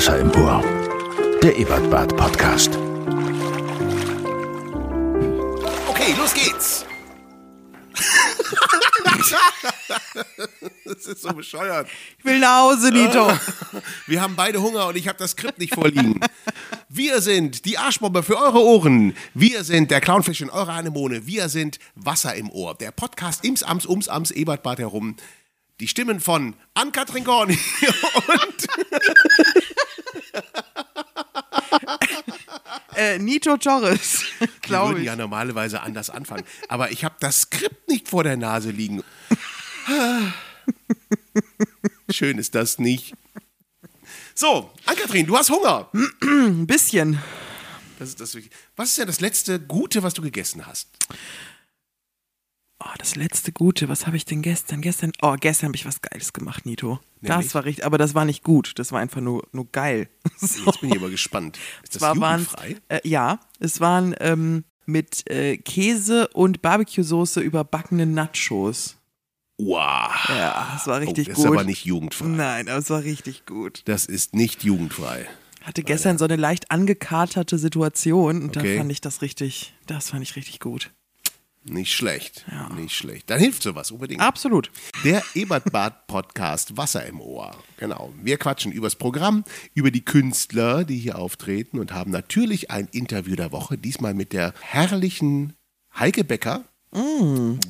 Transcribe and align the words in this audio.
Wasser 0.00 0.18
im 0.18 0.30
Ohr. 0.30 0.64
Der 1.42 1.58
Ebertbad 1.58 2.16
Podcast. 2.16 2.70
Okay, 5.88 6.14
los 6.16 6.32
geht's. 6.32 6.86
das 10.86 11.04
ist 11.04 11.20
so 11.20 11.34
bescheuert. 11.34 11.86
Ich 12.18 12.24
will 12.24 12.38
nach 12.38 12.60
Hause, 12.60 12.90
Nito. 12.90 13.30
Wir 14.06 14.22
haben 14.22 14.36
beide 14.36 14.62
Hunger 14.62 14.86
und 14.86 14.96
ich 14.96 15.06
habe 15.06 15.18
das 15.18 15.32
Skript 15.32 15.58
nicht 15.58 15.74
vorliegen. 15.74 16.18
Wir 16.88 17.20
sind 17.20 17.66
die 17.66 17.76
Arschbombe 17.76 18.22
für 18.22 18.38
eure 18.38 18.64
Ohren. 18.64 19.14
Wir 19.34 19.64
sind 19.64 19.90
der 19.90 20.00
Clownfisch 20.00 20.40
in 20.40 20.48
eurer 20.48 20.72
Anemone. 20.72 21.26
Wir 21.26 21.50
sind 21.50 21.78
Wasser 21.94 22.34
im 22.34 22.48
Ohr. 22.48 22.74
Der 22.74 22.90
Podcast 22.90 23.44
ims, 23.44 23.62
ams, 23.62 23.84
ums, 23.84 24.08
ams, 24.08 24.30
Ebertbad 24.30 24.78
herum. 24.78 25.16
Die 25.78 25.88
Stimmen 25.88 26.20
von 26.20 26.56
Ann-Kathrin 26.74 27.24
Gorni 27.24 27.54
und 28.28 28.66
Äh, 32.96 33.18
Nito 33.18 33.56
Torres, 33.56 34.24
glaube 34.62 34.90
würden 34.90 35.00
ich. 35.00 35.06
ja 35.06 35.16
normalerweise 35.16 35.80
anders 35.80 36.10
anfangen. 36.10 36.44
Aber 36.68 36.90
ich 36.90 37.04
habe 37.04 37.14
das 37.20 37.42
Skript 37.42 37.88
nicht 37.88 38.08
vor 38.08 38.24
der 38.24 38.36
Nase 38.36 38.70
liegen. 38.70 39.02
Schön 42.10 42.38
ist 42.38 42.54
das 42.54 42.78
nicht. 42.78 43.14
So, 44.34 44.70
Ann-Kathrin, 44.86 45.26
du 45.26 45.36
hast 45.36 45.50
Hunger. 45.50 45.90
Ein 46.22 46.66
bisschen. 46.66 47.18
Das 47.98 48.08
ist 48.10 48.20
das. 48.20 48.36
Was 48.76 48.90
ist 48.90 48.98
ja 48.98 49.04
das 49.04 49.20
letzte 49.20 49.60
Gute, 49.60 50.02
was 50.02 50.14
du 50.14 50.22
gegessen 50.22 50.66
hast? 50.66 50.88
Oh, 52.82 52.88
das 52.98 53.14
letzte 53.14 53.52
Gute, 53.52 53.90
was 53.90 54.06
habe 54.06 54.16
ich 54.16 54.24
denn 54.24 54.40
gestern? 54.40 54.80
Gestern, 54.80 55.12
oh, 55.20 55.36
gestern 55.38 55.66
habe 55.68 55.76
ich 55.76 55.84
was 55.84 56.00
Geiles 56.00 56.32
gemacht, 56.32 56.64
Nito. 56.64 56.98
Nämlich? 57.20 57.46
Das 57.46 57.54
war 57.54 57.64
richtig, 57.64 57.84
aber 57.84 57.98
das 57.98 58.14
war 58.14 58.24
nicht 58.24 58.42
gut. 58.42 58.72
Das 58.78 58.90
war 58.90 59.00
einfach 59.00 59.20
nur, 59.20 59.46
nur 59.52 59.66
geil. 59.70 60.08
So. 60.38 60.64
Jetzt 60.64 60.80
bin 60.80 60.90
ich 60.90 60.96
aber 60.96 61.10
gespannt. 61.10 61.58
Ist 61.82 61.96
das 61.96 62.02
waren 62.02 62.18
jugendfrei? 62.40 62.76
äh, 62.88 63.00
ja, 63.06 63.38
es 63.58 63.80
waren 63.80 64.14
ähm, 64.20 64.64
mit 64.86 65.28
äh, 65.30 65.58
Käse 65.58 66.28
und 66.28 66.62
Barbecue-Soße 66.62 67.40
überbackene 67.40 68.06
Nachos. 68.06 68.96
Wow. 69.58 70.10
Ja, 70.30 70.70
das 70.72 70.86
war 70.86 70.96
Oh, 70.96 71.00
richtig 71.04 71.26
das 71.26 71.36
gut. 71.36 71.44
ist 71.44 71.50
aber 71.50 71.64
nicht 71.64 71.84
jugendfrei. 71.84 72.28
Nein, 72.28 72.68
aber 72.70 72.78
es 72.78 72.88
war 72.88 73.02
richtig 73.02 73.44
gut. 73.44 73.82
Das 73.84 74.06
ist 74.06 74.34
nicht 74.34 74.64
jugendfrei. 74.64 75.28
Hatte 75.60 75.82
gestern 75.82 76.16
so 76.16 76.24
eine 76.24 76.36
leicht 76.36 76.70
angekaterte 76.70 77.58
Situation 77.58 78.42
und 78.44 78.56
Okay. 78.56 78.76
da 78.76 78.80
fand 78.80 78.90
ich 78.90 79.02
das 79.02 79.20
richtig, 79.20 79.74
das 79.86 80.08
fand 80.08 80.22
ich 80.22 80.34
richtig 80.36 80.60
gut. 80.60 80.90
Nicht 81.62 81.92
schlecht. 81.92 82.46
Nicht 82.74 82.94
schlecht. 82.96 83.28
Dann 83.28 83.38
hilft 83.38 83.62
sowas 83.62 83.90
unbedingt. 83.90 84.22
Absolut. 84.22 84.70
Der 85.04 85.22
Ebertbad-Podcast 85.34 86.78
Wasser 86.78 87.04
im 87.04 87.20
Ohr. 87.20 87.54
Genau. 87.76 88.14
Wir 88.22 88.38
quatschen 88.38 88.72
übers 88.72 88.96
Programm, 88.96 89.44
über 89.74 89.90
die 89.90 90.04
Künstler, 90.04 90.84
die 90.84 90.96
hier 90.98 91.18
auftreten 91.18 91.78
und 91.78 91.92
haben 91.92 92.10
natürlich 92.10 92.70
ein 92.70 92.88
Interview 92.92 93.36
der 93.36 93.52
Woche. 93.52 93.76
Diesmal 93.76 94.14
mit 94.14 94.32
der 94.32 94.54
herrlichen 94.60 95.52
Heike 95.98 96.24
Becker, 96.24 96.64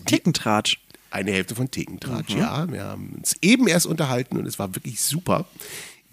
Tickentratsch. 0.06 0.78
eine 1.10 1.32
Hälfte 1.32 1.56
von 1.56 1.70
Thekentratsch. 1.70 2.34
Ja, 2.34 2.70
wir 2.70 2.84
haben 2.84 3.14
uns 3.18 3.36
eben 3.42 3.66
erst 3.66 3.86
unterhalten 3.86 4.36
und 4.36 4.46
es 4.46 4.58
war 4.58 4.74
wirklich 4.74 5.00
super. 5.02 5.46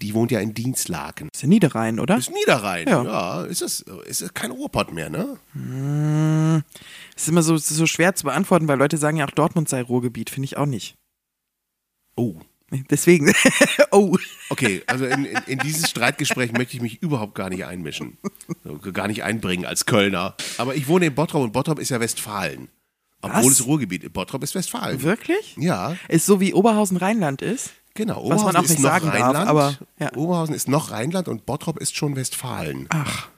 Die 0.02 0.14
wohnt 0.14 0.30
ja 0.30 0.38
in 0.38 0.54
Dienstlaken. 0.54 1.28
Ist 1.32 1.42
ja 1.42 1.48
Niederrhein, 1.48 1.98
oder? 1.98 2.18
Ist 2.18 2.30
Niederrhein. 2.30 2.86
Ja. 2.86 3.02
Ja, 3.02 3.42
ist 3.44 3.62
es 3.62 3.80
ist 4.06 4.32
kein 4.34 4.52
Ruhrpott 4.52 4.92
mehr, 4.92 5.10
ne? 5.10 6.62
Es 7.18 7.24
ist 7.24 7.30
immer 7.30 7.42
so, 7.42 7.56
ist 7.56 7.66
so 7.68 7.86
schwer 7.86 8.14
zu 8.14 8.26
beantworten, 8.26 8.68
weil 8.68 8.78
Leute 8.78 8.96
sagen 8.96 9.16
ja 9.16 9.26
auch 9.26 9.32
Dortmund 9.32 9.68
sei 9.68 9.82
Ruhrgebiet, 9.82 10.30
finde 10.30 10.44
ich 10.44 10.56
auch 10.56 10.66
nicht. 10.66 10.94
Oh. 12.16 12.36
Deswegen, 12.90 13.32
oh, 13.90 14.16
Okay, 14.50 14.84
also 14.86 15.04
in, 15.04 15.24
in, 15.24 15.36
in 15.48 15.58
dieses 15.58 15.90
Streitgespräch 15.90 16.52
möchte 16.52 16.76
ich 16.76 16.80
mich 16.82 17.02
überhaupt 17.02 17.34
gar 17.34 17.48
nicht 17.50 17.64
einmischen. 17.64 18.18
Gar 18.92 19.08
nicht 19.08 19.24
einbringen 19.24 19.64
als 19.66 19.84
Kölner. 19.84 20.36
Aber 20.58 20.76
ich 20.76 20.86
wohne 20.86 21.06
in 21.06 21.14
Bottrop 21.16 21.42
und 21.42 21.52
Bottrop 21.52 21.80
ist 21.80 21.88
ja 21.88 21.98
Westfalen. 21.98 22.68
Obwohl 23.20 23.50
Was? 23.50 23.58
es 23.60 23.66
Ruhrgebiet 23.66 24.12
Bottrop 24.12 24.44
ist 24.44 24.54
Westfalen. 24.54 25.02
wirklich? 25.02 25.56
Ja, 25.58 25.96
Ist 26.06 26.24
so 26.24 26.38
wie 26.40 26.54
Oberhausen 26.54 26.98
Rheinland 26.98 27.42
ist? 27.42 27.72
genau. 27.94 28.22
Was 28.30 28.42
man 28.44 28.54
Oberhausen 28.54 28.56
auch 28.58 28.62
ist 28.62 28.70
nicht 28.70 28.78
noch 28.82 28.90
sagen 28.90 29.06
darf, 29.06 29.14
Rheinland. 29.20 29.48
aber, 29.48 29.78
ja. 29.98 30.14
Oberhausen 30.14 30.54
ist 30.54 30.68
noch 30.68 30.92
Rheinland 30.92 31.26
und 31.26 31.46
Bottrop 31.46 31.78
ist 31.80 31.96
schon 31.96 32.14
Westfalen. 32.14 32.86
Ach, 32.90 33.28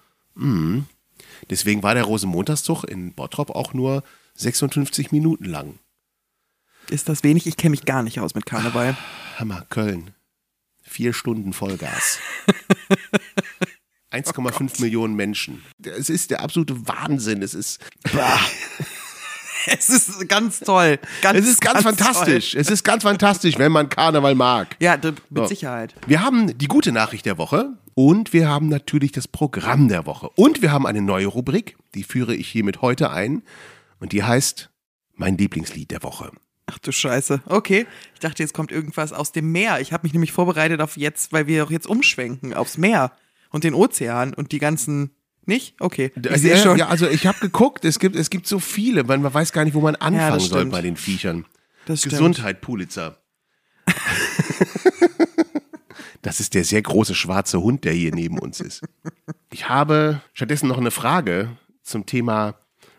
Deswegen 1.48 1.82
war 1.82 1.94
der 1.94 2.04
Rosenmontagszug 2.04 2.84
in 2.84 3.14
Bottrop 3.14 3.50
auch 3.50 3.72
nur 3.74 4.02
56 4.34 5.12
Minuten 5.12 5.44
lang. 5.44 5.78
ist 6.90 7.08
das 7.08 7.22
wenig? 7.24 7.46
Ich 7.46 7.56
kenne 7.56 7.70
mich 7.70 7.84
gar 7.84 8.02
nicht 8.02 8.20
aus 8.20 8.34
mit 8.34 8.46
Karneval. 8.46 8.96
Hammer, 9.38 9.64
Köln. 9.70 10.12
Vier 10.82 11.12
Stunden 11.12 11.52
Vollgas. 11.52 12.18
1,5 14.12 14.80
Millionen 14.80 15.14
Menschen. 15.14 15.62
Es 15.84 16.10
ist 16.10 16.30
der 16.32 16.40
absolute 16.40 16.88
Wahnsinn. 16.88 17.42
Es 17.42 17.54
ist, 17.54 17.80
Es 19.66 19.90
ist 19.90 20.28
ganz 20.28 20.60
toll. 20.60 20.98
Ganz, 21.22 21.38
es 21.38 21.46
ist 21.46 21.60
ganz, 21.60 21.82
fantastisch. 21.82 22.54
Es 22.54 22.70
ist 22.70 22.82
ganz 22.82 23.02
fantastisch, 23.02 23.58
wenn 23.58 23.70
man 23.70 23.88
Karneval 23.88 24.34
mag. 24.34 24.74
Ja, 24.80 24.96
mit 24.96 25.18
So. 25.34 25.46
Sicherheit. 25.46 25.94
Wir 26.06 26.22
haben 26.22 26.56
die 26.58 26.66
gute 26.66 26.92
Nachricht 26.92 27.26
der 27.26 27.36
Woche 27.38 27.74
und 28.08 28.32
wir 28.32 28.48
haben 28.48 28.70
natürlich 28.70 29.12
das 29.12 29.28
Programm 29.28 29.88
der 29.88 30.06
Woche. 30.06 30.30
Und 30.34 30.62
wir 30.62 30.72
haben 30.72 30.86
eine 30.86 31.02
neue 31.02 31.26
Rubrik, 31.26 31.76
die 31.94 32.02
führe 32.02 32.34
ich 32.34 32.48
hiermit 32.48 32.80
heute 32.80 33.10
ein. 33.10 33.42
Und 33.98 34.12
die 34.12 34.22
heißt 34.22 34.70
Mein 35.16 35.36
Lieblingslied 35.36 35.90
der 35.90 36.02
Woche. 36.02 36.30
Ach 36.64 36.78
du 36.78 36.92
Scheiße. 36.92 37.42
Okay. 37.44 37.86
Ich 38.14 38.20
dachte, 38.20 38.42
jetzt 38.42 38.54
kommt 38.54 38.72
irgendwas 38.72 39.12
aus 39.12 39.32
dem 39.32 39.52
Meer. 39.52 39.80
Ich 39.82 39.92
habe 39.92 40.04
mich 40.04 40.14
nämlich 40.14 40.32
vorbereitet 40.32 40.80
auf 40.80 40.96
jetzt, 40.96 41.34
weil 41.34 41.46
wir 41.46 41.62
auch 41.62 41.70
jetzt 41.70 41.86
umschwenken 41.86 42.54
aufs 42.54 42.78
Meer 42.78 43.12
und 43.50 43.64
den 43.64 43.74
Ozean 43.74 44.32
und 44.32 44.52
die 44.52 44.60
ganzen. 44.60 45.10
Nicht? 45.44 45.74
Okay. 45.78 46.10
Ich 46.16 46.40
sehe 46.40 46.52
ja, 46.52 46.62
schon. 46.62 46.78
ja, 46.78 46.88
also 46.88 47.06
ich 47.06 47.26
habe 47.26 47.38
geguckt, 47.40 47.84
es 47.84 47.98
gibt, 47.98 48.16
es 48.16 48.30
gibt 48.30 48.46
so 48.46 48.60
viele, 48.60 49.04
man, 49.04 49.20
man 49.20 49.34
weiß 49.34 49.52
gar 49.52 49.64
nicht, 49.66 49.74
wo 49.74 49.80
man 49.82 49.96
anfangen 49.96 50.34
das 50.34 50.46
soll 50.46 50.60
stimmt. 50.60 50.72
bei 50.72 50.80
den 50.80 50.96
Viechern. 50.96 51.44
Das 51.84 52.00
stimmt. 52.00 52.12
Gesundheit, 52.12 52.62
Pulitzer. 52.62 53.18
das 56.22 56.40
ist 56.40 56.54
der 56.54 56.64
sehr 56.64 56.82
große 56.82 57.14
schwarze 57.14 57.60
Hund, 57.60 57.84
der 57.84 57.92
hier 57.92 58.14
neben 58.14 58.38
uns 58.38 58.60
ist. 58.60 58.82
Ich 59.52 59.68
habe 59.68 60.20
stattdessen 60.32 60.68
noch 60.68 60.78
eine 60.78 60.90
Frage 60.90 61.56
zum 61.82 62.06
Thema 62.06 62.54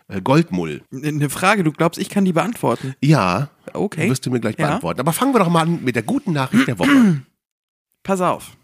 äh, 0.08 0.20
Goldmull. 0.20 0.82
Eine 0.92 1.30
Frage, 1.30 1.62
du 1.64 1.72
glaubst, 1.72 2.00
ich 2.00 2.08
kann 2.10 2.24
die 2.24 2.32
beantworten. 2.32 2.94
Ja, 3.00 3.50
Okay. 3.72 4.10
wirst 4.10 4.26
du 4.26 4.30
mir 4.30 4.40
gleich 4.40 4.58
Ja. 4.58 4.66
beantworten. 4.66 5.00
Aber 5.00 5.12
fangen 5.12 5.34
wir 5.34 5.38
doch 5.38 5.48
mal 5.48 5.62
an 5.62 5.82
mit 5.84 5.94
der 5.96 6.02
guten 6.02 6.32
Nachricht 6.32 6.66
der 6.68 6.78
Woche. 6.78 7.22
Pass 8.02 8.20
auf. 8.20 8.56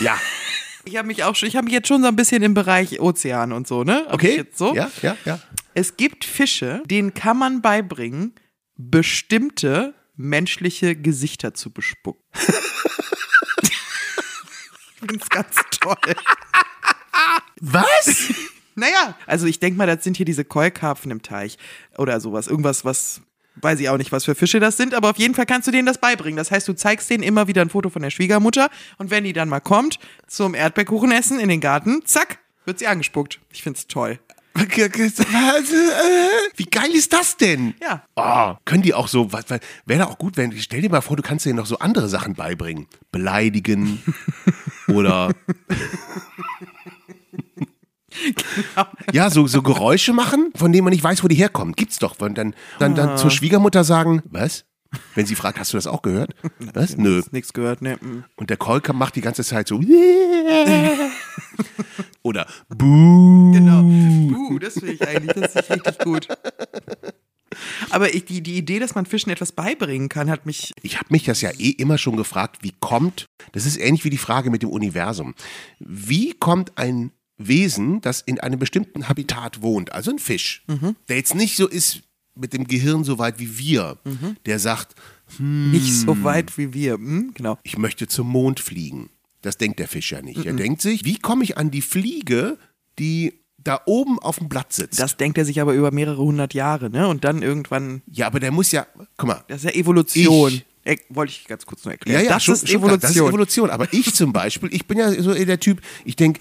Ja, 0.00 0.16
Ich 0.88 0.96
habe 0.96 1.08
mich 1.08 1.24
auch 1.24 1.34
schon, 1.34 1.48
ich 1.48 1.56
habe 1.56 1.64
mich 1.64 1.74
jetzt 1.74 1.88
schon 1.88 2.00
so 2.02 2.06
ein 2.06 2.14
bisschen 2.14 2.44
im 2.44 2.54
Bereich 2.54 3.00
Ozean 3.00 3.52
und 3.52 3.66
so, 3.66 3.82
ne? 3.82 4.04
Hab 4.06 4.14
okay. 4.14 4.44
So? 4.54 4.72
Ja, 4.72 4.88
ja, 5.02 5.16
ja. 5.24 5.40
Es 5.74 5.96
gibt 5.96 6.24
Fische, 6.24 6.80
denen 6.86 7.12
kann 7.12 7.36
man 7.36 7.60
beibringen, 7.60 8.34
bestimmte 8.76 9.94
menschliche 10.14 10.94
Gesichter 10.94 11.54
zu 11.54 11.72
bespucken. 11.72 12.22
ich 14.96 15.00
finde 15.00 15.22
es 15.22 15.28
ganz 15.28 15.56
toll. 15.80 15.96
Was? 17.60 18.32
Naja, 18.74 19.16
also 19.26 19.46
ich 19.46 19.60
denke 19.60 19.76
mal, 19.78 19.86
das 19.86 20.04
sind 20.04 20.16
hier 20.16 20.26
diese 20.26 20.44
Keukarpfen 20.44 21.10
im 21.10 21.22
Teich 21.22 21.58
oder 21.98 22.20
sowas. 22.20 22.46
Irgendwas, 22.46 22.84
was, 22.84 23.20
weiß 23.56 23.80
ich 23.80 23.88
auch 23.88 23.98
nicht, 23.98 24.12
was 24.12 24.24
für 24.24 24.34
Fische 24.34 24.60
das 24.60 24.76
sind, 24.76 24.94
aber 24.94 25.10
auf 25.10 25.18
jeden 25.18 25.34
Fall 25.34 25.46
kannst 25.46 25.68
du 25.68 25.72
denen 25.72 25.86
das 25.86 25.98
beibringen. 25.98 26.36
Das 26.36 26.50
heißt, 26.50 26.66
du 26.68 26.74
zeigst 26.74 27.10
denen 27.10 27.22
immer 27.22 27.46
wieder 27.46 27.62
ein 27.62 27.70
Foto 27.70 27.90
von 27.90 28.02
der 28.02 28.10
Schwiegermutter 28.10 28.70
und 28.98 29.10
wenn 29.10 29.24
die 29.24 29.32
dann 29.32 29.48
mal 29.48 29.60
kommt 29.60 29.98
zum 30.26 30.54
Erdbeerkuchenessen 30.54 31.40
in 31.40 31.48
den 31.48 31.60
Garten, 31.60 32.04
zack, 32.04 32.38
wird 32.64 32.78
sie 32.78 32.86
angespuckt. 32.86 33.40
Ich 33.52 33.62
find's 33.62 33.86
toll. 33.86 34.18
Wie 36.56 36.64
geil 36.64 36.90
ist 36.94 37.12
das 37.12 37.36
denn? 37.36 37.74
Ja. 37.80 38.02
Oh, 38.16 38.56
können 38.64 38.82
die 38.82 38.94
auch 38.94 39.08
so, 39.08 39.30
wäre 39.32 39.60
da 39.86 40.06
auch 40.06 40.16
gut, 40.16 40.38
wenn, 40.38 40.58
stell 40.58 40.80
dir 40.80 40.88
mal 40.90 41.02
vor, 41.02 41.16
du 41.16 41.22
kannst 41.22 41.44
denen 41.44 41.56
noch 41.56 41.66
so 41.66 41.78
andere 41.78 42.08
Sachen 42.08 42.34
beibringen. 42.34 42.86
Beleidigen 43.12 44.02
oder. 44.88 45.32
Ja, 49.12 49.28
so, 49.28 49.46
so 49.46 49.60
Geräusche 49.60 50.14
machen, 50.14 50.50
von 50.56 50.72
denen 50.72 50.84
man 50.84 50.92
nicht 50.92 51.04
weiß, 51.04 51.22
wo 51.22 51.28
die 51.28 51.34
herkommen. 51.34 51.74
Gibt's 51.74 51.98
doch. 51.98 52.18
Und 52.18 52.38
dann, 52.38 52.54
dann, 52.78 52.94
dann 52.94 53.18
zur 53.18 53.30
Schwiegermutter 53.30 53.84
sagen, 53.84 54.22
was? 54.24 54.64
Wenn 55.14 55.26
sie 55.26 55.34
fragt, 55.34 55.58
hast 55.58 55.72
du 55.72 55.76
das 55.76 55.86
auch 55.86 56.00
gehört? 56.00 56.34
Was? 56.72 56.96
Nö. 56.96 57.22
Nichts 57.30 57.52
gehört, 57.52 57.82
ne? 57.82 57.98
mm. 58.00 58.24
Und 58.36 58.50
der 58.50 58.56
Kolker 58.56 58.94
macht 58.94 59.16
die 59.16 59.20
ganze 59.20 59.44
Zeit 59.44 59.68
so. 59.68 59.80
Oder 62.22 62.46
Buh. 62.68 63.52
Genau. 63.52 63.82
Uh, 63.82 64.58
das 64.58 64.74
finde 64.74 64.92
ich 64.92 65.06
eigentlich, 65.06 65.34
das 65.34 65.54
ist 65.54 65.70
richtig 65.70 65.98
gut. 65.98 66.28
Aber 67.90 68.14
ich, 68.14 68.24
die, 68.24 68.42
die 68.42 68.56
Idee, 68.56 68.78
dass 68.78 68.94
man 68.94 69.06
Fischen 69.06 69.30
etwas 69.30 69.52
beibringen 69.52 70.08
kann, 70.08 70.30
hat 70.30 70.46
mich. 70.46 70.72
Ich 70.82 70.96
habe 70.96 71.06
mich 71.10 71.24
das 71.24 71.40
ja 71.40 71.50
eh 71.50 71.70
immer 71.70 71.98
schon 71.98 72.16
gefragt, 72.16 72.58
wie 72.62 72.74
kommt, 72.80 73.26
das 73.52 73.66
ist 73.66 73.76
ähnlich 73.78 74.04
wie 74.04 74.10
die 74.10 74.18
Frage 74.18 74.50
mit 74.50 74.62
dem 74.62 74.70
Universum, 74.70 75.34
wie 75.78 76.32
kommt 76.32 76.76
ein 76.76 77.12
Wesen, 77.38 78.00
das 78.00 78.22
in 78.22 78.40
einem 78.40 78.58
bestimmten 78.58 79.08
Habitat 79.08 79.60
wohnt, 79.60 79.92
also 79.92 80.10
ein 80.10 80.18
Fisch, 80.18 80.64
der 81.08 81.16
jetzt 81.16 81.34
nicht 81.34 81.56
so 81.56 81.66
ist 81.68 82.02
mit 82.34 82.52
dem 82.52 82.66
Gehirn 82.66 83.04
so 83.04 83.18
weit 83.18 83.38
wie 83.38 83.58
wir, 83.58 83.98
der 84.46 84.58
sagt, 84.58 84.94
Nicht 85.38 85.92
so 85.92 86.22
weit 86.22 86.56
wie 86.56 86.72
wir. 86.72 86.94
Hm? 86.94 87.32
Genau. 87.34 87.58
ich 87.62 87.78
möchte 87.78 88.06
zum 88.06 88.28
Mond 88.28 88.60
fliegen. 88.60 89.10
Das 89.42 89.58
denkt 89.58 89.78
der 89.78 89.88
Fisch 89.88 90.12
ja 90.12 90.22
nicht. 90.22 90.44
Er 90.44 90.54
denkt 90.54 90.80
sich, 90.80 91.04
wie 91.04 91.18
komme 91.18 91.44
ich 91.44 91.56
an 91.56 91.70
die 91.70 91.82
Fliege, 91.82 92.58
die 92.98 93.34
da 93.66 93.80
oben 93.86 94.18
auf 94.18 94.38
dem 94.38 94.48
Blatt 94.48 94.72
sitzt? 94.72 94.98
Das 95.00 95.16
denkt 95.16 95.38
er 95.38 95.44
sich 95.44 95.60
aber 95.60 95.74
über 95.74 95.90
mehrere 95.90 96.18
hundert 96.22 96.54
Jahre, 96.54 96.90
ne? 96.90 97.08
Und 97.08 97.24
dann 97.24 97.42
irgendwann, 97.42 98.02
ja, 98.10 98.26
aber 98.26 98.40
der 98.40 98.50
muss 98.52 98.72
ja, 98.72 98.86
guck 99.16 99.28
mal, 99.28 99.44
das 99.48 99.58
ist 99.58 99.64
ja 99.64 99.70
Evolution. 99.80 100.52
Ich- 100.52 100.64
Äh, 100.84 100.98
wollte 101.08 101.32
ich 101.32 101.46
ganz 101.48 101.66
kurz 101.66 101.84
nur 101.84 101.90
Ja, 101.92 101.96
erklären. 101.98 102.24
ja, 102.24 102.30
das, 102.34 102.44
schon, 102.44 102.54
ist 102.54 102.68
schon 102.68 102.76
Evolution. 102.78 103.00
das 103.00 103.10
ist 103.10 103.16
Evolution. 103.16 103.70
Aber 103.70 103.92
ich 103.92 104.14
zum 104.14 104.32
Beispiel, 104.32 104.72
ich 104.72 104.86
bin 104.86 104.98
ja 104.98 105.10
so 105.20 105.34
der 105.34 105.58
Typ, 105.58 105.80
ich 106.04 106.14
denke, 106.14 106.38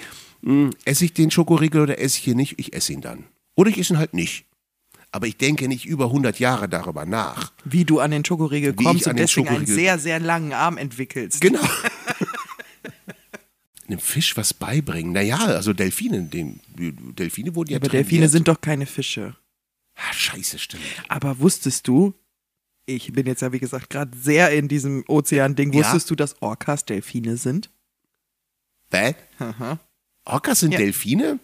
esse 0.86 1.04
ich 1.06 1.14
den 1.14 1.32
Schokoriegel 1.32 1.82
oder 1.82 1.98
esse 2.00 2.20
ich 2.20 2.28
ihn 2.28 2.38
nicht? 2.38 2.54
Ich 2.60 2.74
esse 2.76 2.94
ihn 2.94 3.02
dann. 3.02 3.24
Oder 3.56 3.72
ich 3.72 3.80
esse 3.80 3.94
ihn 3.94 3.98
halt 3.98 4.14
nicht. 4.14 4.46
Aber 5.12 5.26
ich 5.26 5.38
denke 5.38 5.68
nicht 5.68 5.86
über 5.88 6.06
100 6.06 6.38
Jahre 6.40 6.70
darüber 6.70 7.06
nach. 7.08 7.54
Wie 7.64 7.86
du 7.86 8.00
an 8.02 8.12
den 8.12 8.24
Schokoriegel 8.24 8.74
kommst 8.74 9.08
und 9.08 9.18
deswegen 9.18 9.48
einen 9.48 9.66
sehr, 9.66 9.98
sehr 9.98 10.20
langen 10.20 10.54
Arm 10.54 10.78
entwickelst. 10.78 11.42
Genau. 11.42 11.62
Einem 13.88 14.00
Fisch 14.00 14.36
was 14.36 14.54
beibringen. 14.54 15.12
Naja, 15.14 15.38
also 15.38 15.72
Delfine, 15.74 16.24
den, 16.24 16.60
Delfine 16.78 17.56
wurden 17.56 17.72
ja 17.72 17.78
Aber 17.78 17.88
Delfine 17.90 18.20
trainiert. 18.20 18.32
sind 18.32 18.48
doch 18.48 18.62
keine 18.62 18.86
Fische. 18.86 19.36
Ah, 19.96 20.14
scheiße, 20.14 20.60
stimmt. 20.60 20.84
Aber 21.08 21.40
wusstest 21.40 21.88
du, 21.88 22.14
ich 22.86 23.14
bin 23.14 23.26
jetzt 23.28 23.42
ja 23.42 23.52
wie 23.54 23.60
gesagt 23.60 23.90
gerade 23.90 24.16
sehr 24.18 24.52
in 24.52 24.68
diesem 24.68 25.04
Ozean-Ding, 25.08 25.72
Ja. 25.74 25.80
wusstest 25.80 26.10
du, 26.12 26.16
dass 26.16 26.42
Orcas 26.42 26.86
Delfine 26.86 27.38
sind? 27.38 27.72
Bäh? 28.90 29.14
Aha. 29.40 29.80
Orcas 30.26 30.60
sind 30.60 30.74
Ja. 30.74 30.80
Delfine? 30.80 31.40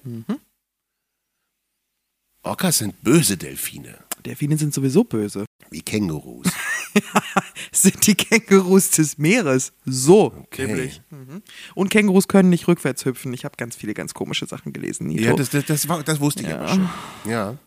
Orcas 2.43 2.79
sind 2.79 3.01
böse 3.03 3.37
Delfine. 3.37 4.03
Delfine 4.25 4.57
sind 4.57 4.73
sowieso 4.73 5.03
böse. 5.03 5.45
Wie 5.69 5.81
Kängurus. 5.81 6.47
Sind 7.71 8.05
die 8.05 8.15
Kängurus 8.15 8.91
des 8.91 9.17
Meeres. 9.17 9.73
So. 9.85 10.33
Okay. 10.45 10.67
nämlich. 10.67 11.01
Mhm. 11.09 11.41
Und 11.75 11.89
Kängurus 11.89 12.27
können 12.27 12.49
nicht 12.49 12.67
rückwärts 12.67 13.05
hüpfen. 13.05 13.33
Ich 13.33 13.45
habe 13.45 13.55
ganz 13.57 13.75
viele 13.75 13.93
ganz 13.93 14.13
komische 14.13 14.45
Sachen 14.45 14.73
gelesen. 14.73 15.07
Nito. 15.07 15.23
Ja, 15.23 15.33
das, 15.33 15.49
das, 15.49 15.65
das, 15.65 15.87
war, 15.87 16.03
das 16.03 16.19
wusste 16.19 16.43
ich 16.43 16.49
aber 16.53 16.67
schon. 16.67 16.89
Ja. 17.25 17.57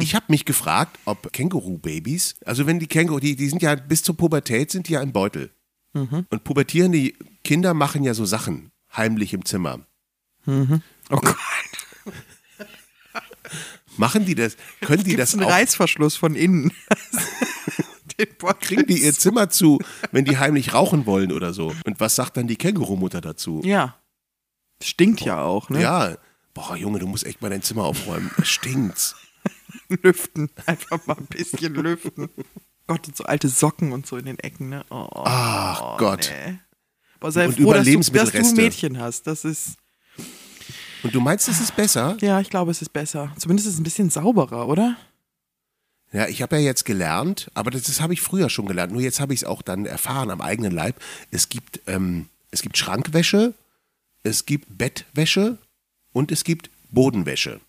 Ich 0.00 0.14
habe 0.14 0.26
mich 0.28 0.44
gefragt, 0.44 0.98
ob 1.04 1.32
Känguru-Babys, 1.32 2.36
also 2.44 2.66
wenn 2.66 2.78
die 2.78 2.86
Känguru, 2.86 3.20
die, 3.20 3.36
die 3.36 3.48
sind 3.48 3.60
ja 3.62 3.74
bis 3.74 4.02
zur 4.02 4.16
Pubertät 4.16 4.70
sind 4.70 4.88
die 4.88 4.94
ja 4.94 5.02
im 5.02 5.12
Beutel. 5.12 5.50
Und 5.92 6.44
pubertierende 6.44 7.12
Kinder 7.42 7.72
machen 7.72 8.04
ja 8.04 8.12
so 8.12 8.26
Sachen 8.26 8.70
heimlich 8.94 9.32
im 9.32 9.44
Zimmer. 9.46 9.80
oh 10.46 10.80
Gott. 11.08 11.36
Machen 13.96 14.26
die 14.26 14.34
das? 14.34 14.56
Können 14.82 15.04
die 15.04 15.16
Gibt's 15.16 15.32
das 15.32 15.34
einen 15.34 15.44
auch? 15.44 15.52
Reißverschluss 15.52 16.16
von 16.16 16.34
innen? 16.34 16.70
Kriegen 18.60 18.86
die 18.86 19.02
ihr 19.04 19.12
Zimmer 19.12 19.48
zu, 19.50 19.78
wenn 20.12 20.24
die 20.24 20.38
heimlich 20.38 20.72
rauchen 20.74 21.06
wollen 21.06 21.32
oder 21.32 21.52
so? 21.52 21.74
Und 21.84 22.00
was 22.00 22.16
sagt 22.16 22.36
dann 22.36 22.46
die 22.46 22.56
Kängurumutter 22.56 23.20
dazu? 23.20 23.60
Ja. 23.64 23.96
Stinkt 24.82 25.20
ja 25.22 25.42
auch, 25.42 25.68
ne? 25.70 25.80
Ja. 25.82 26.16
Boah, 26.54 26.76
Junge, 26.76 26.98
du 26.98 27.06
musst 27.06 27.26
echt 27.26 27.42
mal 27.42 27.50
dein 27.50 27.62
Zimmer 27.62 27.84
aufräumen. 27.84 28.30
Es 28.38 28.48
stinkt. 28.48 29.14
Lüften. 30.02 30.50
Einfach 30.66 31.06
mal 31.06 31.16
ein 31.18 31.26
bisschen 31.26 31.74
lüften. 31.74 32.28
Gott, 32.86 33.06
und 33.06 33.16
so 33.16 33.24
alte 33.24 33.48
Socken 33.48 33.92
und 33.92 34.06
so 34.06 34.16
in 34.16 34.24
den 34.26 34.38
Ecken, 34.38 34.68
ne? 34.70 34.84
Oh, 34.90 35.08
Ach 35.12 35.98
Gott. 35.98 36.30
nee. 36.46 36.58
Boah, 37.20 37.32
sei 37.32 37.46
Und 37.46 37.56
froh, 37.56 37.72
dass 37.72 37.84
du, 37.86 37.98
dass 38.12 38.30
du 38.32 38.38
ein 38.38 38.54
Mädchen 38.54 38.98
hast. 39.00 39.26
Das 39.26 39.44
ist, 39.44 39.76
Und 41.02 41.14
du 41.14 41.20
meinst, 41.20 41.48
es 41.48 41.60
ist 41.60 41.74
besser? 41.76 42.16
ja, 42.20 42.40
ich 42.40 42.50
glaube, 42.50 42.70
es 42.70 42.80
ist 42.82 42.92
besser. 42.92 43.32
Zumindest 43.38 43.66
ist 43.68 43.74
es 43.74 43.80
ein 43.80 43.84
bisschen 43.84 44.10
sauberer, 44.10 44.68
oder? 44.68 44.96
Ja, 46.16 46.26
ich 46.28 46.40
habe 46.40 46.56
ja 46.56 46.62
jetzt 46.62 46.86
gelernt, 46.86 47.50
aber 47.52 47.70
das, 47.70 47.82
das 47.82 48.00
habe 48.00 48.14
ich 48.14 48.22
früher 48.22 48.48
schon 48.48 48.64
gelernt. 48.64 48.90
Nur 48.90 49.02
jetzt 49.02 49.20
habe 49.20 49.34
ich 49.34 49.40
es 49.40 49.44
auch 49.44 49.60
dann 49.60 49.84
erfahren 49.84 50.30
am 50.30 50.40
eigenen 50.40 50.72
Leib. 50.72 50.98
Es 51.30 51.50
gibt, 51.50 51.80
ähm, 51.86 52.30
es 52.50 52.62
gibt 52.62 52.78
Schrankwäsche, 52.78 53.52
es 54.22 54.46
gibt 54.46 54.78
Bettwäsche 54.78 55.58
und 56.14 56.32
es 56.32 56.42
gibt 56.44 56.70
Bodenwäsche. 56.90 57.60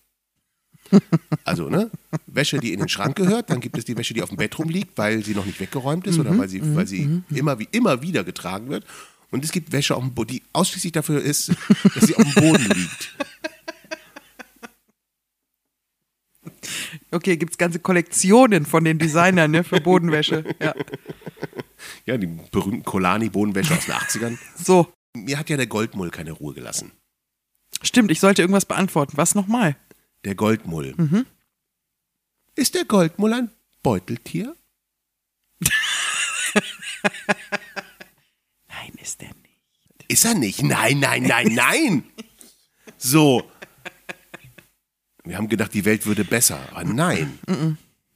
Also, 1.44 1.68
ne? 1.68 1.90
Wäsche, 2.26 2.58
die 2.58 2.72
in 2.72 2.80
den 2.80 2.88
Schrank 2.88 3.16
gehört, 3.16 3.50
dann 3.50 3.60
gibt 3.60 3.76
es 3.76 3.84
die 3.84 3.96
Wäsche, 3.98 4.14
die 4.14 4.22
auf 4.22 4.30
dem 4.30 4.38
Bett 4.38 4.58
rumliegt, 4.58 4.96
weil 4.96 5.22
sie 5.22 5.34
noch 5.34 5.44
nicht 5.44 5.60
weggeräumt 5.60 6.06
ist 6.06 6.18
oder 6.18 6.36
weil 6.38 6.48
sie, 6.48 6.62
weil 6.74 6.86
sie 6.86 7.22
immer, 7.30 7.58
wie, 7.58 7.68
immer 7.72 8.00
wieder 8.00 8.24
getragen 8.24 8.70
wird. 8.70 8.84
Und 9.30 9.44
es 9.44 9.52
gibt 9.52 9.72
Wäsche, 9.72 9.94
auf 9.94 10.02
dem 10.02 10.14
Bo 10.14 10.24
die 10.24 10.42
ausschließlich 10.54 10.92
dafür 10.92 11.20
ist, 11.20 11.52
dass 11.94 12.06
sie 12.06 12.16
auf 12.16 12.22
dem 12.22 12.34
Boden 12.34 12.64
liegt. 12.64 13.14
Okay, 17.10 17.36
gibt 17.36 17.52
es 17.52 17.58
ganze 17.58 17.78
Kollektionen 17.78 18.66
von 18.66 18.84
den 18.84 18.98
Designern 18.98 19.50
ne, 19.50 19.64
für 19.64 19.80
Bodenwäsche. 19.80 20.44
Ja. 20.60 20.74
Ja, 22.06 22.18
die 22.18 22.26
berühmten 22.26 22.82
Kolani-Bodenwäsche 22.84 23.72
aus 23.74 23.86
den 23.86 23.94
80ern. 23.94 24.36
So, 24.56 24.92
Mir 25.14 25.38
hat 25.38 25.48
ja 25.48 25.56
der 25.56 25.68
Goldmull 25.68 26.10
keine 26.10 26.32
Ruhe 26.32 26.52
gelassen. 26.52 26.90
stimmt, 27.82 28.10
ich 28.10 28.18
sollte 28.18 28.42
irgendwas 28.42 28.64
beantworten. 28.66 29.16
Was 29.16 29.36
nochmal? 29.36 29.76
Der 30.24 30.34
Goldmull. 30.34 31.24
Ist 32.56 32.74
der 32.74 32.84
Goldmull 32.84 33.32
ein 33.32 33.50
Beuteltier? 33.84 34.56
Nein, 38.68 38.92
ist 39.00 39.20
der 39.20 39.28
nicht. 39.28 40.08
Ist 40.08 40.24
er 40.24 40.34
nicht? 40.34 40.62
Nein, 40.62 40.98
nein, 40.98 41.22
nein, 41.24 41.54
nein. 41.54 42.04
So. 42.96 43.48
Wir 45.28 45.36
haben 45.36 45.48
gedacht, 45.48 45.74
die 45.74 45.84
Welt 45.84 46.06
würde 46.06 46.24
besser. 46.24 46.58
Aber 46.72 46.84
nein. 46.84 47.38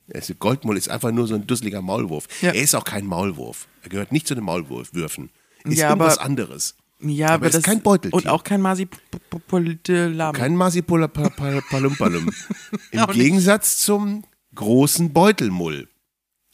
Der 0.09 0.23
Goldmull 0.39 0.77
ist 0.77 0.89
einfach 0.89 1.13
nur 1.13 1.27
so 1.27 1.35
ein 1.35 1.47
dusseliger 1.47 1.83
Maulwurf. 1.83 2.27
Ja. 2.41 2.53
Er 2.53 2.63
ist 2.63 2.75
auch 2.75 2.85
kein 2.85 3.07
Maulwurf. 3.07 3.69
Er 3.83 3.91
gehört 3.91 4.13
nicht 4.13 4.27
zu 4.27 4.35
den 4.35 4.45
Maulwurfwürfen. 4.45 5.31
Ist 5.65 5.79
Ja, 5.79 5.91
irgendwas 5.91 6.19
aber- 6.19 6.27
anderes. 6.27 6.75
Ja, 7.05 7.27
Aber 7.27 7.35
aber, 7.35 7.47
ist 7.49 7.55
das 7.57 7.63
kein 7.65 7.83
Beuteltier. 7.83 8.17
Und 8.17 8.29
auch 8.29 8.45
kein 8.45 8.61
Marsipulam. 8.61 10.35
Kein 10.35 10.55
Masipulapalumpalum. 10.57 12.31
Im. 12.93 13.07
Gegensatz 13.09 13.79
zum 13.79 14.23
großen 14.55 15.13
Beutelmull. 15.13 15.89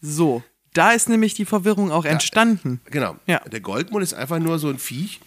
So, 0.01 0.43
da 0.73 0.93
ist 0.93 1.09
nämlich 1.11 1.35
die 1.35 1.45
Verwirrung 1.45 1.91
auch 1.91 2.07
entstanden. 2.07 2.81
Genau. 2.87 3.17
Ja. 3.27 3.41
Der 3.41 3.61
Goldmull 3.61 4.03
ist 4.03 4.15
einfach 4.15 4.39
nur 4.39 4.59
so 4.59 4.69
ein 4.71 4.79
Viech. 4.79 5.21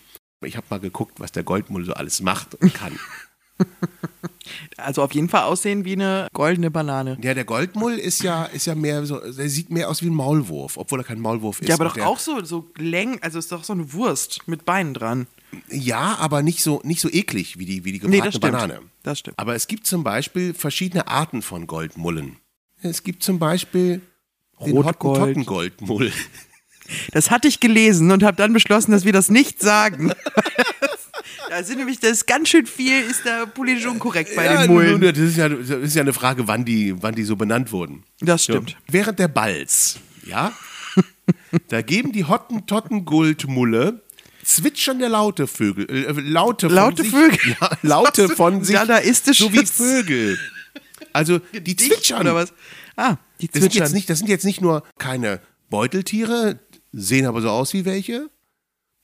Ich 0.44 0.58
habe 0.58 0.66
mal 0.72 0.80
geguckt, 0.80 1.20
was 1.20 1.32
der 1.32 1.44
Goldmull 1.44 1.86
so 1.86 1.94
alles 1.94 2.22
macht 2.22 2.56
und 2.56 2.74
kann. 2.74 2.98
Also 4.78 5.04
auf 5.04 5.14
jeden 5.14 5.30
Fall 5.30 5.44
aussehen 5.44 5.86
wie 5.86 5.94
eine 5.94 6.28
goldene 6.34 6.72
Banane. 6.72 7.18
ja, 7.22 7.34
der 7.34 7.46
Goldmull 7.46 7.94
ist 7.94 8.24
ja, 8.24 8.46
ist 8.46 8.66
ja 8.66 8.76
mehr 8.76 9.06
so, 9.06 9.20
der 9.20 9.50
sieht 9.50 9.70
mehr 9.70 9.90
aus 9.90 10.02
wie 10.02 10.08
ein 10.08 10.16
Maulwurf, 10.16 10.78
obwohl 10.78 11.00
er 11.02 11.04
kein 11.04 11.20
Maulwurf 11.20 11.62
ist. 11.62 11.68
Ja, 11.70 11.76
aber 11.76 11.86
doch 11.86 11.98
auch 12.00 12.20
so, 12.20 12.44
so 12.44 12.70
Längen, 12.78 13.20
also 13.22 13.40
ist 13.40 13.52
doch 13.52 13.64
so 13.64 13.74
eine 13.74 13.94
Wurst 13.94 14.48
mit 14.48 14.66
Beinen 14.66 14.94
dran. 14.94 15.28
Ja, 15.70 16.16
aber 16.20 16.42
nicht 16.44 16.64
so, 16.64 16.82
nicht 16.84 17.02
so 17.02 17.10
eklig 17.10 17.60
wie 17.60 17.66
die, 17.66 17.84
wie 17.86 17.92
die 17.92 18.00
Nee, 18.08 18.20
gebratene 18.20 18.24
das 18.24 18.36
stimmt. 18.36 18.52
Banane. 18.54 18.80
Das 19.04 19.20
stimmt. 19.20 19.38
Aber 19.40 19.56
es 19.56 19.68
gibt 19.68 19.86
zum 19.86 20.04
Beispiel 20.04 20.54
verschiedene 20.54 21.08
Arten 21.08 21.42
von 21.42 21.68
Goldmullen. 21.68 22.38
Es 22.82 23.04
gibt 23.04 23.22
zum 23.22 23.38
Beispiel 23.38 24.02
den 24.66 24.78
Rotgold. 24.78 25.20
Hottentottengoldmull. 25.20 26.12
Das 27.12 27.32
hatte 27.32 27.48
ich 27.48 27.60
gelesen 27.60 28.12
und 28.12 28.24
habe 28.24 28.38
dann 28.38 28.54
beschlossen, 28.54 28.92
dass 28.92 29.06
wir 29.06 29.14
das 29.14 29.30
nicht 29.30 29.62
sagen. 29.62 30.12
da 31.52 31.62
sind 31.64 31.80
nämlich, 31.80 32.00
das 32.00 32.12
ist 32.12 32.28
ganz 32.28 32.48
schön 32.48 32.66
viel, 32.66 33.02
ist 33.02 33.26
da 33.26 33.46
politisch 33.46 33.86
unkorrekt 33.86 34.38
bei 34.38 34.46
ja, 34.46 34.62
den 34.62 34.72
Mullen. 34.72 35.02
Das 35.02 35.18
ist, 35.18 35.36
ja, 35.36 35.50
das 35.50 35.70
ist 35.70 35.96
ja 35.96 36.02
eine 36.02 36.14
Frage, 36.14 36.48
wann 36.48 36.64
die, 36.64 36.96
wann 37.04 37.14
die 37.14 37.24
so 37.24 37.36
benannt 37.36 37.74
wurden. 37.74 38.06
Das 38.22 38.46
stimmt. 38.46 38.72
Ja. 38.72 38.78
Während 38.88 39.20
der 39.20 39.28
Balz, 39.28 40.00
ja, 40.26 40.54
da 41.68 41.82
geben 41.82 42.14
die 42.14 42.24
Hottentotten-Goldmulle 42.24 44.02
zwitschernde 44.46 45.10
laute 45.10 45.46
Vögel, 45.46 45.90
äh, 45.90 46.12
laute 46.22 46.68
von 46.70 46.76
Laute 46.76 47.04
sich, 47.04 47.12
Vögel? 47.12 47.38
Ja, 47.60 47.78
laute 47.82 48.30
von 48.30 48.64
sich, 48.64 48.78
so 49.34 49.52
wie 49.52 49.66
Vögel. 49.66 50.40
Also 51.12 51.40
die 51.52 51.76
Dicht 51.76 51.82
zwitschern. 51.82 52.22
Oder 52.22 52.36
was? 52.36 52.54
Ah, 52.96 53.18
die 53.42 53.48
Das 53.48 53.60
sind, 53.60 53.64
zwitschern. 53.64 53.84
jetzt 53.84 53.94
nicht, 53.94 54.10
das 54.10 54.20
sind 54.20 54.30
jetzt 54.30 54.46
nicht 54.46 54.62
nur 54.62 54.84
keine 54.98 55.42
Beuteltiere, 55.70 56.60
sehen 56.94 57.26
aber 57.26 57.42
so 57.42 57.50
aus 57.50 57.74
wie 57.74 57.84
welche. 57.84 58.30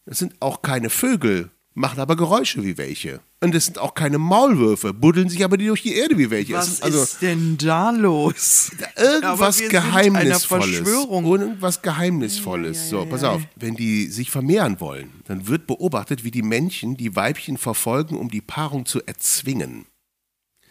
Das 0.05 0.19
sind 0.19 0.35
auch 0.39 0.61
keine 0.61 0.89
Vögel, 0.89 1.51
machen 1.77 1.99
aber 1.99 2.15
Geräusche 2.15 2.63
wie 2.63 2.77
welche. 2.77 3.21
Und 3.39 3.53
das 3.53 3.65
sind 3.65 3.77
auch 3.77 3.93
keine 3.93 4.17
Maulwürfe, 4.17 4.93
buddeln 4.93 5.29
sich 5.29 5.43
aber 5.43 5.57
die 5.57 5.67
durch 5.67 5.83
die 5.83 5.93
Erde 5.93 6.17
wie 6.17 6.31
welche. 6.31 6.53
Es 6.53 6.59
was 6.59 6.67
ist 6.69 6.83
also 6.83 7.03
ist 7.03 7.21
denn 7.21 7.57
da 7.57 7.91
los? 7.91 8.71
Irgendwas 8.97 9.59
Geheimnisvolles. 9.59 10.77
Verschwörung. 10.77 11.25
Irgendwas 11.25 11.81
Geheimnisvolles. 11.83 12.89
So, 12.89 13.05
pass 13.05 13.23
auf. 13.23 13.41
Wenn 13.55 13.75
die 13.75 14.07
sich 14.07 14.31
vermehren 14.31 14.79
wollen, 14.79 15.11
dann 15.25 15.47
wird 15.47 15.67
beobachtet, 15.67 16.23
wie 16.23 16.31
die 16.31 16.41
Männchen 16.41 16.97
die 16.97 17.15
Weibchen 17.15 17.57
verfolgen, 17.57 18.17
um 18.17 18.29
die 18.29 18.41
Paarung 18.41 18.87
zu 18.87 19.03
erzwingen. 19.05 19.85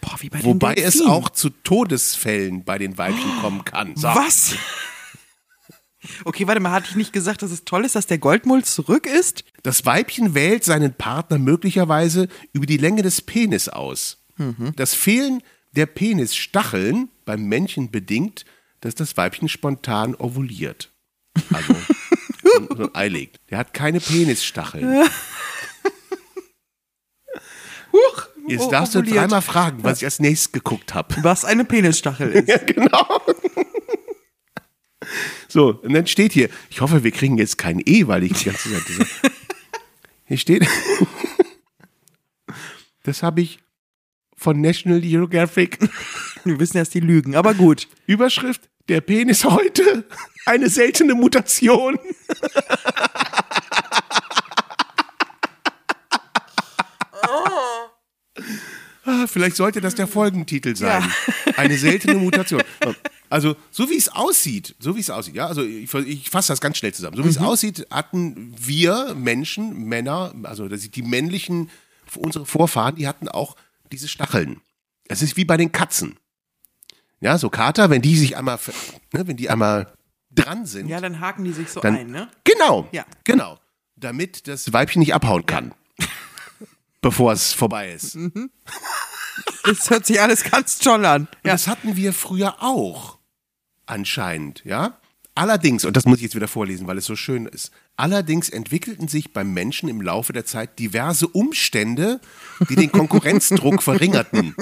Boah, 0.01 0.17
wie 0.19 0.29
bei 0.29 0.43
Wobei 0.45 0.75
es 0.75 1.01
auch 1.01 1.31
zu 1.31 1.51
Todesfällen 1.51 2.65
bei 2.65 2.79
den 2.79 2.99
Weibchen 2.99 3.31
kommen 3.41 3.65
kann. 3.65 3.95
So. 3.97 4.09
Was? 4.09 4.57
Okay, 6.25 6.47
warte 6.47 6.61
mal, 6.61 6.73
hatte 6.73 6.89
ich 6.91 6.97
nicht 6.97 7.13
gesagt, 7.13 7.43
dass 7.43 7.51
es 7.51 7.65
toll 7.65 7.85
ist, 7.85 7.95
dass 7.95 8.07
der 8.07 8.19
Goldmull 8.19 8.65
zurück 8.65 9.07
ist? 9.07 9.45
Das 9.63 9.85
Weibchen 9.87 10.35
wählt 10.35 10.65
seinen 10.65 10.95
Partner 10.95 11.39
möglicherweise 11.39 12.29
über 12.53 12.67
die 12.67 12.77
Länge 12.77 13.03
des 13.03 13.21
Penis 13.23 13.69
aus. 13.69 14.19
Das 14.77 14.95
Fehlen 14.95 15.43
der 15.73 15.87
Penisstacheln 15.87 17.09
beim 17.25 17.45
Männchen 17.45 17.91
bedingt, 17.91 18.45
dass 18.81 18.95
das 18.95 19.17
Weibchen 19.17 19.49
spontan 19.49 20.15
ovuliert. 20.15 20.91
Also 21.53 21.75
so, 22.43 22.77
so 22.77 22.83
ein 22.85 22.95
Ei 22.95 23.09
legt. 23.09 23.41
Der 23.51 23.59
hat 23.59 23.73
keine 23.75 24.01
Penisstacheln. 24.01 25.05
Jetzt 28.49 28.71
darfst 28.71 28.95
du 28.95 29.01
ovuliert. 29.01 29.19
dreimal 29.25 29.43
fragen, 29.43 29.83
was 29.83 29.99
ich 29.99 30.05
als 30.05 30.21
nächstes 30.21 30.53
geguckt 30.53 30.95
habe. 30.95 31.15
Was 31.23 31.45
eine 31.45 31.65
Penisstachel 31.65 32.31
ist. 32.31 32.49
Ja, 32.49 32.59
genau. 32.59 33.21
So, 35.49 35.79
und 35.83 35.93
dann 35.93 36.07
steht 36.07 36.33
hier, 36.33 36.49
ich 36.71 36.81
hoffe, 36.81 37.05
wir 37.05 37.11
kriegen 37.11 37.39
jetzt 37.39 37.59
kein 37.59 37.81
E, 37.85 38.07
weil 38.07 38.25
ich 38.25 38.33
die 38.33 38.45
ganze 38.47 38.73
Zeit 38.73 38.83
diese, 38.89 39.07
Hier 40.25 40.39
steht, 40.39 40.67
das 43.05 43.23
habe 43.23 43.41
ich 43.43 43.61
von 44.37 44.61
National 44.61 45.01
Geographic. 45.01 45.79
Wir 46.45 46.59
wissen 46.59 46.77
erst 46.79 46.95
die 46.95 47.01
Lügen, 47.01 47.37
aber 47.37 47.55
gut. 47.55 47.87
Überschrift, 48.07 48.69
der 48.89 49.01
Penis 49.01 49.45
heute, 49.45 50.05
eine 50.45 50.69
seltene 50.69 51.15
Mutation. 51.15 51.99
Ah, 59.09 59.27
Vielleicht 59.29 59.57
sollte 59.57 59.81
das 59.81 59.95
der 59.95 60.09
Folgentitel 60.09 60.75
sein. 60.75 61.05
Eine 61.57 61.79
seltene 61.79 62.15
Mutation. 62.15 62.63
Also, 63.29 63.57
so 63.71 63.89
wie 63.91 63.97
es 63.97 64.09
aussieht, 64.09 64.75
so 64.79 64.97
wie 64.97 65.01
es 65.01 65.11
aussieht, 65.11 65.35
ja, 65.35 65.47
also 65.47 65.63
ich, 65.63 65.93
ich 65.95 66.31
fasse 66.31 66.53
das 66.53 66.61
ganz 66.61 66.77
schnell 66.79 66.95
zusammen. 66.95 67.17
So 67.17 67.25
wie 67.25 67.29
es 67.29 67.39
aussieht, 67.39 67.87
hatten 67.91 68.55
wir 68.59 69.15
Menschen, 69.15 69.85
Männer, 69.85 70.33
also 70.45 70.69
die 70.69 71.03
männlichen, 71.03 71.71
unsere 72.17 72.47
Vorfahren, 72.47 72.97
die 72.97 73.09
hatten 73.09 73.29
auch 73.29 73.57
diese 73.93 74.09
Stacheln. 74.09 74.61
Es 75.09 75.23
ist 75.23 75.37
wie 75.37 75.45
bei 75.45 75.57
den 75.57 75.73
Katzen. 75.73 76.17
Ja, 77.21 77.39
so 77.39 77.49
Kater, 77.51 77.91
wenn 77.91 78.03
die 78.03 78.17
sich 78.17 78.37
einmal, 78.37 78.59
ne, 79.13 79.27
wenn 79.27 79.37
die 79.37 79.49
einmal 79.49 79.93
dran 80.31 80.67
sind, 80.67 80.89
Ja, 80.89 81.01
dann 81.01 81.21
haken 81.21 81.45
die 81.45 81.53
sich 81.53 81.71
so 81.71 81.81
dann, 81.81 81.97
ein, 81.97 82.11
ne? 82.11 82.29
Genau, 82.45 82.89
Ja. 82.93 83.05
genau. 83.25 83.59
Damit 83.97 84.47
das 84.47 84.71
Weibchen 84.73 85.01
nicht 85.01 85.15
abhauen 85.15 85.47
kann. 85.47 85.73
Bevor 87.01 87.33
es 87.33 87.53
vorbei 87.55 87.93
ist. 87.93 88.15
Und 88.17 88.51
Das 89.65 89.91
hört 89.91 90.07
sich 90.07 90.21
alles 90.21 90.45
ganz 90.45 90.79
toll 90.79 91.05
an. 91.05 91.29
Ja. 91.45 91.53
das 91.53 91.67
hatten 91.67 91.97
wir 91.97 92.13
früher 92.13 92.63
auch. 92.63 93.19
Anscheinend, 93.87 94.63
ja. 94.65 94.99
Allerdings, 95.35 95.85
und 95.85 95.97
das 95.97 96.07
muss 96.07 96.17
ich 96.17 96.23
jetzt 96.23 96.35
wieder 96.35 96.49
vorlesen, 96.49 96.87
weil 96.87 96.97
es 96.97 97.05
so 97.05 97.15
schön 97.15 97.45
ist. 97.45 97.71
Allerdings 97.97 98.49
entwickelten 98.49 99.07
sich 99.07 99.35
beim 99.35 99.53
Menschen 99.53 99.89
im 99.89 100.01
Laufe 100.01 100.33
der 100.33 100.47
Zeit 100.47 100.79
diverse 100.79 101.29
Umstände, 101.29 102.21
die 102.71 102.75
den 102.75 102.91
Konkurrenzdruck 102.91 103.83
verringerten. 103.83 104.55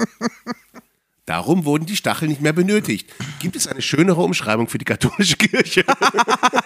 Darum 1.25 1.65
wurden 1.65 1.85
die 1.85 1.95
Stacheln 1.95 2.29
nicht 2.29 2.41
mehr 2.41 2.53
benötigt. 2.53 3.09
Gibt 3.39 3.55
es 3.55 3.67
eine 3.67 3.81
schönere 3.81 4.21
Umschreibung 4.21 4.67
für 4.67 4.77
die 4.77 4.85
katholische 4.85 5.37
Kirche? 5.37 5.85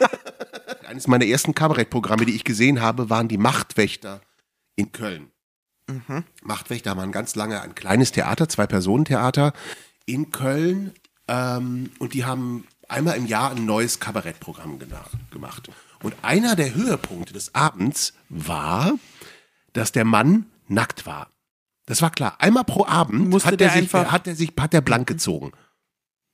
Eines 0.87 1.07
meiner 1.07 1.25
ersten 1.25 1.53
Kabarettprogramme, 1.53 2.25
die 2.25 2.35
ich 2.35 2.43
gesehen 2.43 2.81
habe, 2.81 3.09
waren 3.11 3.27
die 3.27 3.37
Machtwächter 3.37 4.21
in 4.75 4.91
Köln. 4.91 5.31
Machtwächter 6.43 6.95
waren 6.97 7.11
ganz 7.11 7.35
lange 7.35 7.61
ein 7.61 7.75
kleines 7.75 8.11
Theater, 8.11 8.47
zwei 8.49 8.67
Personentheater 8.67 9.53
in 10.05 10.31
Köln. 10.31 10.93
Ähm, 11.27 11.91
und 11.99 12.13
die 12.13 12.25
haben 12.25 12.65
einmal 12.87 13.17
im 13.17 13.25
Jahr 13.25 13.51
ein 13.51 13.65
neues 13.65 13.99
Kabarettprogramm 13.99 14.79
gemacht. 15.31 15.69
Und 16.01 16.15
einer 16.21 16.55
der 16.55 16.73
Höhepunkte 16.73 17.33
des 17.33 17.53
Abends 17.55 18.13
war, 18.29 18.93
dass 19.73 19.91
der 19.91 20.05
Mann 20.05 20.45
nackt 20.67 21.05
war. 21.05 21.27
Das 21.85 22.01
war 22.01 22.11
klar. 22.11 22.35
Einmal 22.39 22.63
pro 22.63 22.85
Abend 22.85 23.29
Musste 23.29 23.47
hat 23.51 23.59
der, 23.59 23.67
der 23.69 23.81
sich, 23.81 23.81
einfach- 23.95 24.11
hat 24.11 24.25
der 24.25 24.35
sich 24.35 24.53
hat 24.59 24.73
der 24.73 24.81
blank 24.81 25.07
gezogen. 25.07 25.51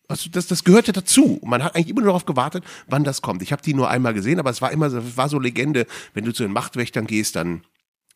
Also 0.07 0.29
das, 0.29 0.47
das 0.47 0.63
gehörte 0.63 0.93
dazu. 0.93 1.39
Man 1.43 1.63
hat 1.63 1.75
eigentlich 1.75 1.89
immer 1.89 2.01
nur 2.01 2.09
darauf 2.09 2.25
gewartet, 2.25 2.63
wann 2.87 3.03
das 3.03 3.21
kommt. 3.21 3.41
Ich 3.41 3.51
habe 3.51 3.61
die 3.63 3.73
nur 3.73 3.89
einmal 3.89 4.13
gesehen, 4.13 4.39
aber 4.39 4.51
es 4.51 4.61
war 4.61 4.71
immer 4.71 4.89
so, 4.89 4.99
es 4.99 5.17
war 5.17 5.29
so 5.29 5.39
Legende, 5.39 5.87
wenn 6.13 6.25
du 6.25 6.31
zu 6.33 6.43
den 6.43 6.51
Machtwächtern 6.53 7.07
gehst, 7.07 7.35
dann 7.35 7.63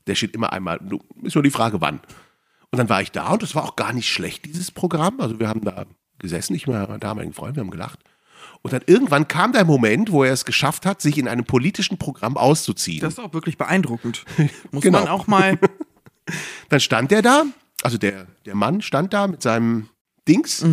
der 0.10 0.16
steht 0.16 0.34
immer 0.36 0.52
einmal. 0.52 0.80
Ist 1.24 1.36
nur 1.36 1.44
die 1.44 1.52
Frage, 1.52 1.80
wann. 1.80 2.02
Und 2.72 2.78
dann 2.78 2.90
war 2.90 3.02
ich 3.02 3.12
da 3.12 3.30
und 3.34 3.42
das 3.42 3.56
war 3.56 3.64
auch 3.64 3.76
gar 3.76 3.94
nicht 3.94 4.12
schlecht, 4.12 4.46
dieses 4.46 4.72
Programm. 4.72 5.20
Also 5.22 5.40
wir 5.40 5.48
haben 5.48 5.62
da 5.64 5.86
gesessen, 6.20 6.54
ich 6.56 6.68
und 6.68 6.76
mein 6.90 7.00
damaligen 7.00 7.34
Freund, 7.34 7.56
wir 7.56 7.62
haben 7.62 7.72
gelacht. 7.72 8.00
Und 8.62 8.74
dann 8.74 8.82
irgendwann 8.86 9.28
kam 9.28 9.54
der 9.54 9.66
Moment, 9.66 10.12
wo 10.12 10.24
er 10.24 10.34
es 10.34 10.46
geschafft 10.46 10.86
hat, 10.86 11.02
sich 11.02 11.18
in 11.18 11.28
einem 11.28 11.46
politischen 11.46 11.98
Programm 11.98 12.36
auszuziehen. 12.38 13.00
Das 13.02 13.14
ist 13.14 13.20
auch 13.20 13.34
wirklich 13.34 13.58
beeindruckend. 13.58 14.26
Muss 14.72 14.84
Genau. 14.84 15.00
man 15.00 15.08
auch 15.08 15.28
mal. 15.28 15.58
Dann 16.70 16.80
stand 16.80 17.10
der 17.12 17.22
da, 17.22 17.46
also 17.82 17.98
der, 17.98 18.28
der 18.46 18.56
Mann 18.56 18.82
stand 18.82 19.14
da 19.14 19.28
mit 19.28 19.42
seinem 19.42 19.90
Dings. 20.28 20.64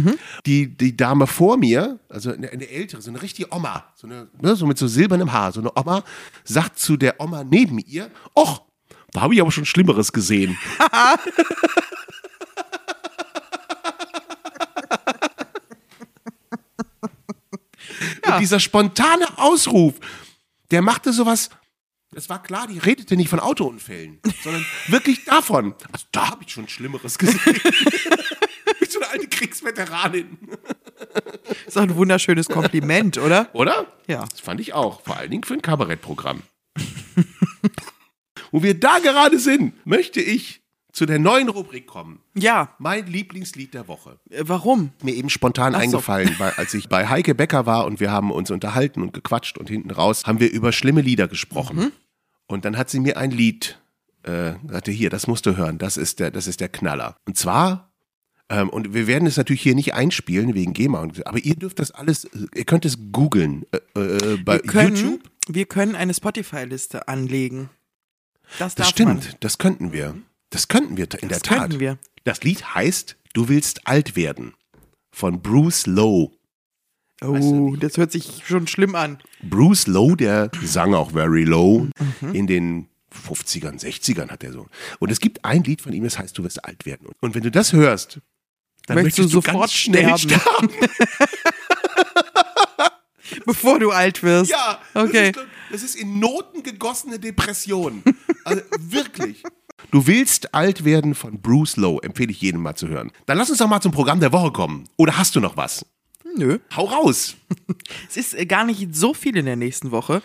Die, 0.44 0.76
die 0.76 0.96
Dame 0.98 1.26
vor 1.26 1.56
mir, 1.56 1.98
also 2.10 2.30
eine, 2.30 2.50
eine 2.50 2.68
ältere, 2.68 3.00
so 3.00 3.08
eine 3.10 3.22
richtige 3.22 3.50
Oma, 3.54 3.84
so, 3.94 4.06
eine, 4.06 4.28
ne, 4.42 4.54
so 4.54 4.66
mit 4.66 4.76
so 4.76 4.86
silbernem 4.86 5.32
Haar, 5.32 5.50
so 5.52 5.60
eine 5.60 5.70
Oma, 5.74 6.02
sagt 6.44 6.78
zu 6.78 6.98
der 6.98 7.20
Oma 7.22 7.42
neben 7.42 7.78
ihr, 7.78 8.10
och, 8.36 8.65
da 9.16 9.22
habe 9.22 9.34
ich 9.34 9.40
aber 9.40 9.50
schon 9.50 9.64
Schlimmeres 9.64 10.12
gesehen. 10.12 10.58
Und 18.26 18.40
dieser 18.40 18.60
spontane 18.60 19.26
Ausruf, 19.38 19.94
der 20.70 20.82
machte 20.82 21.14
sowas, 21.14 21.48
es 22.14 22.28
war 22.28 22.42
klar, 22.42 22.66
die 22.66 22.76
redete 22.76 23.16
nicht 23.16 23.30
von 23.30 23.40
Autounfällen, 23.40 24.20
sondern 24.44 24.66
wirklich 24.88 25.24
davon. 25.24 25.74
Also 25.90 26.04
da 26.12 26.32
habe 26.32 26.44
ich 26.44 26.52
schon 26.52 26.68
Schlimmeres 26.68 27.16
gesehen. 27.16 27.40
Wie 28.80 28.84
so 28.84 29.00
eine 29.00 29.12
alte 29.12 29.28
Kriegsveteranin. 29.28 30.36
Ist 31.66 31.76
doch 31.76 31.82
ein 31.82 31.96
wunderschönes 31.96 32.48
Kompliment, 32.48 33.16
oder? 33.16 33.48
Oder? 33.54 33.86
Ja. 34.08 34.26
Das 34.26 34.40
fand 34.40 34.60
ich 34.60 34.74
auch. 34.74 35.00
Vor 35.00 35.16
allen 35.16 35.30
Dingen 35.30 35.44
für 35.44 35.54
ein 35.54 35.62
Kabarettprogramm. 35.62 36.42
Wo 38.56 38.62
wir 38.62 38.80
da 38.80 39.00
gerade 39.00 39.38
sind, 39.38 39.74
möchte 39.86 40.18
ich 40.18 40.62
zu 40.90 41.04
der 41.04 41.18
neuen 41.18 41.50
Rubrik 41.50 41.86
kommen. 41.86 42.20
Ja. 42.34 42.74
Mein 42.78 43.06
Lieblingslied 43.06 43.74
der 43.74 43.86
Woche. 43.86 44.18
Äh, 44.30 44.44
Warum? 44.46 44.92
Mir 45.02 45.14
eben 45.14 45.28
spontan 45.28 45.74
so. 45.74 45.78
eingefallen, 45.78 46.34
weil 46.38 46.52
als 46.56 46.72
ich 46.72 46.88
bei 46.88 47.06
Heike 47.06 47.34
Becker 47.34 47.66
war 47.66 47.84
und 47.84 48.00
wir 48.00 48.10
haben 48.10 48.30
uns 48.30 48.50
unterhalten 48.50 49.02
und 49.02 49.12
gequatscht 49.12 49.58
und 49.58 49.68
hinten 49.68 49.90
raus 49.90 50.22
haben 50.24 50.40
wir 50.40 50.50
über 50.50 50.72
schlimme 50.72 51.02
Lieder 51.02 51.28
gesprochen. 51.28 51.76
Mhm. 51.76 51.92
Und 52.46 52.64
dann 52.64 52.78
hat 52.78 52.88
sie 52.88 52.98
mir 52.98 53.18
ein 53.18 53.30
Lied, 53.30 53.78
äh, 54.22 54.54
sagte 54.70 54.90
hier, 54.90 55.10
das 55.10 55.26
musst 55.26 55.44
du 55.44 55.58
hören, 55.58 55.76
das 55.76 55.98
ist 55.98 56.18
der, 56.18 56.30
das 56.30 56.46
ist 56.46 56.60
der 56.60 56.70
Knaller. 56.70 57.18
Und 57.26 57.36
zwar, 57.36 57.92
ähm, 58.48 58.70
und 58.70 58.94
wir 58.94 59.06
werden 59.06 59.28
es 59.28 59.36
natürlich 59.36 59.60
hier 59.60 59.74
nicht 59.74 59.92
einspielen 59.92 60.54
wegen 60.54 60.72
GEMA, 60.72 61.00
und, 61.00 61.26
aber 61.26 61.40
ihr 61.40 61.56
dürft 61.56 61.78
das 61.78 61.90
alles, 61.90 62.26
ihr 62.54 62.64
könnt 62.64 62.86
es 62.86 62.96
googeln 63.12 63.66
äh, 63.70 64.00
äh, 64.00 64.36
bei 64.38 64.54
Wir 64.54 64.60
können, 64.62 64.96
YouTube. 64.96 65.30
wir 65.46 65.66
können 65.66 65.94
eine 65.94 66.14
Spotify-Liste 66.14 67.06
anlegen. 67.06 67.68
Das, 68.58 68.74
Das 68.74 68.88
stimmt, 68.90 69.24
Man. 69.24 69.34
das 69.40 69.58
könnten 69.58 69.92
wir. 69.92 70.16
Das 70.50 70.68
könnten 70.68 70.96
wir 70.96 71.06
in 71.20 71.28
Das 71.28 71.40
der 71.42 71.50
Tat. 71.50 71.58
könnten 71.60 71.80
wir. 71.80 71.98
Das 72.24 72.42
Lied 72.42 72.74
heißt 72.74 73.16
Du 73.34 73.48
willst 73.48 73.86
alt 73.86 74.16
werden 74.16 74.54
von 75.10 75.42
Bruce 75.42 75.86
Lowe. 75.86 76.32
Oh, 77.22 77.76
das 77.78 77.96
hört 77.96 78.12
sich 78.12 78.42
schon 78.46 78.66
schlimm 78.66 78.94
an. 78.94 79.18
Bruce 79.42 79.86
Lowe, 79.86 80.16
der 80.16 80.50
sang 80.62 80.94
auch 80.94 81.10
Very 81.12 81.44
Low 81.44 81.88
in 82.32 82.46
den 82.46 82.88
50ern, 83.14 83.80
60ern 83.80 84.28
hat 84.30 84.44
er 84.44 84.52
so. 84.52 84.66
Und 84.98 85.10
es 85.10 85.20
gibt 85.20 85.44
ein 85.44 85.64
Lied 85.64 85.80
von 85.82 85.92
ihm, 85.92 86.04
das 86.04 86.18
heißt 86.18 86.36
Du 86.36 86.44
wirst 86.44 86.64
alt 86.64 86.84
werden. 86.86 87.08
Und 87.20 87.34
wenn 87.34 87.42
du 87.42 87.50
das 87.50 87.72
hörst, 87.72 88.20
dann 88.86 88.96
Möchtest 89.02 89.18
du 89.18 89.22
möchtest, 89.22 89.34
du 89.34 89.40
sofort 89.50 89.60
ganz 89.60 89.72
schnell 89.72 90.16
sterben. 90.18 90.70
sterben. 90.70 90.70
Bevor 93.46 93.78
du 93.78 93.90
alt 93.90 94.22
wirst. 94.22 94.50
Ja, 94.50 94.80
Okay. 94.94 95.32
das, 95.32 95.42
ist, 95.42 95.50
das 95.70 95.82
ist 95.82 95.94
in 95.96 96.18
Noten 96.18 96.62
gegossene 96.62 97.18
Depression. 97.18 98.02
Also 98.44 98.62
wirklich. 98.78 99.42
Du 99.90 100.06
willst 100.06 100.54
alt 100.54 100.84
werden 100.84 101.14
von 101.14 101.40
Bruce 101.40 101.76
Lowe, 101.76 102.02
empfehle 102.02 102.30
ich 102.30 102.40
jedem 102.40 102.62
mal 102.62 102.74
zu 102.74 102.88
hören. 102.88 103.12
Dann 103.26 103.36
lass 103.38 103.50
uns 103.50 103.58
doch 103.58 103.68
mal 103.68 103.80
zum 103.80 103.92
Programm 103.92 104.20
der 104.20 104.32
Woche 104.32 104.50
kommen. 104.52 104.84
Oder 104.96 105.18
hast 105.18 105.36
du 105.36 105.40
noch 105.40 105.56
was? 105.56 105.84
Nö. 106.36 106.58
Hau 106.74 106.84
raus. 106.84 107.36
Es 108.08 108.16
ist 108.16 108.34
äh, 108.34 108.46
gar 108.46 108.64
nicht 108.64 108.94
so 108.94 109.14
viel 109.14 109.36
in 109.36 109.46
der 109.46 109.56
nächsten 109.56 109.90
Woche. 109.90 110.22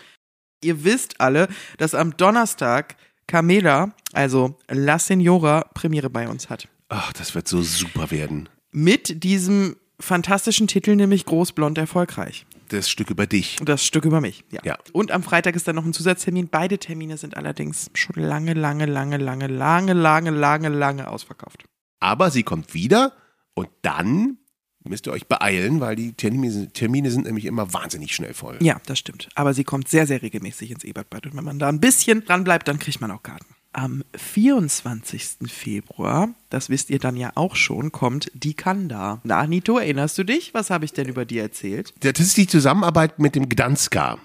Ihr 0.62 0.84
wisst 0.84 1.20
alle, 1.20 1.48
dass 1.78 1.94
am 1.94 2.16
Donnerstag 2.16 2.96
Camela, 3.26 3.92
also 4.12 4.58
La 4.68 4.98
Senora, 4.98 5.62
Premiere 5.74 6.10
bei 6.10 6.28
uns 6.28 6.50
hat. 6.50 6.68
Ach, 6.88 7.12
das 7.12 7.34
wird 7.34 7.48
so 7.48 7.62
super 7.62 8.10
werden. 8.10 8.48
Mit 8.72 9.22
diesem 9.24 9.76
fantastischen 10.00 10.66
Titel, 10.66 10.96
nämlich 10.96 11.24
Großblond 11.26 11.78
erfolgreich. 11.78 12.46
Das 12.72 12.88
Stück 12.88 13.10
über 13.10 13.26
dich. 13.26 13.56
Das 13.62 13.84
Stück 13.84 14.04
über 14.04 14.20
mich, 14.20 14.44
ja. 14.50 14.60
Ja. 14.64 14.78
Und 14.92 15.10
am 15.10 15.22
Freitag 15.22 15.56
ist 15.56 15.68
dann 15.68 15.76
noch 15.76 15.84
ein 15.84 15.92
Zusatztermin. 15.92 16.48
Beide 16.48 16.78
Termine 16.78 17.18
sind 17.18 17.36
allerdings 17.36 17.90
schon 17.94 18.22
lange, 18.22 18.54
lange, 18.54 18.86
lange, 18.86 19.18
lange, 19.18 19.46
lange, 19.46 19.92
lange, 19.92 20.30
lange, 20.30 20.68
lange 20.68 21.08
ausverkauft. 21.08 21.64
Aber 22.00 22.30
sie 22.30 22.42
kommt 22.42 22.74
wieder 22.74 23.12
und 23.54 23.68
dann 23.82 24.38
müsst 24.84 25.06
ihr 25.06 25.12
euch 25.12 25.28
beeilen, 25.28 25.80
weil 25.80 25.96
die 25.96 26.14
Termine, 26.14 26.72
Termine 26.72 27.10
sind 27.10 27.26
nämlich 27.26 27.44
immer 27.44 27.72
wahnsinnig 27.72 28.14
schnell 28.14 28.34
voll. 28.34 28.58
Ja, 28.60 28.80
das 28.86 28.98
stimmt. 28.98 29.28
Aber 29.34 29.54
sie 29.54 29.64
kommt 29.64 29.88
sehr, 29.88 30.06
sehr 30.06 30.22
regelmäßig 30.22 30.70
ins 30.70 30.84
Ebertbad. 30.84 31.26
Und 31.26 31.36
wenn 31.36 31.44
man 31.44 31.58
da 31.58 31.68
ein 31.68 31.80
bisschen 31.80 32.24
dran 32.24 32.44
bleibt, 32.44 32.68
dann 32.68 32.78
kriegt 32.78 33.00
man 33.00 33.10
auch 33.10 33.22
Karten. 33.22 33.54
Am 33.74 34.04
24. 34.14 35.38
Februar, 35.46 36.34
das 36.50 36.68
wisst 36.68 36.90
ihr 36.90 36.98
dann 36.98 37.16
ja 37.16 37.32
auch 37.36 37.56
schon, 37.56 37.90
kommt 37.90 38.30
die 38.34 38.52
Kanda. 38.54 39.20
Na, 39.24 39.46
Nito, 39.46 39.78
erinnerst 39.78 40.18
du 40.18 40.24
dich? 40.24 40.52
Was 40.52 40.68
habe 40.70 40.84
ich 40.84 40.92
denn 40.92 41.08
über 41.08 41.24
die 41.24 41.38
erzählt? 41.38 41.94
Das 42.00 42.20
ist 42.20 42.36
die 42.36 42.46
Zusammenarbeit 42.46 43.18
mit 43.18 43.34
dem 43.34 43.48
Gdanska. 43.48 44.18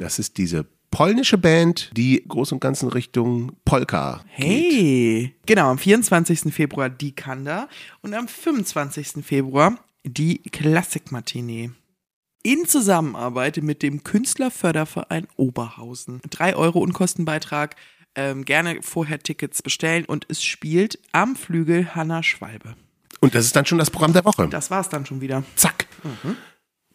Das 0.00 0.18
ist 0.18 0.36
diese 0.36 0.66
polnische 0.90 1.38
Band, 1.38 1.90
die 1.96 2.24
groß 2.26 2.52
und 2.52 2.60
ganzen 2.60 2.88
Richtung 2.88 3.52
Polka 3.64 4.24
geht. 4.36 4.46
Hey. 4.46 5.34
Genau, 5.46 5.70
am 5.70 5.78
24. 5.78 6.52
Februar 6.52 6.88
die 6.88 7.12
Kanda 7.12 7.68
und 8.00 8.14
am 8.14 8.26
25. 8.26 9.24
Februar 9.24 9.78
die 10.04 10.38
Klassikmatinee. 10.38 11.70
In 12.42 12.66
Zusammenarbeit 12.66 13.58
mit 13.58 13.82
dem 13.82 14.02
Künstlerförderverein 14.02 15.26
Oberhausen. 15.36 16.20
3 16.30 16.56
Euro 16.56 16.78
Unkostenbeitrag. 16.80 17.76
Ähm, 18.20 18.44
gerne 18.44 18.80
vorher 18.82 19.20
Tickets 19.20 19.62
bestellen 19.62 20.04
und 20.04 20.26
es 20.28 20.42
spielt 20.42 20.98
am 21.12 21.36
Flügel 21.36 21.94
Hanna 21.94 22.24
Schwalbe. 22.24 22.74
Und 23.20 23.36
das 23.36 23.44
ist 23.44 23.54
dann 23.54 23.64
schon 23.64 23.78
das 23.78 23.90
Programm 23.90 24.12
der 24.12 24.24
Woche. 24.24 24.48
Das 24.48 24.72
war's 24.72 24.88
dann 24.88 25.06
schon 25.06 25.20
wieder. 25.20 25.44
Zack. 25.54 25.86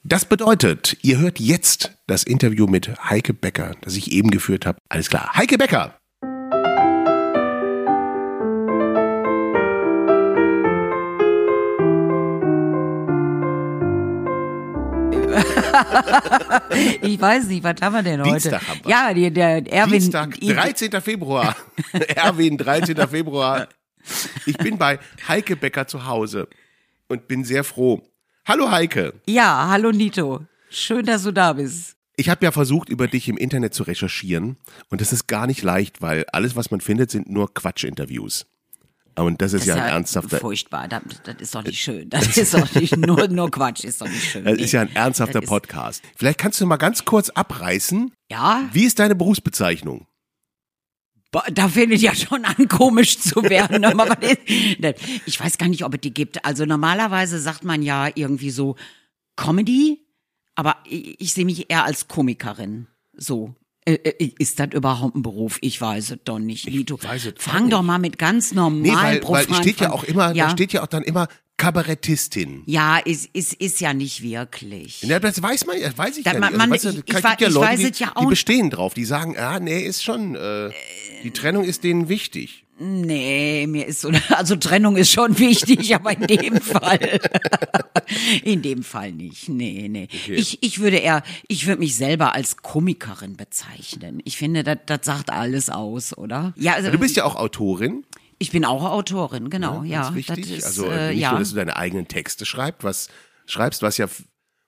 Das 0.03 0.25
bedeutet, 0.25 0.97
ihr 1.01 1.19
hört 1.19 1.39
jetzt 1.39 1.97
das 2.07 2.23
Interview 2.23 2.67
mit 2.67 2.89
Heike 3.09 3.33
Becker, 3.33 3.71
das 3.79 3.95
ich 3.95 4.11
eben 4.11 4.31
geführt 4.31 4.65
habe. 4.65 4.79
Alles 4.89 5.09
klar. 5.09 5.33
Heike 5.33 5.57
Becker. 5.57 5.97
Ich 17.01 17.19
weiß 17.19 17.47
nicht, 17.47 17.63
was 17.63 17.75
haben 17.81 17.93
wir 17.93 18.03
denn 18.03 18.21
heute? 18.21 18.31
Dienstag 18.31 18.67
haben 18.67 18.79
wir. 18.83 18.91
Ja, 18.91 19.13
die, 19.13 19.31
der 19.31 19.71
Erwin. 19.71 19.93
Dienstag, 19.93 20.39
13. 20.39 21.01
Februar. 21.01 21.55
Erwin, 22.15 22.57
13. 22.57 22.95
Februar. 23.07 23.67
Ich 24.45 24.57
bin 24.57 24.77
bei 24.77 24.99
Heike 25.27 25.55
Becker 25.55 25.87
zu 25.87 26.05
Hause 26.05 26.47
und 27.07 27.27
bin 27.27 27.43
sehr 27.43 27.63
froh. 27.63 28.01
Hallo 28.45 28.69
Heike. 28.69 29.13
Ja, 29.27 29.67
hallo 29.69 29.91
Nito. 29.91 30.45
Schön, 30.69 31.05
dass 31.05 31.23
du 31.23 31.31
da 31.31 31.53
bist. 31.53 31.95
Ich 32.15 32.29
habe 32.29 32.45
ja 32.45 32.51
versucht, 32.51 32.89
über 32.89 33.07
dich 33.07 33.27
im 33.27 33.37
Internet 33.37 33.73
zu 33.73 33.83
recherchieren 33.83 34.57
und 34.89 35.01
das 35.01 35.13
ist 35.13 35.27
gar 35.27 35.47
nicht 35.47 35.63
leicht, 35.63 36.01
weil 36.01 36.25
alles, 36.31 36.55
was 36.55 36.69
man 36.69 36.81
findet, 36.81 37.09
sind 37.09 37.29
nur 37.29 37.53
Quatschinterviews. 37.53 38.45
Und 39.15 39.41
das 39.41 39.53
ist, 39.53 39.61
Das 39.61 39.67
ja 39.67 39.75
ein 39.83 39.91
ernsthafter, 39.91 40.39
Furchtbar, 40.39 40.87
das, 40.87 41.01
das 41.23 41.35
ist 41.39 41.53
doch 41.55 41.63
nicht 41.63 41.79
schön. 41.79 42.09
Das 42.09 42.35
ist 42.35 42.53
doch 42.53 42.73
nicht 42.75 42.97
nur, 42.97 43.27
nur 43.27 43.51
Quatsch, 43.51 43.83
ist 43.83 44.01
doch 44.01 44.07
nicht 44.07 44.23
schön. 44.23 44.43
das 44.43 44.57
ist 44.57 44.71
ja 44.71 44.81
ein 44.81 44.87
Nee. 44.87 44.95
ernsthafter 44.95 45.41
Das 45.41 45.49
Podcast. 45.49 46.03
Vielleicht 46.15 46.39
kannst 46.39 46.59
du 46.59 46.65
mal 46.65 46.77
ganz 46.77 47.05
kurz 47.05 47.29
abreißen. 47.29 48.11
Ja, 48.31 48.67
Wie 48.71 48.85
ist 48.85 48.97
deine 48.99 49.15
Berufsbezeichnung? 49.15 50.07
Da 51.53 51.67
fängt 51.67 51.99
ja 51.99 52.13
schon 52.13 52.45
an, 52.45 52.67
komisch 52.67 53.17
zu 53.19 53.41
werden. 53.43 53.83
Ich 55.25 55.39
weiß 55.39 55.57
gar 55.57 55.67
nicht, 55.67 55.83
ob 55.83 55.95
es 55.95 56.01
die 56.01 56.13
gibt. 56.13 56.45
Also 56.45 56.65
normalerweise 56.65 57.39
sagt 57.39 57.63
man 57.63 57.81
ja 57.81 58.07
irgendwie 58.13 58.51
so 58.51 58.75
Comedy, 59.35 59.99
aber 60.55 60.77
ich, 60.85 61.19
ich 61.19 61.33
sehe 61.33 61.45
mich 61.45 61.71
eher 61.71 61.85
als 61.85 62.07
Komikerin. 62.07 62.87
So. 63.15 63.55
Äh, 63.85 63.93
äh, 63.95 64.31
Ist 64.39 64.59
das 64.59 64.69
überhaupt 64.73 65.15
ein 65.15 65.23
Beruf? 65.23 65.57
Ich 65.61 65.79
weiß 65.81 66.11
es 66.11 66.17
doch 66.23 66.39
nicht, 66.39 66.65
Lito. 66.65 67.01
weiß 67.01 67.25
es 67.25 67.33
auch 67.37 67.41
Fang 67.41 67.69
doch 67.69 67.79
nicht. 67.79 67.87
mal 67.87 67.99
mit 67.99 68.17
ganz 68.17 68.53
normalen 68.53 68.81
Nee, 68.81 68.89
weil, 68.93 69.03
weil 69.15 69.19
Profilen 69.19 69.55
steht 69.55 69.79
ja 69.81 69.91
auch 69.91 70.03
immer, 70.05 70.33
ja, 70.33 70.45
da 70.45 70.51
steht 70.51 70.71
ja 70.73 70.83
auch 70.83 70.87
dann 70.87 71.03
immer 71.03 71.27
Kabarettistin. 71.57 72.63
ja, 72.65 72.97
ist, 72.97 73.29
ist, 73.33 73.53
ist 73.55 73.79
ja 73.81 73.93
nicht 73.93 74.21
wirklich. 74.23 75.01
Ja, 75.03 75.19
das 75.19 75.41
weiß 75.41 75.65
man, 75.65 75.79
das 75.81 75.97
weiß 75.97 76.17
ich 76.17 76.23
Da- 76.23 76.33
ja 76.33 76.39
man- 76.39 76.49
nicht. 76.53 76.57
man- 76.57 76.71
weißt 76.71 76.85
ich- 76.85 76.91
es 76.91 77.03
ich 77.17 77.23
ja 77.23 77.33
ich 77.39 77.53
Leute, 77.53 77.59
weiß 77.71 77.79
die, 77.79 77.85
es 77.91 77.99
ja 77.99 78.07
die 78.11 78.15
auch- 78.15 78.29
bestehen 78.29 78.69
drauf, 78.69 78.93
die 78.93 79.05
sagen, 79.05 79.35
ja, 79.35 79.59
nee, 79.59 79.81
ist 79.81 80.03
schon, 80.03 80.35
äh, 80.35 80.69
die 81.23 81.31
Trennung 81.31 81.63
ist 81.63 81.83
denen 81.83 82.09
wichtig. 82.09 82.62
Nee, 82.79 83.67
mir 83.67 83.85
ist 83.85 84.01
so, 84.01 84.11
also 84.29 84.55
Trennung 84.55 84.97
ist 84.97 85.11
schon 85.11 85.37
wichtig, 85.37 85.93
aber 85.95 86.11
in 86.17 86.27
dem 86.27 86.61
Fall, 86.61 87.19
in 88.43 88.61
dem 88.61 88.83
Fall 88.83 89.11
nicht. 89.11 89.47
Nee, 89.49 89.87
nee. 89.89 90.07
Ich, 90.27 90.61
ich 90.61 90.79
würde 90.79 90.97
eher, 90.97 91.23
ich 91.47 91.67
würde 91.67 91.79
mich 91.79 91.95
selber 91.95 92.33
als 92.33 92.57
Komikerin 92.57 93.37
bezeichnen. 93.37 94.21
Ich 94.25 94.37
finde, 94.37 94.63
das, 94.63 94.79
das 94.85 94.99
sagt 95.03 95.29
alles 95.29 95.69
aus, 95.69 96.17
oder? 96.17 96.53
Ja, 96.57 96.73
also, 96.73 96.91
Du 96.91 96.97
bist 96.97 97.15
ja 97.15 97.25
auch 97.25 97.35
Autorin, 97.35 98.05
ich 98.39 98.51
bin 98.51 98.65
auch 98.65 98.83
Autorin, 98.83 99.49
genau, 99.49 99.83
ja. 99.83 100.03
ganz 100.03 100.15
wichtig. 100.15 100.49
Das 100.49 100.57
ist, 100.57 100.65
also 100.65 100.89
äh, 100.89 101.11
nicht 101.11 101.21
ja, 101.21 101.31
nur, 101.31 101.39
dass 101.39 101.51
du 101.51 101.55
deine 101.55 101.77
eigenen 101.77 102.07
Texte 102.07 102.45
schreibst, 102.45 102.83
was 102.83 103.07
schreibst, 103.45 103.81
was 103.81 103.97
ja 103.97 104.07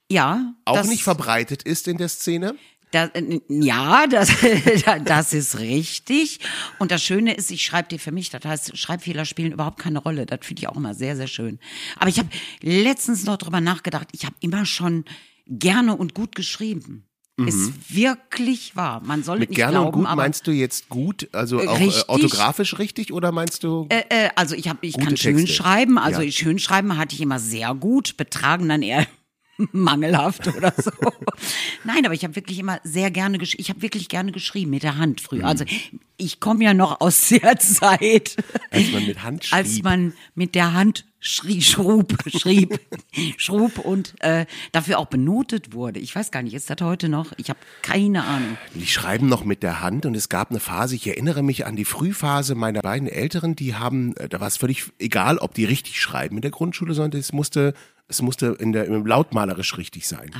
ja. 0.09 0.53
auch 0.65 0.83
nicht 0.83 1.03
verbreitet 1.03 1.63
ist 1.63 1.87
in 1.87 1.97
der 1.97 2.09
Szene. 2.09 2.55
Das, 2.91 3.09
äh, 3.13 3.39
ja, 3.49 4.07
das, 4.07 4.29
das 5.05 5.33
ist 5.33 5.59
richtig. 5.59 6.39
Und 6.79 6.91
das 6.91 7.03
Schöne 7.03 7.33
ist, 7.33 7.51
ich 7.51 7.63
schreibe 7.65 7.89
dir 7.89 7.99
für 7.99 8.11
mich, 8.11 8.29
das 8.29 8.45
heißt, 8.45 8.77
Schreibfehler 8.77 9.25
spielen 9.25 9.51
überhaupt 9.51 9.79
keine 9.79 9.99
Rolle. 9.99 10.25
Das 10.25 10.39
finde 10.43 10.61
ich 10.61 10.67
auch 10.69 10.77
immer 10.77 10.93
sehr, 10.93 11.15
sehr 11.15 11.27
schön. 11.27 11.59
Aber 11.97 12.09
ich 12.09 12.19
habe 12.19 12.29
letztens 12.61 13.25
noch 13.25 13.37
drüber 13.37 13.59
nachgedacht, 13.61 14.07
ich 14.13 14.25
habe 14.25 14.35
immer 14.39 14.65
schon 14.65 15.03
gerne 15.47 15.95
und 15.97 16.13
gut 16.13 16.35
geschrieben. 16.35 17.05
Ist 17.37 17.93
wirklich 17.93 18.77
wahr. 18.77 19.01
Man 19.03 19.21
soll 19.21 19.35
Mhm. 19.35 19.39
Mit 19.41 19.49
nicht 19.49 19.57
gerne 19.57 19.71
glauben, 19.73 19.87
und 19.87 19.93
gut 20.03 20.05
aber 20.07 20.21
meinst 20.21 20.47
du 20.47 20.51
jetzt 20.51 20.87
gut, 20.87 21.27
also 21.33 21.57
auch 21.59 21.77
äh, 21.81 21.83
Richtig. 21.83 22.07
orthografisch 22.07 22.79
richtig 22.79 23.11
oder 23.11 23.33
meinst 23.33 23.61
du? 23.65 23.87
äh, 23.89 24.03
äh, 24.07 24.29
also 24.37 24.55
ich 24.55 24.69
habe, 24.69 24.79
ich 24.87 24.97
kann 24.97 25.17
schön 25.17 25.35
Texte. 25.39 25.53
schreiben. 25.53 25.97
Also 25.97 26.21
Ja. 26.21 26.31
schön 26.31 26.59
schreiben 26.59 26.97
hatte 26.97 27.13
ich 27.13 27.19
immer 27.19 27.39
sehr 27.39 27.75
gut, 27.75 28.15
betragen 28.15 28.69
dann 28.69 28.81
eher 28.81 29.05
mangelhaft 29.71 30.47
oder 30.47 30.73
so. 30.77 30.91
Nein, 31.83 32.05
aber 32.05 32.13
ich 32.13 32.23
habe 32.23 32.35
wirklich 32.35 32.59
immer 32.59 32.79
sehr 32.83 33.11
gerne 33.11 33.37
geschrieben. 33.37 33.61
Ich 33.61 33.69
habe 33.69 33.81
wirklich 33.81 34.09
gerne 34.09 34.31
geschrieben 34.31 34.71
mit 34.71 34.83
der 34.83 34.97
Hand 34.97 35.21
früher. 35.21 35.45
Also 35.45 35.65
ich 36.17 36.39
komme 36.39 36.63
ja 36.63 36.73
noch 36.73 37.01
aus 37.01 37.29
der 37.29 37.57
Zeit, 37.59 38.35
Als 38.71 38.91
man 38.91 39.05
mit 39.05 39.23
Hand 39.23 39.45
schrieb. 39.45 39.57
als 39.57 39.81
man 39.83 40.13
mit 40.33 40.55
der 40.55 40.73
Hand 40.73 41.05
schrie, 41.19 41.61
schrub, 41.61 42.15
schrieb, 42.27 42.79
schrub 43.37 43.79
und 43.79 44.13
äh, 44.21 44.45
dafür 44.71 44.99
auch 44.99 45.07
benotet 45.07 45.73
wurde. 45.73 45.99
Ich 45.99 46.15
weiß 46.15 46.31
gar 46.31 46.43
nicht, 46.43 46.53
ist 46.53 46.69
das 46.69 46.77
heute 46.81 47.09
noch? 47.09 47.31
Ich 47.37 47.49
habe 47.49 47.59
keine 47.81 48.23
Ahnung. 48.25 48.57
Die 48.75 48.85
schreiben 48.87 49.27
noch 49.27 49.43
mit 49.43 49.63
der 49.63 49.81
Hand 49.81 50.05
und 50.05 50.15
es 50.15 50.29
gab 50.29 50.51
eine 50.51 50.59
Phase, 50.59 50.95
ich 50.95 51.07
erinnere 51.07 51.41
mich 51.41 51.65
an 51.65 51.75
die 51.75 51.85
Frühphase 51.85 52.53
meiner 52.55 52.81
beiden 52.81 53.07
Älteren, 53.07 53.55
die 53.55 53.73
haben, 53.75 54.15
äh, 54.17 54.29
da 54.29 54.39
war 54.39 54.47
es 54.47 54.57
völlig 54.57 54.85
egal, 54.99 55.37
ob 55.39 55.53
die 55.55 55.65
richtig 55.65 55.99
schreiben 55.99 56.35
in 56.35 56.41
der 56.43 56.51
Grundschule, 56.51 56.93
sondern 56.93 57.19
es 57.19 57.33
musste, 57.33 57.73
es 58.07 58.21
musste 58.21 58.57
in 58.59 58.71
der, 58.71 58.85
im 58.85 59.05
lautmalerisch 59.05 59.77
richtig 59.77 60.07
sein. 60.07 60.31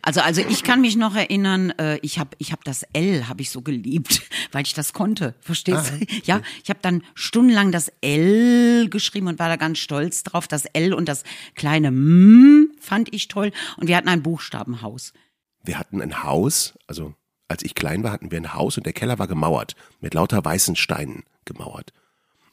Also 0.00 0.20
also 0.20 0.40
ich 0.40 0.64
kann 0.64 0.80
mich 0.80 0.96
noch 0.96 1.14
erinnern, 1.14 1.70
äh, 1.78 1.98
ich 1.98 2.18
habe 2.18 2.30
ich 2.38 2.52
hab 2.52 2.64
das 2.64 2.84
L 2.92 3.28
habe 3.28 3.42
ich 3.42 3.50
so 3.50 3.62
geliebt, 3.62 4.22
weil 4.52 4.64
ich 4.64 4.74
das 4.74 4.92
konnte. 4.92 5.34
Verstehst 5.40 5.92
du? 5.92 6.06
Ja, 6.24 6.40
ich 6.62 6.70
habe 6.70 6.80
dann 6.82 7.02
stundenlang 7.14 7.70
das 7.70 7.92
L 8.00 8.88
geschrieben 8.88 9.28
und 9.28 9.38
war 9.38 9.48
da 9.48 9.56
ganz 9.56 9.78
stolz 9.78 10.24
drauf. 10.24 10.48
Das 10.48 10.64
L 10.64 10.92
und 10.92 11.08
das 11.08 11.22
kleine 11.54 11.88
M 11.88 12.72
fand 12.80 13.14
ich 13.14 13.28
toll 13.28 13.52
und 13.76 13.88
wir 13.88 13.96
hatten 13.96 14.08
ein 14.08 14.22
Buchstabenhaus. 14.22 15.12
Wir 15.62 15.78
hatten 15.78 16.02
ein 16.02 16.24
Haus, 16.24 16.74
also 16.88 17.14
als 17.46 17.62
ich 17.62 17.74
klein 17.74 18.02
war, 18.02 18.12
hatten 18.12 18.30
wir 18.30 18.38
ein 18.38 18.54
Haus 18.54 18.76
und 18.78 18.86
der 18.86 18.92
Keller 18.92 19.18
war 19.18 19.28
gemauert, 19.28 19.76
mit 20.00 20.14
lauter 20.14 20.44
weißen 20.44 20.74
Steinen 20.74 21.22
gemauert. 21.44 21.92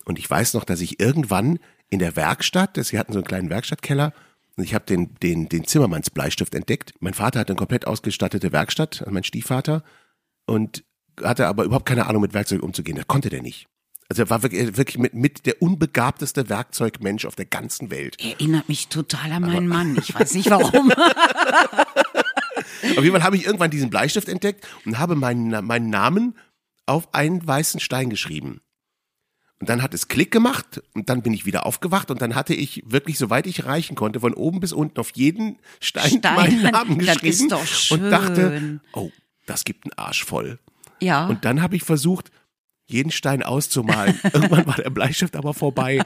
Und 0.05 0.19
ich 0.19 0.29
weiß 0.29 0.53
noch, 0.53 0.65
dass 0.65 0.81
ich 0.81 0.99
irgendwann 0.99 1.57
in 1.89 1.99
der 1.99 2.15
Werkstatt, 2.15 2.77
das, 2.77 2.91
wir 2.91 2.99
hatten 2.99 3.13
so 3.13 3.19
einen 3.19 3.27
kleinen 3.27 3.49
Werkstattkeller, 3.49 4.13
ich 4.63 4.73
habe 4.73 4.85
den, 4.85 5.15
den, 5.15 5.49
den 5.49 5.65
Zimmermannsbleistift 5.65 6.55
entdeckt. 6.55 6.93
Mein 6.99 7.13
Vater 7.13 7.39
hatte 7.39 7.53
eine 7.53 7.57
komplett 7.57 7.87
ausgestattete 7.87 8.51
Werkstatt, 8.51 9.01
also 9.01 9.11
mein 9.11 9.23
Stiefvater, 9.23 9.83
und 10.45 10.83
hatte 11.23 11.47
aber 11.47 11.63
überhaupt 11.63 11.85
keine 11.85 12.07
Ahnung, 12.07 12.21
mit 12.21 12.33
Werkzeug 12.33 12.63
umzugehen. 12.63 12.97
Das 12.97 13.07
konnte 13.07 13.29
der 13.29 13.41
nicht. 13.41 13.67
Also 14.09 14.23
er 14.23 14.29
war 14.31 14.41
wirklich, 14.41 14.75
wirklich 14.75 14.97
mit, 14.97 15.13
mit 15.13 15.45
der 15.45 15.61
unbegabteste 15.61 16.49
Werkzeugmensch 16.49 17.25
auf 17.25 17.35
der 17.35 17.45
ganzen 17.45 17.91
Welt. 17.91 18.17
Erinnert 18.19 18.67
mich 18.67 18.87
total 18.87 19.33
an 19.33 19.43
meinen 19.43 19.67
Mann. 19.67 19.95
Ich 19.97 20.15
weiß 20.15 20.33
nicht 20.33 20.49
warum. 20.49 20.91
Auf 20.91 21.03
jeden 23.03 23.11
Fall 23.11 23.23
habe 23.23 23.35
ich 23.35 23.45
irgendwann 23.45 23.69
diesen 23.69 23.91
Bleistift 23.91 24.27
entdeckt 24.27 24.67
und 24.85 24.97
habe 24.97 25.15
meinen, 25.15 25.63
meinen 25.65 25.91
Namen 25.91 26.35
auf 26.87 27.13
einen 27.13 27.45
weißen 27.45 27.79
Stein 27.79 28.09
geschrieben. 28.09 28.61
Und 29.59 29.67
dann 29.67 29.81
hat 29.81 29.93
es 29.93 30.07
Klick 30.07 30.31
gemacht 30.31 30.81
und 30.93 31.09
dann 31.09 31.21
bin 31.21 31.33
ich 31.33 31.45
wieder 31.45 31.65
aufgewacht 31.65 32.11
und 32.11 32.21
dann 32.21 32.33
hatte 32.33 32.53
ich 32.53 32.81
wirklich, 32.85 33.17
soweit 33.17 33.45
ich 33.45 33.65
reichen 33.65 33.95
konnte, 33.95 34.21
von 34.21 34.33
oben 34.33 34.61
bis 34.61 34.71
unten 34.71 34.99
auf 34.99 35.11
jeden 35.15 35.57
Stein, 35.81 36.19
Stein, 36.19 36.35
meinen 36.35 36.61
Namen 36.71 36.99
das 36.99 37.19
geschrieben 37.19 37.51
ist 37.51 37.51
doch 37.51 37.97
und 37.97 38.09
dachte, 38.09 38.59
schön. 38.59 38.81
oh, 38.93 39.11
das 39.45 39.65
gibt 39.65 39.85
einen 39.85 39.97
Arsch 39.97 40.23
voll. 40.23 40.59
Ja. 41.01 41.27
Und 41.27 41.43
dann 41.43 41.61
habe 41.61 41.75
ich 41.75 41.83
versucht, 41.83 42.31
jeden 42.87 43.11
Stein 43.11 43.43
auszumalen. 43.43 44.17
Irgendwann 44.33 44.65
war 44.65 44.75
der 44.75 44.89
Bleistift 44.89 45.35
aber 45.35 45.53
vorbei 45.53 46.01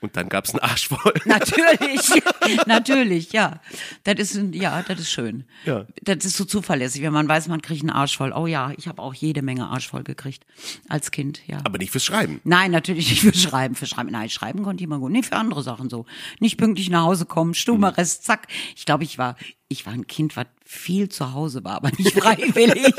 und 0.00 0.16
dann 0.16 0.28
gab 0.28 0.44
es 0.44 0.52
einen 0.52 0.60
Arsch 0.60 0.88
voll. 0.88 1.14
Natürlich, 1.24 2.22
natürlich, 2.66 3.32
ja. 3.32 3.60
Das 4.04 4.18
ist, 4.18 4.54
ja, 4.54 4.82
das 4.82 5.00
ist 5.00 5.10
schön. 5.10 5.44
Ja. 5.64 5.86
Das 6.02 6.24
ist 6.24 6.36
so 6.36 6.44
zuverlässig, 6.44 7.02
wenn 7.02 7.12
man 7.12 7.28
weiß, 7.28 7.48
man 7.48 7.62
kriegt 7.62 7.82
einen 7.82 7.90
Arsch 7.90 8.16
voll. 8.16 8.32
Oh 8.32 8.46
ja, 8.46 8.72
ich 8.76 8.86
habe 8.86 9.02
auch 9.02 9.12
jede 9.14 9.42
Menge 9.42 9.66
Arsch 9.66 9.88
voll 9.88 10.04
gekriegt 10.04 10.46
als 10.88 11.10
Kind, 11.10 11.40
ja. 11.46 11.58
Aber 11.64 11.78
nicht 11.78 11.90
fürs 11.90 12.04
Schreiben. 12.04 12.40
Nein, 12.44 12.70
natürlich 12.70 13.10
nicht 13.10 13.22
für 13.22 13.34
Schreiben. 13.34 13.74
Für 13.74 13.86
Schreiben, 13.86 14.10
nein, 14.10 14.30
Schreiben 14.30 14.62
konnte 14.62 14.82
ich 14.82 14.86
immer 14.86 14.98
gut. 14.98 15.10
Nee, 15.10 15.22
für 15.22 15.36
andere 15.36 15.62
Sachen 15.62 15.90
so. 15.90 16.06
Nicht 16.38 16.58
pünktlich 16.58 16.90
nach 16.90 17.02
Hause 17.02 17.26
kommen, 17.26 17.54
Stubenarrest, 17.54 18.24
zack. 18.24 18.46
Ich 18.76 18.86
glaube, 18.86 19.02
ich 19.04 19.18
war, 19.18 19.36
ich 19.68 19.84
war 19.84 19.92
ein 19.92 20.06
Kind, 20.06 20.36
was 20.36 20.46
viel 20.64 21.08
zu 21.08 21.32
Hause 21.32 21.64
war, 21.64 21.76
aber 21.76 21.90
nicht 21.96 22.12
freiwillig. 22.12 22.94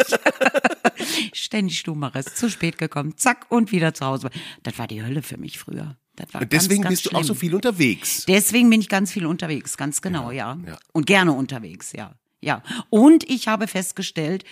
Ständig 1.34 1.80
Stubenarrest, 1.80 2.36
zu 2.38 2.50
spät 2.50 2.78
gekommen, 2.78 3.16
zack, 3.16 3.46
und 3.50 3.72
wieder 3.72 3.94
zu 3.94 4.06
Hause. 4.06 4.30
Das 4.64 4.78
war 4.78 4.88
die 4.88 5.02
Hölle 5.02 5.22
für 5.22 5.38
mich 5.38 5.60
früher. 5.60 5.96
Und 6.34 6.52
deswegen 6.52 6.84
ganz, 6.84 6.92
ganz 6.94 7.02
bist 7.02 7.06
du 7.06 7.18
auch 7.18 7.24
so 7.24 7.34
schlimm. 7.34 7.38
viel 7.38 7.56
unterwegs. 7.56 8.26
Deswegen 8.28 8.70
bin 8.70 8.82
ich 8.82 8.90
ganz 8.90 9.12
viel 9.12 9.26
unterwegs, 9.26 9.78
ganz 9.78 10.02
genau, 10.02 10.32
ja. 10.32 10.58
ja. 10.66 10.78
Und 10.92 11.06
gerne 11.06 11.34
unterwegs, 11.34 11.94
ja. 11.94 12.14
Ja. 12.42 12.64
Und 12.90 13.30
ich 13.30 13.48
habe 13.48 13.68
festgestellt, 13.68 14.44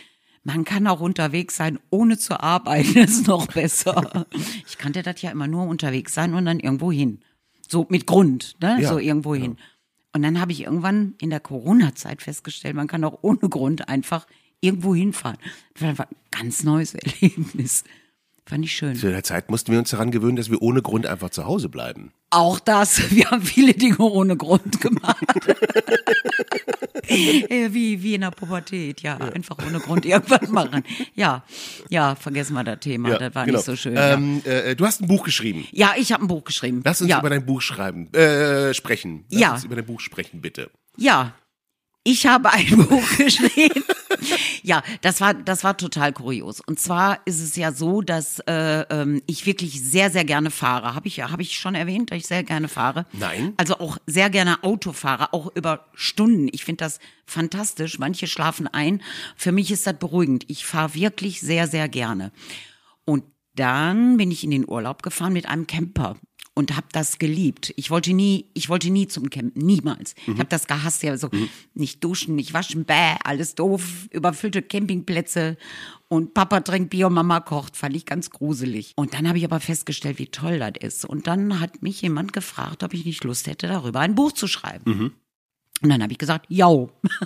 Man 0.44 0.64
kann 0.64 0.88
auch 0.88 1.02
unterwegs 1.02 1.58
sein, 1.58 1.78
ohne 1.90 2.18
zu 2.18 2.40
arbeiten, 2.40 2.94
das 2.96 3.12
ist 3.12 3.28
noch 3.28 3.48
besser. 3.48 4.26
Ich 4.66 4.78
kannte 4.78 5.04
das 5.04 5.22
ja 5.22 5.30
immer 5.30 5.48
nur 5.48 5.68
unterwegs 5.68 6.14
sein 6.14 6.34
und 6.34 6.46
dann 6.46 6.62
irgendwo 6.62 6.90
hin. 6.90 7.20
So 7.68 7.86
mit 7.90 8.08
Grund, 8.08 8.56
ne? 8.62 8.78
Ja, 8.80 8.88
so 8.88 8.98
irgendwo 8.98 9.36
hin. 9.36 9.58
Und 10.14 10.22
dann 10.22 10.40
habe 10.40 10.54
ich 10.54 10.62
irgendwann 10.62 11.16
in 11.20 11.32
der 11.32 11.42
Corona-Zeit 11.42 12.22
festgestellt, 12.22 12.76
man 12.76 12.88
kann 12.88 13.04
auch 13.04 13.20
ohne 13.24 13.50
Grund 13.50 13.90
einfach 13.90 14.26
irgendwo 14.62 14.96
hinfahren. 14.96 15.38
Das 15.74 15.98
war 15.98 16.08
ein 16.08 16.16
ganz 16.32 16.64
neues 16.64 16.94
Erlebnis. 17.22 17.84
Fand 18.48 18.64
ich 18.64 18.72
schön. 18.74 18.96
Zu 18.96 19.10
der 19.12 19.24
Zeit 19.24 19.52
mussten 19.52 19.74
wir 19.74 19.80
uns 19.80 19.90
daran 19.90 20.10
gewöhnen, 20.10 20.38
dass 20.38 20.50
wir 20.50 20.62
ohne 20.62 20.82
Grund 20.82 21.06
einfach 21.06 21.30
zu 21.32 21.46
Hause 21.46 21.68
bleiben. 21.68 22.14
Auch 22.30 22.60
das. 22.60 23.12
Wir 23.12 23.30
haben 23.30 23.42
viele 23.42 23.74
Dinge 23.74 24.00
ohne 24.00 24.38
Grund 24.38 24.80
gemacht. 24.82 25.18
Äh, 27.10 27.70
wie, 27.72 28.04
wie 28.04 28.16
in 28.16 28.22
der 28.22 28.32
Pubertät, 28.32 29.02
ja. 29.02 29.16
Einfach 29.16 29.58
ohne 29.66 29.80
Grund 29.80 30.06
irgendwas 30.06 30.50
machen. 30.50 30.84
Ja, 31.16 31.46
ja, 31.90 32.16
vergessen 32.16 32.54
wir 32.54 32.66
das 32.66 32.80
Thema. 32.82 33.18
das 33.18 33.34
war 33.34 33.46
genau. 33.46 33.58
nicht 33.60 33.66
so 33.66 33.78
schön. 33.78 33.96
ja. 33.96 34.12
Ähm, 34.14 34.42
äh, 34.44 34.76
du 34.76 34.86
hast 34.86 35.02
ein 35.02 35.08
Buch 35.08 35.24
geschrieben. 35.24 35.66
ja, 35.72 35.94
ich 35.98 36.12
habe 36.12 36.26
ein 36.26 36.28
Buch 36.28 36.44
geschrieben. 36.44 36.82
Lass 36.84 37.00
uns 37.00 37.10
ja. 37.10 37.20
über 37.20 37.30
dein 37.30 37.46
Buch 37.46 37.62
schreiben, 37.62 38.14
äh, 38.14 38.74
sprechen. 38.74 39.24
Lass 39.30 39.42
Ja. 39.42 39.54
uns 39.54 39.64
über 39.64 39.78
dein 39.78 39.86
Buch 39.86 40.02
sprechen, 40.02 40.42
bitte. 40.42 40.70
Ja, 40.98 41.34
ich 42.04 42.26
habe 42.28 42.52
ein 42.52 42.76
Buch 42.90 43.18
geschrieben. 43.18 43.84
Ja, 44.64 44.84
das 45.02 45.22
war 45.22 45.34
das 45.34 45.64
war 45.64 45.78
total 45.78 46.14
kurios. 46.14 46.62
Und 46.66 46.80
zwar 46.80 47.20
ist 47.26 47.42
es 47.42 47.56
ja 47.56 47.72
so, 47.72 48.02
dass 48.02 48.40
äh, 48.48 48.82
ähm, 48.90 49.22
ich 49.28 49.46
wirklich 49.46 49.82
sehr 49.82 50.10
sehr 50.10 50.26
gerne 50.26 50.52
fahre. 50.52 50.96
Habe 50.96 51.08
ich 51.08 51.18
ja, 51.18 51.32
habe 51.32 51.42
ich 51.42 51.58
schon 51.58 51.76
erwähnt, 51.76 52.12
dass 52.12 52.18
ich 52.18 52.28
sehr 52.28 52.44
gerne 52.44 52.68
fahre. 52.68 53.06
Nein. 53.14 53.54
Also 53.58 53.80
auch 53.80 53.98
sehr 54.06 54.30
gerne 54.30 54.64
Auto 54.64 54.94
fahre, 54.94 55.34
auch 55.34 55.52
über 55.56 55.88
Stunden. 55.94 56.50
Ich 56.52 56.66
finde 56.66 56.84
das 56.84 57.00
fantastisch. 57.26 58.00
Manche 58.00 58.28
schlafen 58.28 58.68
ein. 58.68 59.02
Für 59.36 59.52
mich 59.52 59.72
ist 59.72 59.88
das 59.88 59.98
beruhigend. 59.98 60.46
Ich 60.48 60.66
fahre 60.66 60.94
wirklich 60.94 61.42
sehr 61.42 61.68
sehr 61.68 61.90
gerne. 61.90 62.32
Und 63.06 63.24
dann 63.56 64.18
bin 64.18 64.32
ich 64.32 64.44
in 64.44 64.52
den 64.52 64.68
Urlaub 64.68 65.02
gefahren 65.02 65.34
mit 65.34 65.48
einem 65.48 65.68
Camper 65.68 66.18
und 66.58 66.76
habe 66.76 66.88
das 66.92 67.20
geliebt. 67.20 67.72
Ich 67.76 67.92
wollte 67.92 68.14
nie, 68.14 68.46
ich 68.56 68.68
wollte 68.68 68.90
nie 68.90 69.08
zum 69.08 69.30
Campen, 69.30 69.64
niemals. 69.64 70.16
Ich 70.26 70.40
habe 70.40 70.50
das 70.50 70.66
gehasst, 70.66 71.04
ja 71.04 71.16
so 71.16 71.30
nicht 71.76 72.04
duschen, 72.04 72.34
nicht 72.34 72.52
waschen, 72.52 72.84
bäh, 72.84 73.16
alles 73.24 73.54
doof, 73.54 74.08
überfüllte 74.10 74.64
Campingplätze 74.64 75.56
und 76.08 76.34
Papa 76.34 76.62
trinkt 76.62 76.90
Bier 76.90 77.08
und 77.08 77.14
Mama 77.14 77.42
kocht, 77.42 77.78
fand 77.78 77.96
ich 77.96 78.08
ganz 78.08 78.32
gruselig. 78.32 78.94
Und 78.96 79.14
dann 79.14 79.28
habe 79.28 79.38
ich 79.38 79.46
aber 79.46 79.60
festgestellt, 79.60 80.18
wie 80.18 80.26
toll 80.26 80.58
das 80.58 80.74
ist. 80.80 81.06
Und 81.06 81.28
dann 81.28 81.60
hat 81.60 81.84
mich 81.84 82.02
jemand 82.02 82.34
gefragt, 82.34 82.82
ob 82.82 82.96
ich 82.96 83.06
nicht 83.06 83.24
Lust 83.24 83.46
hätte, 83.46 83.68
darüber 83.68 84.00
ein 84.00 84.16
Buch 84.16 84.32
zu 84.32 84.48
schreiben. 84.48 84.84
Und 85.84 85.90
dann 85.90 86.02
habe 86.02 86.12
ich 86.12 86.18
gesagt, 86.18 86.48
ja, 86.50 86.70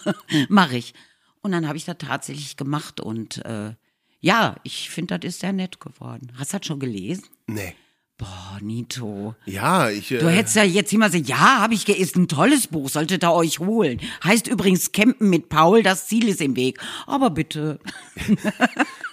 mache 0.49 0.75
ich. 0.75 0.93
Und 1.41 1.53
dann 1.53 1.69
habe 1.69 1.77
ich 1.77 1.85
das 1.85 1.99
tatsächlich 1.99 2.57
gemacht 2.57 2.99
und 2.99 3.45
äh, 3.45 3.75
ja, 4.19 4.57
ich 4.63 4.89
finde, 4.89 5.17
das 5.17 5.35
ist 5.35 5.39
sehr 5.39 5.53
nett 5.53 5.79
geworden. 5.79 6.33
Hast 6.37 6.53
du 6.53 6.57
das 6.57 6.67
schon 6.67 6.79
gelesen? 6.79 7.23
Nee. 7.47 7.73
Boah, 8.21 8.59
Nito. 8.61 9.33
Ja, 9.47 9.89
ich. 9.89 10.11
Äh, 10.11 10.19
Du 10.19 10.29
hättest 10.29 10.55
ja 10.55 10.63
jetzt 10.63 10.93
immer 10.93 11.09
sagen, 11.09 11.23
ja, 11.25 11.37
habe 11.59 11.73
ich, 11.73 11.89
ist 11.89 12.15
ein 12.15 12.27
tolles 12.27 12.67
Buch, 12.67 12.87
solltet 12.87 13.23
ihr 13.23 13.31
euch 13.33 13.57
holen. 13.57 13.99
Heißt 14.23 14.45
übrigens 14.47 14.91
Campen 14.91 15.27
mit 15.31 15.49
Paul, 15.49 15.81
das 15.81 16.05
Ziel 16.07 16.27
ist 16.27 16.39
im 16.39 16.55
Weg. 16.55 16.79
Aber 17.07 17.31
bitte. 17.31 17.79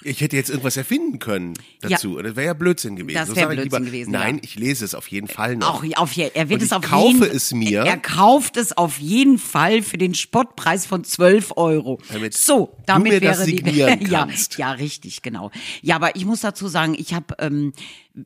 Ich 0.04 0.20
hätte 0.20 0.36
jetzt 0.36 0.48
irgendwas 0.48 0.76
erfinden 0.76 1.18
können 1.18 1.54
dazu. 1.80 2.16
Das 2.22 2.36
wäre 2.36 2.46
ja 2.46 2.54
Blödsinn 2.54 2.94
gewesen. 2.94 3.16
Das 3.18 3.28
So 3.28 3.36
wär 3.36 3.42
sag 3.44 3.52
ich 3.52 3.56
Blödsinn 3.62 3.78
lieber, 3.80 3.90
gewesen, 3.90 4.10
Nein, 4.12 4.36
ja. 4.36 4.42
ich 4.44 4.54
lese 4.54 4.84
es 4.84 4.94
auf 4.94 5.08
jeden 5.08 5.26
Fall 5.26 5.56
noch. 5.56 5.82
Auch 5.82 5.96
auf 5.98 6.12
je- 6.12 6.30
er 6.32 6.48
wird 6.48 6.62
es 6.62 6.72
auf 6.72 6.82
kaufe 6.84 7.24
jeden, 7.24 7.36
es 7.36 7.52
mir. 7.52 7.80
Er 7.82 7.96
kauft 7.98 8.56
es 8.56 8.74
auf 8.76 8.98
jeden 9.00 9.38
Fall 9.38 9.82
für 9.82 9.98
den 9.98 10.14
Spottpreis 10.14 10.86
von 10.86 11.02
12 11.02 11.52
Euro. 11.56 11.98
Damit 12.12 12.34
so, 12.34 12.66
du 12.76 12.82
damit 12.86 13.12
mir 13.12 13.20
das 13.20 13.38
wäre 13.38 13.44
signieren 13.44 13.98
die, 13.98 14.06
ja, 14.10 14.20
kannst. 14.20 14.56
ja, 14.56 14.70
richtig, 14.70 15.20
genau. 15.22 15.50
Ja, 15.82 15.96
aber 15.96 16.14
ich 16.14 16.24
muss 16.24 16.40
dazu 16.42 16.68
sagen, 16.68 16.94
ich 16.96 17.12
habe, 17.12 17.34
ähm, 17.40 17.72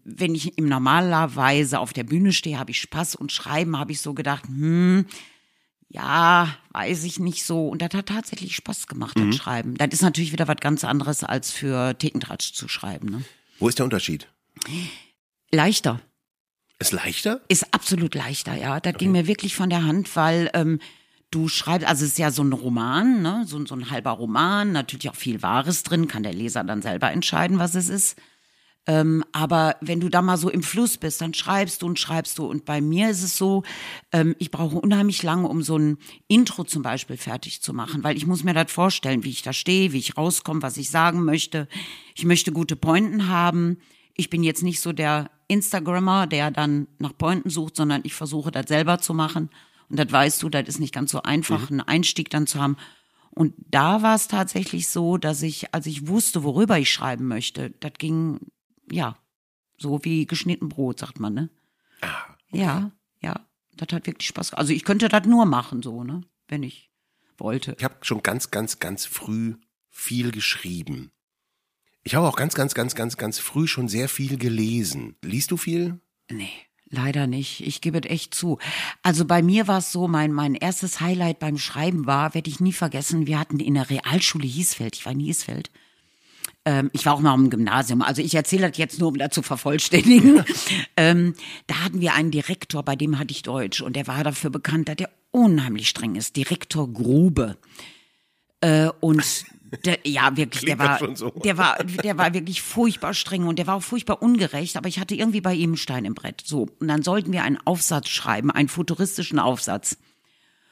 wenn 0.05 0.35
ich 0.35 0.57
im 0.59 0.69
normalerweise 0.69 1.79
auf 1.79 1.93
der 1.93 2.05
Bühne 2.05 2.33
stehe, 2.33 2.59
habe 2.59 2.71
ich 2.71 2.81
Spaß 2.81 3.15
und 3.17 3.33
Schreiben 3.33 3.79
habe 3.79 3.93
ich 3.93 4.01
so 4.01 4.15
gedacht, 4.15 4.45
hm, 4.47 5.07
ja, 5.89 6.57
weiß 6.71 7.05
ich 7.05 7.19
nicht 7.19 7.45
so. 7.45 7.69
Und 7.69 7.83
das 7.83 7.91
hat 7.95 8.07
tatsächlich 8.07 8.57
Spaß 8.57 8.87
gemacht, 8.87 9.19
Mhm. 9.19 9.31
das 9.31 9.37
Schreiben. 9.41 9.75
Das 9.77 9.89
ist 9.93 10.03
natürlich 10.03 10.33
wieder 10.33 10.49
was 10.49 10.57
ganz 10.61 10.85
anderes, 10.85 11.23
als 11.25 11.51
für 11.51 11.97
Thekentratsch 11.99 12.53
zu 12.55 12.67
schreiben. 12.69 13.09
Ne? 13.11 13.23
Wo 13.59 13.69
ist 13.69 13.79
der 13.79 13.85
Unterschied? 13.85 14.29
Leichter. 15.51 16.01
Ist 16.79 16.93
leichter? 16.93 17.41
Ist 17.49 17.73
absolut 17.75 18.15
leichter, 18.15 18.55
ja. 18.57 18.81
Das 18.81 18.95
ging 18.95 19.13
mir 19.13 19.27
wirklich 19.27 19.55
von 19.55 19.71
der 19.71 19.85
Hand, 19.85 20.17
weil 20.17 20.51
ähm, 20.55 20.81
du 21.31 21.49
schreibst, 21.49 21.87
also 21.87 22.05
es 22.05 22.13
ist 22.13 22.19
ja 22.19 22.31
so 22.31 22.43
ein 22.43 22.53
Roman, 22.53 23.23
ne? 23.23 23.45
so, 23.47 23.65
so 23.67 23.75
ein 23.75 23.91
halber 23.91 24.11
Roman, 24.13 24.73
natürlich 24.73 25.09
auch 25.11 25.15
viel 25.15 25.43
Wahres 25.43 25.83
drin, 25.83 26.09
kann 26.09 26.23
der 26.23 26.33
Leser 26.33 26.65
dann 26.65 26.83
selber 26.83 27.13
entscheiden, 27.13 27.59
was 27.59 27.75
es 27.75 27.89
ist. 27.89 28.17
Ähm, 28.87 29.25
aber 29.31 29.77
wenn 29.81 30.01
du 30.01 30.09
da 30.09 30.23
mal 30.23 30.37
so 30.37 30.51
im 30.51 30.63
Fluss 30.63 30.97
bist, 30.97 31.21
dann 31.21 31.35
schreibst 31.35 31.83
du 31.83 31.87
und 31.87 32.01
schreibst 32.01 32.39
du. 32.39 32.47
Und 32.47 32.65
bei 32.65 32.81
mir 32.81 33.11
ist 33.11 33.23
es 33.23 33.37
so, 33.37 33.63
ähm, 34.11 34.35
ich 34.39 34.51
brauche 34.51 34.77
unheimlich 34.77 35.23
lange, 35.23 35.49
um 35.49 35.63
so 35.63 35.77
ein 35.77 35.99
Intro 36.27 36.65
zum 36.65 36.83
Beispiel 36.83 37.17
fertig 37.17 37.63
zu 37.63 37.73
machen, 37.73 38.03
weil 38.03 38.17
ich 38.17 38.27
muss 38.27 38.43
mir 38.43 38.55
das 38.55 38.73
vorstellen, 38.73 39.23
wie 39.23 39.31
ich 39.31 39.43
da 39.43 39.53
stehe, 39.53 39.93
wie 39.93 39.99
ich 39.99 40.17
rauskomme, 40.17 40.63
was 40.63 40.77
ich 40.77 40.91
sagen 40.91 41.25
möchte. 41.25 41.69
Ich 42.17 42.25
möchte 42.25 42.51
gute 42.51 42.75
Pointen 42.75 43.29
haben. 43.29 43.79
Ich 44.15 44.31
bin 44.31 44.43
jetzt 44.43 44.65
nicht 44.65 44.81
so 44.81 44.93
der 44.93 45.31
Instagrammer, 45.47 46.27
der 46.27 46.51
dann 46.51 46.89
nach 46.99 47.17
Pointen 47.17 47.51
sucht, 47.51 47.77
sondern 47.77 48.01
ich 48.05 48.15
versuche 48.15 48.51
das 48.51 48.67
selber 48.67 48.99
zu 48.99 49.15
machen. 49.15 49.51
Und 49.89 49.99
das 49.99 50.11
weißt 50.11 50.43
du, 50.43 50.49
das 50.49 50.67
ist 50.67 50.81
nicht 50.81 50.95
ganz 50.95 51.13
so 51.13 51.23
einfach, 51.23 51.71
einen 51.71 51.81
Einstieg 51.81 52.31
dann 52.31 52.47
zu 52.47 52.61
haben. 52.61 52.77
Und 53.31 53.55
da 53.71 54.03
war 54.03 54.15
es 54.15 54.29
tatsächlich 54.29 54.89
so, 54.89 55.17
dass 55.17 55.43
ich, 55.43 55.75
als 55.75 55.87
ich 55.87 56.09
wusste, 56.09 56.43
worüber 56.43 56.79
ich 56.79 56.91
schreiben 56.91 57.29
möchte, 57.29 57.71
das 57.81 57.93
ging, 57.99 58.41
ja, 58.93 59.17
so 59.79 60.05
wie 60.05 60.27
geschnitten 60.27 60.69
Brot, 60.69 60.99
sagt 61.01 61.19
man, 61.19 61.35
ne? 61.35 61.51
Ja, 62.51 62.93
ja, 63.21 63.47
das 63.77 63.89
hat 63.93 64.07
wirklich 64.07 64.29
Spaß. 64.29 64.55
Also 64.55 64.73
ich 64.73 64.85
könnte 64.85 65.09
das 65.09 65.27
nur 65.27 65.47
machen, 65.47 65.83
so, 65.83 66.05
ne? 66.05 66.23
Wenn 66.49 66.63
ich 66.63 66.91
wollte. 67.39 67.75
Ich 67.79 67.85
habe 67.85 67.97
schon 68.03 68.23
ganz, 68.23 68.51
ganz, 68.51 68.79
ganz 68.79 69.07
früh 69.07 69.55
viel 69.89 70.31
geschrieben. 70.31 71.11
Ich 72.05 72.15
habe 72.15 72.27
auch 72.27 72.37
ganz, 72.37 72.55
ganz, 72.55 72.75
ganz, 72.75 72.95
ganz, 72.95 73.17
ganz 73.17 73.39
früh 73.39 73.67
schon 73.67 73.89
sehr 73.89 74.09
viel 74.09 74.37
gelesen. 74.37 75.17
Liest 75.23 75.51
du 75.51 75.57
viel? 75.57 76.01
Nee, 76.31 76.51
leider 76.89 77.27
nicht. 77.27 77.65
Ich 77.67 77.81
gebe 77.81 77.99
es 77.99 78.11
echt 78.11 78.35
zu. 78.35 78.59
Also 79.03 79.25
bei 79.25 79.43
mir 79.43 79.69
war 79.69 79.79
es 79.79 79.93
so, 79.93 80.09
mein, 80.09 80.33
mein 80.33 80.55
erstes 80.55 81.01
Highlight 81.01 81.39
beim 81.39 81.59
Schreiben 81.59 82.07
war, 82.07 82.35
werde 82.35 82.51
ich 82.51 82.61
nie 82.61 82.73
vergessen, 82.73 83.27
wir 83.27 83.39
hatten 83.39 83.61
in 83.61 83.75
der 83.75 83.89
Realschule 83.89 84.47
Hiesfeld, 84.47 84.97
ich 84.97 85.07
war 85.07 85.13
in 85.13 85.21
Hiesfeld, 85.21 85.71
ähm, 86.65 86.91
ich 86.93 87.05
war 87.07 87.15
auch 87.15 87.21
mal 87.21 87.35
im 87.35 87.51
Gymnasium, 87.51 88.03
also 88.03 88.23
ich 88.23 88.35
erzähle 88.35 88.69
das 88.69 88.79
jetzt 88.79 89.01
nur, 89.01 89.09
um 89.09 89.19
das 89.19 89.31
zu 89.31 89.43
vervollständigen. 89.43 90.45
ähm, 90.97 91.35
da 91.67 91.85
hatten 91.85 92.01
wir 92.01 92.15
einen 92.15 92.31
Direktor, 92.31 92.83
bei 92.83 92.97
dem 92.97 93.19
hatte 93.19 93.33
ich 93.33 93.43
Deutsch 93.43 93.81
und 93.81 93.97
der 93.97 94.07
war 94.07 94.23
dafür 94.23 94.51
bekannt, 94.51 94.89
dass 94.89 94.97
er 94.99 95.11
unheimlich 95.33 95.89
streng 95.89 96.15
ist. 96.15 96.37
Direktor 96.37 96.93
Grube. 96.93 97.57
Äh, 98.61 98.91
und 99.01 99.25
der, 99.85 99.99
ja, 100.05 100.37
wirklich, 100.37 100.65
Klingt 100.65 100.81
der 100.81 100.89
war, 100.89 101.17
so. 101.17 101.31
der 101.31 101.59
war, 101.59 101.83
der 101.83 102.19
war 102.19 102.35
wirklich 102.35 102.63
furchtbar 102.63 103.15
streng 103.15 103.47
und 103.47 103.59
der 103.59 103.67
war 103.67 103.77
auch 103.77 103.83
furchtbar 103.83 104.23
ungerecht, 104.23 104.77
aber 104.77 104.89
ich 104.89 105.01
hatte 105.01 105.15
irgendwie 105.15 105.41
bei 105.41 105.55
ihm 105.55 105.71
einen 105.71 105.77
Stein 105.79 106.05
im 106.05 106.15
Brett. 106.15 106.43
So. 106.45 106.69
Und 106.79 106.89
dann 106.89 107.03
sollten 107.03 107.33
wir 107.33 107.43
einen 107.43 107.59
Aufsatz 107.65 108.09
schreiben, 108.09 108.51
einen 108.51 108.69
futuristischen 108.69 109.39
Aufsatz. 109.39 109.97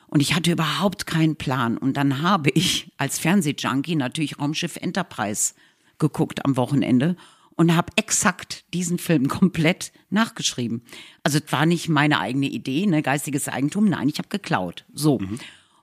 Und 0.07 0.21
ich 0.21 0.35
hatte 0.35 0.53
überhaupt 0.53 1.07
keinen 1.07 1.37
Plan. 1.37 1.79
Und 1.79 1.97
dann 1.97 2.21
habe 2.21 2.51
ich 2.51 2.93
als 2.99 3.19
Fernsehjunkie 3.19 3.97
natürlich 3.97 4.39
Raumschiff 4.39 4.77
Enterprise 4.77 5.55
geguckt 6.01 6.45
am 6.45 6.57
Wochenende 6.57 7.17
und 7.55 7.77
habe 7.77 7.93
exakt 7.97 8.65
diesen 8.75 8.99
Film 8.99 9.29
komplett 9.29 9.93
nachgeschrieben. 10.11 10.83
Also 11.23 11.39
es 11.39 11.53
war 11.53 11.67
nicht 11.67 11.89
meine 11.89 12.19
eigene 12.19 12.47
Idee, 12.47 12.87
ne, 12.87 13.03
geistiges 13.03 13.49
Eigentum. 13.49 13.85
Nein, 13.85 14.09
ich 14.09 14.19
habe 14.19 14.29
geklaut. 14.29 14.85
So. 14.93 15.21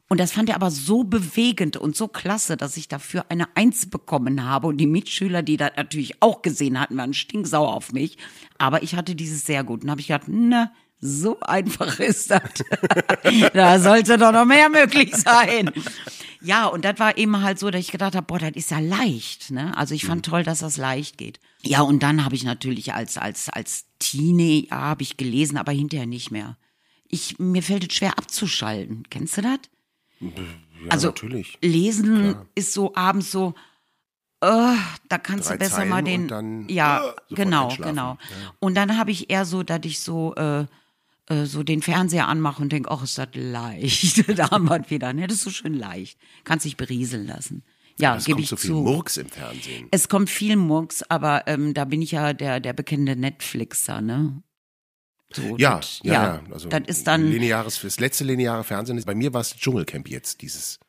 Und 0.09 0.19
das 0.19 0.31
fand 0.31 0.49
er 0.49 0.55
aber 0.55 0.71
so 0.71 1.03
bewegend 1.03 1.75
und 1.75 1.95
so 1.95 2.07
klasse, 2.07 2.55
dass 2.55 2.77
ich 2.77 2.87
dafür 2.87 3.25
eine 3.29 3.55
Eins 3.55 3.89
bekommen 3.89 4.43
habe. 4.43 4.67
Und 4.67 4.77
die 4.77 4.87
Mitschüler, 4.87 5.43
die 5.43 5.57
das 5.57 5.71
natürlich 5.75 6.21
auch 6.21 6.41
gesehen 6.41 6.79
hatten, 6.79 6.97
waren 6.97 7.13
stinksauer 7.13 7.73
auf 7.73 7.91
mich. 7.91 8.17
Aber 8.57 8.83
ich 8.83 8.95
hatte 8.95 9.15
dieses 9.15 9.45
sehr 9.45 9.63
gut. 9.63 9.83
Und 9.83 9.91
habe 9.91 9.99
ich 9.99 10.07
gedacht, 10.07 10.27
na, 10.27 10.71
so 10.99 11.39
einfach 11.41 11.99
ist 11.99 12.31
das. 12.31 12.41
da 13.53 13.79
sollte 13.79 14.17
doch 14.17 14.31
noch 14.31 14.45
mehr 14.45 14.69
möglich 14.69 15.13
sein. 15.15 15.71
Ja, 16.41 16.67
und 16.67 16.85
das 16.85 16.99
war 16.99 17.17
eben 17.17 17.41
halt 17.41 17.59
so, 17.59 17.69
dass 17.69 17.81
ich 17.81 17.91
gedacht 17.91 18.15
habe, 18.15 18.25
boah, 18.25 18.39
das 18.39 18.51
ist 18.51 18.71
ja 18.71 18.79
leicht. 18.79 19.51
Ne? 19.51 19.75
Also 19.77 19.95
ich 19.95 20.05
fand 20.05 20.25
toll, 20.25 20.43
dass 20.43 20.59
das 20.59 20.77
leicht 20.77 21.17
geht. 21.17 21.39
Ja, 21.63 21.81
und 21.81 22.03
dann 22.03 22.23
habe 22.23 22.35
ich 22.35 22.43
natürlich 22.43 22.93
als, 22.93 23.17
als, 23.17 23.49
als 23.49 23.85
Teenie, 23.99 24.67
ja, 24.69 24.81
habe 24.81 25.03
ich 25.03 25.17
gelesen, 25.17 25.57
aber 25.57 25.71
hinterher 25.71 26.07
nicht 26.07 26.31
mehr. 26.31 26.57
Ich, 27.07 27.39
mir 27.39 27.63
fällt 27.63 27.89
es 27.89 27.95
schwer 27.95 28.17
abzuschalten. 28.17 29.03
Kennst 29.09 29.37
du 29.37 29.41
das? 29.41 29.59
Ja, 30.19 30.29
also 30.89 31.07
natürlich. 31.07 31.57
lesen 31.61 32.35
ist 32.55 32.73
so 32.73 32.93
abends 32.95 33.31
so, 33.31 33.53
äh, 34.41 34.75
da 35.09 35.17
kannst 35.17 35.49
Drei 35.49 35.53
du 35.53 35.59
besser 35.59 35.75
Zeilen 35.77 35.89
mal 35.89 36.03
den, 36.03 36.27
dann, 36.27 36.69
ja, 36.69 36.99
sofort 37.01 37.29
genau, 37.29 37.75
genau. 37.75 38.17
Und 38.59 38.75
dann 38.75 38.97
habe 38.97 39.11
ich 39.11 39.29
eher 39.29 39.45
so, 39.45 39.63
dass 39.63 39.79
ich 39.83 39.99
so, 39.99 40.35
äh, 40.35 40.65
äh, 41.27 41.45
so 41.45 41.63
den 41.63 41.81
Fernseher 41.81 42.27
anmache 42.27 42.61
und 42.61 42.71
denke, 42.71 42.89
ach, 42.91 43.03
ist 43.03 43.17
das 43.17 43.29
leicht. 43.33 44.27
da 44.39 44.51
haben 44.51 44.65
wir 44.69 44.81
es 44.81 44.89
wieder, 44.89 45.13
ne? 45.13 45.27
Das 45.27 45.37
ist 45.37 45.43
so 45.43 45.49
schön 45.49 45.73
leicht. 45.73 46.17
Kannst 46.43 46.65
dich 46.65 46.77
berieseln 46.77 47.27
lassen. 47.27 47.63
Ja, 47.99 48.15
Es 48.15 48.25
gebe 48.25 48.35
kommt 48.35 48.43
ich 48.43 48.49
so 48.49 48.55
viel 48.57 48.69
zu. 48.71 48.75
Murks 48.81 49.17
im 49.17 49.27
Fernsehen. 49.27 49.87
Es 49.91 50.07
kommt 50.07 50.29
viel 50.29 50.55
Murks, 50.55 51.01
aber 51.09 51.47
ähm, 51.47 51.73
da 51.73 51.83
bin 51.85 52.01
ich 52.01 52.11
ja 52.11 52.33
der, 52.33 52.59
der 52.59 52.73
bekannte 52.73 53.15
Netflixer, 53.15 54.01
ne? 54.01 54.43
So, 55.33 55.57
Ja, 55.57 55.77
das- 55.77 55.99
ja, 56.03 56.13
ja. 56.13 56.43
Also 56.51 56.69
das 56.69 56.83
ist 56.87 57.07
dann, 57.07 57.27
lineares, 57.29 57.81
das 57.81 57.99
letzte 57.99 58.23
lineare 58.23 58.63
Fernsehen. 58.63 59.01
Bei 59.05 59.15
mir 59.15 59.33
war 59.33 59.41
es 59.41 59.55
Dschungelcamp 59.57 60.07
jetzt 60.09 60.41
dieses, 60.41 60.79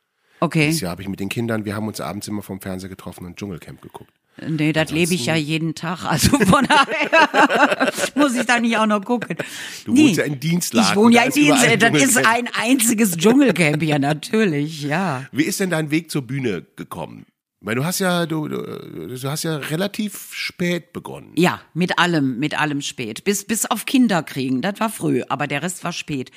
okay. 0.40 0.66
dieses 0.66 0.82
Jahr 0.82 0.92
habe 0.92 1.02
ich 1.02 1.08
mit 1.08 1.18
den 1.18 1.28
Kindern, 1.30 1.64
wir 1.64 1.74
haben 1.74 1.88
uns 1.88 2.00
abends 2.00 2.28
immer 2.28 2.42
vom 2.42 2.60
Fernseher 2.60 2.88
getroffen 2.90 3.24
und 3.26 3.36
Dschungelcamp 3.36 3.80
geguckt. 3.80 4.12
Nee, 4.46 4.72
das 4.72 4.90
lebe 4.90 5.14
ich 5.14 5.26
ja 5.26 5.34
jeden 5.34 5.74
Tag. 5.74 6.04
Also 6.04 6.38
von 6.38 6.66
daher 6.68 7.92
muss 8.14 8.34
ich 8.34 8.46
da 8.46 8.60
nicht 8.60 8.76
auch 8.76 8.86
noch 8.86 9.04
gucken. 9.04 9.36
Du 9.84 9.96
wohnst 9.96 10.16
ja 10.16 10.24
in 10.24 10.38
Dienstlagen, 10.38 10.88
Ich 10.88 10.96
wohne 10.96 11.16
ja 11.16 11.22
in 11.22 11.32
Dienstlagen. 11.32 11.80
Das 11.80 12.02
ist 12.02 12.26
ein 12.26 12.48
einziges 12.52 13.16
Dschungelcamp, 13.16 13.82
ja, 13.82 13.98
natürlich, 13.98 14.82
ja. 14.82 15.24
Wie 15.32 15.44
ist 15.44 15.60
denn 15.60 15.70
dein 15.70 15.90
Weg 15.90 16.10
zur 16.10 16.22
Bühne 16.22 16.66
gekommen? 16.76 17.26
Weil 17.60 17.74
du 17.74 17.84
hast 17.84 17.98
ja, 17.98 18.26
du, 18.26 18.46
du, 18.46 18.62
du 19.08 19.28
hast 19.28 19.42
ja 19.42 19.56
relativ 19.56 20.28
spät 20.32 20.92
begonnen. 20.92 21.32
Ja, 21.34 21.60
mit 21.74 21.98
allem, 21.98 22.38
mit 22.38 22.58
allem 22.58 22.82
spät. 22.82 23.24
Bis, 23.24 23.44
bis 23.44 23.66
auf 23.66 23.84
Kinder 23.84 24.22
kriegen, 24.22 24.62
das 24.62 24.78
war 24.78 24.90
früh, 24.90 25.22
aber 25.28 25.48
der 25.48 25.62
Rest 25.62 25.82
war 25.82 25.92
spät. 25.92 26.30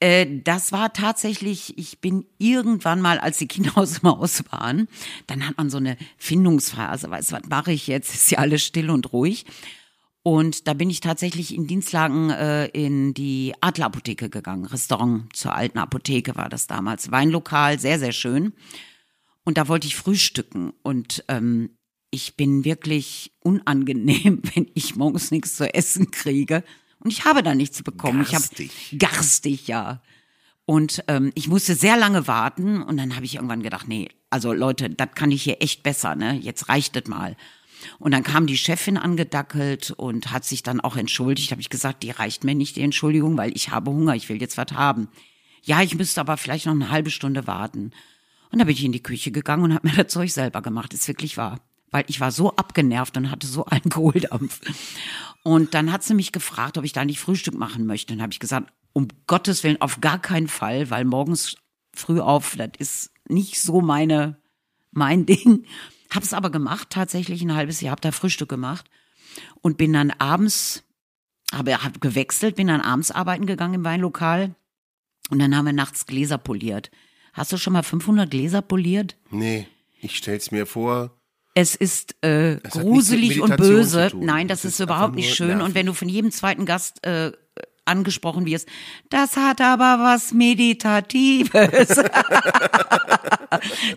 Äh, 0.00 0.40
das 0.42 0.72
war 0.72 0.92
tatsächlich, 0.92 1.78
ich 1.78 2.00
bin 2.00 2.26
irgendwann 2.38 3.00
mal, 3.00 3.18
als 3.18 3.38
die 3.38 3.46
Kinder 3.46 3.72
aus 3.76 4.00
dem 4.00 4.10
Haus 4.10 4.42
waren, 4.50 4.88
dann 5.26 5.46
hat 5.46 5.58
man 5.58 5.70
so 5.70 5.76
eine 5.76 5.96
Findungsphase, 6.16 7.10
weißt 7.10 7.30
du, 7.30 7.36
was 7.36 7.48
mache 7.48 7.72
ich 7.72 7.86
jetzt? 7.86 8.14
Ist 8.14 8.30
ja 8.30 8.38
alles 8.38 8.64
still 8.64 8.90
und 8.90 9.12
ruhig. 9.12 9.44
Und 10.22 10.68
da 10.68 10.74
bin 10.74 10.90
ich 10.90 11.00
tatsächlich 11.00 11.54
in 11.54 11.66
Dienstlagen 11.66 12.30
äh, 12.30 12.66
in 12.66 13.14
die 13.14 13.54
Adlerapotheke 13.60 14.28
gegangen. 14.28 14.66
Restaurant 14.66 15.34
zur 15.34 15.54
alten 15.54 15.78
Apotheke 15.78 16.36
war 16.36 16.50
das 16.50 16.66
damals. 16.66 17.10
Weinlokal, 17.10 17.78
sehr, 17.78 17.98
sehr 17.98 18.12
schön. 18.12 18.52
Und 19.44 19.56
da 19.56 19.68
wollte 19.68 19.86
ich 19.86 19.96
frühstücken. 19.96 20.72
Und 20.82 21.24
ähm, 21.28 21.70
ich 22.10 22.36
bin 22.36 22.64
wirklich 22.64 23.32
unangenehm, 23.40 24.42
wenn 24.54 24.70
ich 24.74 24.96
morgens 24.96 25.30
nichts 25.30 25.56
zu 25.56 25.72
essen 25.72 26.10
kriege. 26.10 26.64
Und 27.00 27.10
ich 27.10 27.24
habe 27.24 27.42
da 27.42 27.54
nichts 27.54 27.82
bekommen. 27.82 28.24
Garstig. 28.24 28.70
Ich 28.92 28.92
habe 28.92 29.14
garstig, 29.14 29.68
ja. 29.68 30.02
Und 30.66 31.02
ähm, 31.08 31.32
ich 31.34 31.48
musste 31.48 31.74
sehr 31.74 31.96
lange 31.96 32.28
warten 32.28 32.82
und 32.82 32.96
dann 32.96 33.16
habe 33.16 33.24
ich 33.24 33.34
irgendwann 33.34 33.62
gedacht, 33.62 33.88
nee, 33.88 34.08
also 34.28 34.52
Leute, 34.52 34.88
das 34.88 35.08
kann 35.14 35.32
ich 35.32 35.42
hier 35.42 35.60
echt 35.60 35.82
besser, 35.82 36.14
ne? 36.14 36.34
Jetzt 36.34 36.68
reicht 36.68 36.96
es 36.96 37.08
mal. 37.08 37.36
Und 37.98 38.12
dann 38.12 38.22
kam 38.22 38.46
die 38.46 38.56
Chefin 38.56 38.96
angedackelt 38.96 39.90
und 39.90 40.30
hat 40.30 40.44
sich 40.44 40.62
dann 40.62 40.80
auch 40.80 40.96
entschuldigt. 40.96 41.50
Habe 41.50 41.60
ich 41.60 41.70
gesagt, 41.70 42.02
die 42.02 42.10
reicht 42.10 42.44
mir 42.44 42.54
nicht 42.54 42.76
die 42.76 42.82
Entschuldigung, 42.82 43.36
weil 43.36 43.56
ich 43.56 43.70
habe 43.70 43.90
Hunger, 43.90 44.14
ich 44.14 44.28
will 44.28 44.40
jetzt 44.40 44.58
was 44.58 44.72
haben. 44.72 45.08
Ja, 45.62 45.82
ich 45.82 45.94
müsste 45.94 46.20
aber 46.20 46.36
vielleicht 46.36 46.66
noch 46.66 46.74
eine 46.74 46.90
halbe 46.90 47.10
Stunde 47.10 47.46
warten. 47.46 47.92
Und 48.52 48.58
dann 48.58 48.66
bin 48.66 48.76
ich 48.76 48.84
in 48.84 48.92
die 48.92 49.02
Küche 49.02 49.30
gegangen 49.30 49.64
und 49.64 49.74
habe 49.74 49.88
mir 49.88 49.96
das 49.96 50.12
Zeug 50.12 50.30
selber 50.30 50.62
gemacht. 50.62 50.92
Ist 50.94 51.08
wirklich 51.08 51.36
wahr. 51.36 51.60
Weil 51.90 52.04
ich 52.06 52.20
war 52.20 52.30
so 52.30 52.54
abgenervt 52.54 53.16
und 53.16 53.30
hatte 53.30 53.46
so 53.46 53.64
einen 53.64 53.82
Kohldampf. 53.90 54.60
Und 55.42 55.74
dann 55.74 55.92
hat 55.92 56.02
sie 56.02 56.14
mich 56.14 56.32
gefragt, 56.32 56.78
ob 56.78 56.84
ich 56.84 56.92
da 56.92 57.04
nicht 57.04 57.20
Frühstück 57.20 57.54
machen 57.54 57.86
möchte. 57.86 58.14
Dann 58.14 58.22
habe 58.22 58.32
ich 58.32 58.40
gesagt, 58.40 58.72
um 58.92 59.08
Gottes 59.26 59.64
Willen, 59.64 59.80
auf 59.80 60.00
gar 60.00 60.18
keinen 60.18 60.48
Fall, 60.48 60.90
weil 60.90 61.04
morgens 61.04 61.56
früh 61.92 62.20
auf, 62.20 62.56
das 62.56 62.70
ist 62.78 63.12
nicht 63.28 63.60
so 63.60 63.80
meine, 63.80 64.38
mein 64.92 65.26
Ding. 65.26 65.64
Hab's 66.12 66.32
aber 66.32 66.50
gemacht, 66.50 66.88
tatsächlich 66.90 67.42
ein 67.42 67.54
halbes 67.54 67.80
Jahr, 67.80 67.92
hab 67.92 68.00
da 68.00 68.12
Frühstück 68.12 68.48
gemacht 68.48 68.90
und 69.60 69.78
bin 69.78 69.92
dann 69.92 70.10
abends, 70.10 70.82
habe 71.52 71.82
hab 71.82 72.00
gewechselt, 72.00 72.56
bin 72.56 72.66
dann 72.66 72.80
abends 72.80 73.10
arbeiten 73.12 73.46
gegangen 73.46 73.74
im 73.74 73.84
Weinlokal 73.84 74.54
und 75.30 75.38
dann 75.38 75.56
haben 75.56 75.66
wir 75.66 75.72
nachts 75.72 76.06
Gläser 76.06 76.38
poliert. 76.38 76.90
Hast 77.32 77.52
du 77.52 77.56
schon 77.58 77.72
mal 77.72 77.84
500 77.84 78.28
Gläser 78.28 78.60
poliert? 78.60 79.16
Nee, 79.30 79.68
ich 80.00 80.16
stell's 80.16 80.50
mir 80.50 80.66
vor. 80.66 81.19
Es 81.54 81.74
ist 81.74 82.14
äh, 82.22 82.54
mit 82.54 82.70
gruselig 82.70 83.40
und 83.40 83.56
böse. 83.56 84.10
Nein, 84.14 84.46
Das 84.48 84.62
das 84.62 84.72
ist 84.72 84.80
ist 84.80 84.84
überhaupt 84.84 85.14
nicht 85.14 85.34
schön. 85.34 85.48
nervig. 85.48 85.64
Und 85.64 85.74
wenn 85.74 85.86
du 85.86 85.94
von 85.94 86.08
jedem 86.08 86.30
zweiten 86.30 86.64
Gast 86.64 87.04
äh, 87.04 87.32
angesprochen 87.84 88.46
wirst, 88.46 88.68
das 89.08 89.36
hat 89.36 89.60
aber 89.60 89.98
was 90.02 90.32
Meditatives. 90.32 91.88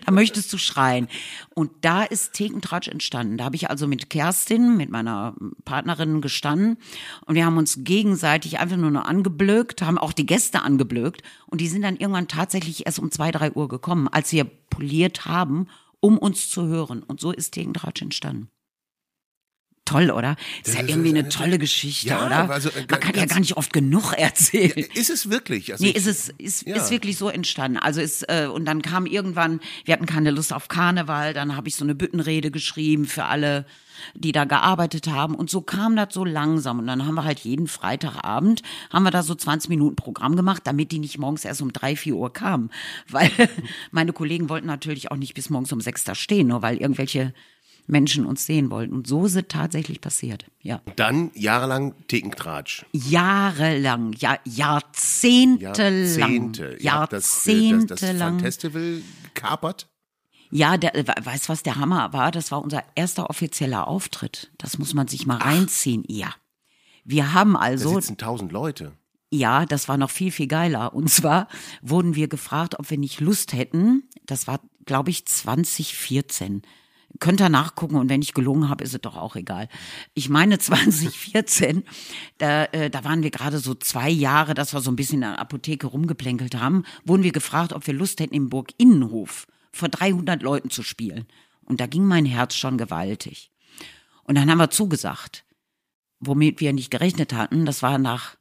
da 0.04 0.10
möchtest 0.10 0.52
du 0.52 0.58
schreien. 0.58 1.08
Und 1.54 1.70
da 1.82 2.02
ist 2.02 2.32
Thekentratsch 2.32 2.88
entstanden. 2.88 3.38
Da 3.38 3.44
habe 3.44 3.54
ich 3.56 3.70
also 3.70 3.86
mit 3.86 4.10
Kerstin, 4.10 4.76
mit 4.76 4.90
meiner 4.90 5.34
Partnerin 5.64 6.20
gestanden 6.20 6.76
und 7.26 7.36
wir 7.36 7.46
haben 7.46 7.56
uns 7.56 7.78
gegenseitig 7.84 8.58
einfach 8.58 8.76
nur 8.76 8.90
noch 8.90 9.04
angeblökt, 9.04 9.82
haben 9.82 9.98
auch 9.98 10.12
die 10.12 10.26
Gäste 10.26 10.62
angeblökt 10.62 11.22
und 11.46 11.60
die 11.60 11.68
sind 11.68 11.82
dann 11.82 11.96
irgendwann 11.96 12.26
tatsächlich 12.26 12.86
erst 12.86 12.98
um 12.98 13.12
zwei, 13.12 13.30
drei 13.30 13.52
Uhr 13.52 13.68
gekommen, 13.68 14.08
als 14.08 14.32
wir 14.32 14.44
poliert 14.44 15.26
haben, 15.26 15.68
um 16.04 16.18
uns 16.18 16.50
zu 16.50 16.66
hören. 16.66 17.02
Und 17.02 17.18
so 17.18 17.32
ist 17.32 17.52
Thekentratsch 17.52 18.02
entstanden. 18.02 18.50
Toll, 19.86 20.10
oder? 20.10 20.36
Ist 20.64 20.74
ja 20.74 20.82
irgendwie 20.82 21.10
eine 21.10 21.28
tolle 21.28 21.58
Geschichte, 21.58 22.08
Ja, 22.08 22.24
oder? 22.24 22.48
also, 22.50 22.70
äh, 22.70 22.86
Man 22.90 23.00
kann 23.00 23.14
ja 23.16 23.26
gar 23.26 23.38
nicht 23.40 23.56
oft 23.58 23.70
genug 23.72 24.12
erzählen. 24.16 24.86
Ist 24.94 25.10
es 25.10 25.28
wirklich? 25.28 25.72
Also 25.72 25.84
Nee, 25.84 25.90
ist 25.90 26.06
es 26.06 26.30
ist, 26.38 26.66
Ja. 26.66 26.76
ist 26.76 26.90
wirklich 26.90 27.18
so 27.18 27.28
entstanden. 27.28 27.76
Also 27.76 28.00
ist 28.00 28.22
äh, 28.30 28.46
und 28.46 28.64
dann 28.64 28.80
kam 28.80 29.04
irgendwann, 29.04 29.60
wir 29.84 29.92
hatten 29.92 30.06
keine 30.06 30.30
Lust 30.30 30.54
auf 30.54 30.68
Karneval, 30.68 31.34
dann 31.34 31.54
habe 31.54 31.68
ich 31.68 31.76
so 31.76 31.84
eine 31.84 31.94
Büttenrede 31.94 32.50
geschrieben 32.50 33.04
für 33.04 33.24
alle, 33.24 33.66
die 34.14 34.32
da 34.32 34.44
gearbeitet 34.44 35.06
haben 35.06 35.34
und 35.34 35.50
so 35.50 35.60
kam 35.60 35.96
das 35.96 36.14
so 36.14 36.24
langsam 36.24 36.78
und 36.78 36.86
dann 36.86 37.06
haben 37.06 37.14
wir 37.14 37.24
halt 37.24 37.40
jeden 37.40 37.66
Freitagabend 37.68 38.62
haben 38.90 39.02
wir 39.04 39.10
da 39.10 39.22
so 39.22 39.34
20 39.34 39.68
Minuten 39.68 39.96
Programm 39.96 40.34
gemacht, 40.34 40.62
damit 40.64 40.92
die 40.92 40.98
nicht 40.98 41.18
morgens 41.18 41.44
erst 41.44 41.60
um 41.62 41.72
drei 41.72 41.94
vier 41.94 42.16
Uhr 42.16 42.32
kamen, 42.32 42.70
weil 43.08 43.30
meine 43.92 44.12
Kollegen 44.14 44.48
wollten 44.48 44.66
natürlich 44.66 45.10
auch 45.10 45.16
nicht 45.16 45.34
bis 45.34 45.50
morgens 45.50 45.72
um 45.72 45.80
sechs 45.80 46.04
da 46.04 46.14
stehen, 46.14 46.48
nur 46.48 46.62
weil 46.62 46.78
irgendwelche 46.78 47.34
Menschen 47.86 48.24
uns 48.26 48.46
sehen 48.46 48.70
wollten 48.70 48.94
und 48.94 49.06
so 49.06 49.26
ist 49.26 49.34
es 49.36 49.44
tatsächlich 49.48 50.00
passiert. 50.00 50.46
Ja. 50.60 50.80
Dann 50.96 51.30
jahrelang 51.34 51.94
Thekentratsch. 52.08 52.84
Jahrelang, 52.92 54.14
ja, 54.18 54.38
jahrzehntelang. 54.44 55.60
Jahrzehnte. 55.76 56.78
Habt 56.86 57.12
das, 57.12 57.46
äh, 57.46 57.70
das, 57.72 57.86
das 57.86 58.00
Jahrzehntelang. 58.00 58.38
Festival 58.40 59.02
gekapert. 59.34 59.88
Ja, 60.50 60.76
der, 60.76 60.92
we- 60.94 61.24
weißt 61.26 61.44
du, 61.46 61.48
was 61.50 61.62
der 61.62 61.76
Hammer 61.76 62.12
war? 62.12 62.30
Das 62.30 62.50
war 62.52 62.62
unser 62.62 62.82
erster 62.94 63.28
offizieller 63.28 63.88
Auftritt. 63.88 64.50
Das 64.58 64.78
muss 64.78 64.94
man 64.94 65.08
sich 65.08 65.26
mal 65.26 65.38
reinziehen. 65.38 66.04
Ja. 66.06 66.32
Wir 67.04 67.34
haben 67.34 67.54
Da 67.54 67.58
also, 67.60 67.94
sitzen 67.94 68.16
tausend 68.16 68.52
Leute. 68.52 68.92
ja, 69.30 69.66
das 69.66 69.88
war 69.88 69.96
noch 69.98 70.10
viel, 70.10 70.30
viel 70.30 70.46
geiler. 70.46 70.94
Und 70.94 71.10
zwar 71.10 71.48
wurden 71.82 72.14
wir 72.14 72.28
gefragt, 72.28 72.78
ob 72.78 72.88
wir 72.88 72.98
nicht 72.98 73.20
Lust 73.20 73.52
hätten. 73.52 74.04
Das 74.26 74.46
war, 74.46 74.60
glaube 74.86 75.10
ich, 75.10 75.26
2014. 75.26 76.62
Könnt 77.20 77.40
ihr 77.40 77.48
nachgucken 77.48 77.96
und 77.96 78.08
wenn 78.08 78.22
ich 78.22 78.34
gelungen 78.34 78.68
habe, 78.68 78.82
ist 78.82 78.94
es 78.94 79.00
doch 79.00 79.16
auch 79.16 79.36
egal. 79.36 79.68
Ich 80.14 80.28
meine 80.28 80.58
2014, 80.60 81.84
da, 82.38 82.64
äh, 82.66 82.90
da 82.90 83.04
waren 83.04 83.22
wir 83.22 83.30
gerade 83.30 83.58
so 83.58 83.74
zwei 83.74 84.10
Jahre, 84.10 84.54
dass 84.54 84.72
wir 84.72 84.80
so 84.80 84.90
ein 84.90 84.96
bisschen 84.96 85.16
in 85.16 85.28
der 85.32 85.38
Apotheke 85.38 85.86
rumgeplänkelt 85.86 86.56
haben, 86.56 86.84
wurden 87.04 87.22
wir 87.22 87.32
gefragt, 87.32 87.72
ob 87.72 87.86
wir 87.86 87.94
Lust 87.94 88.20
hätten, 88.20 88.34
im 88.34 88.48
Burg 88.48 88.72
Innenhof 88.78 89.46
vor 89.72 89.88
300 89.88 90.42
Leuten 90.42 90.70
zu 90.70 90.82
spielen. 90.82 91.26
Und 91.64 91.80
da 91.80 91.86
ging 91.86 92.04
mein 92.04 92.26
Herz 92.26 92.54
schon 92.54 92.78
gewaltig. 92.78 93.50
Und 94.24 94.36
dann 94.36 94.50
haben 94.50 94.58
wir 94.58 94.70
zugesagt, 94.70 95.44
womit 96.20 96.60
wir 96.60 96.72
nicht 96.72 96.90
gerechnet 96.90 97.32
hatten. 97.32 97.66
Das 97.66 97.82
war 97.82 97.98
nach 97.98 98.36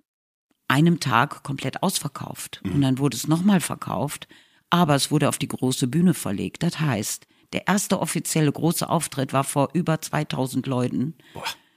einem 0.67 0.99
Tag 0.99 1.43
komplett 1.43 1.83
ausverkauft. 1.83 2.61
Und 2.63 2.81
dann 2.81 2.97
wurde 2.97 3.17
es 3.17 3.27
nochmal 3.27 3.59
verkauft, 3.59 4.27
aber 4.69 4.95
es 4.95 5.11
wurde 5.11 5.29
auf 5.29 5.37
die 5.37 5.47
große 5.47 5.87
Bühne 5.87 6.13
verlegt. 6.13 6.63
Das 6.63 6.79
heißt, 6.79 7.27
der 7.53 7.67
erste 7.67 7.99
offizielle 7.99 8.51
große 8.51 8.89
Auftritt 8.89 9.31
war 9.33 9.43
vor 9.43 9.69
über 9.73 10.01
2000 10.01 10.67
Leuten 10.67 11.15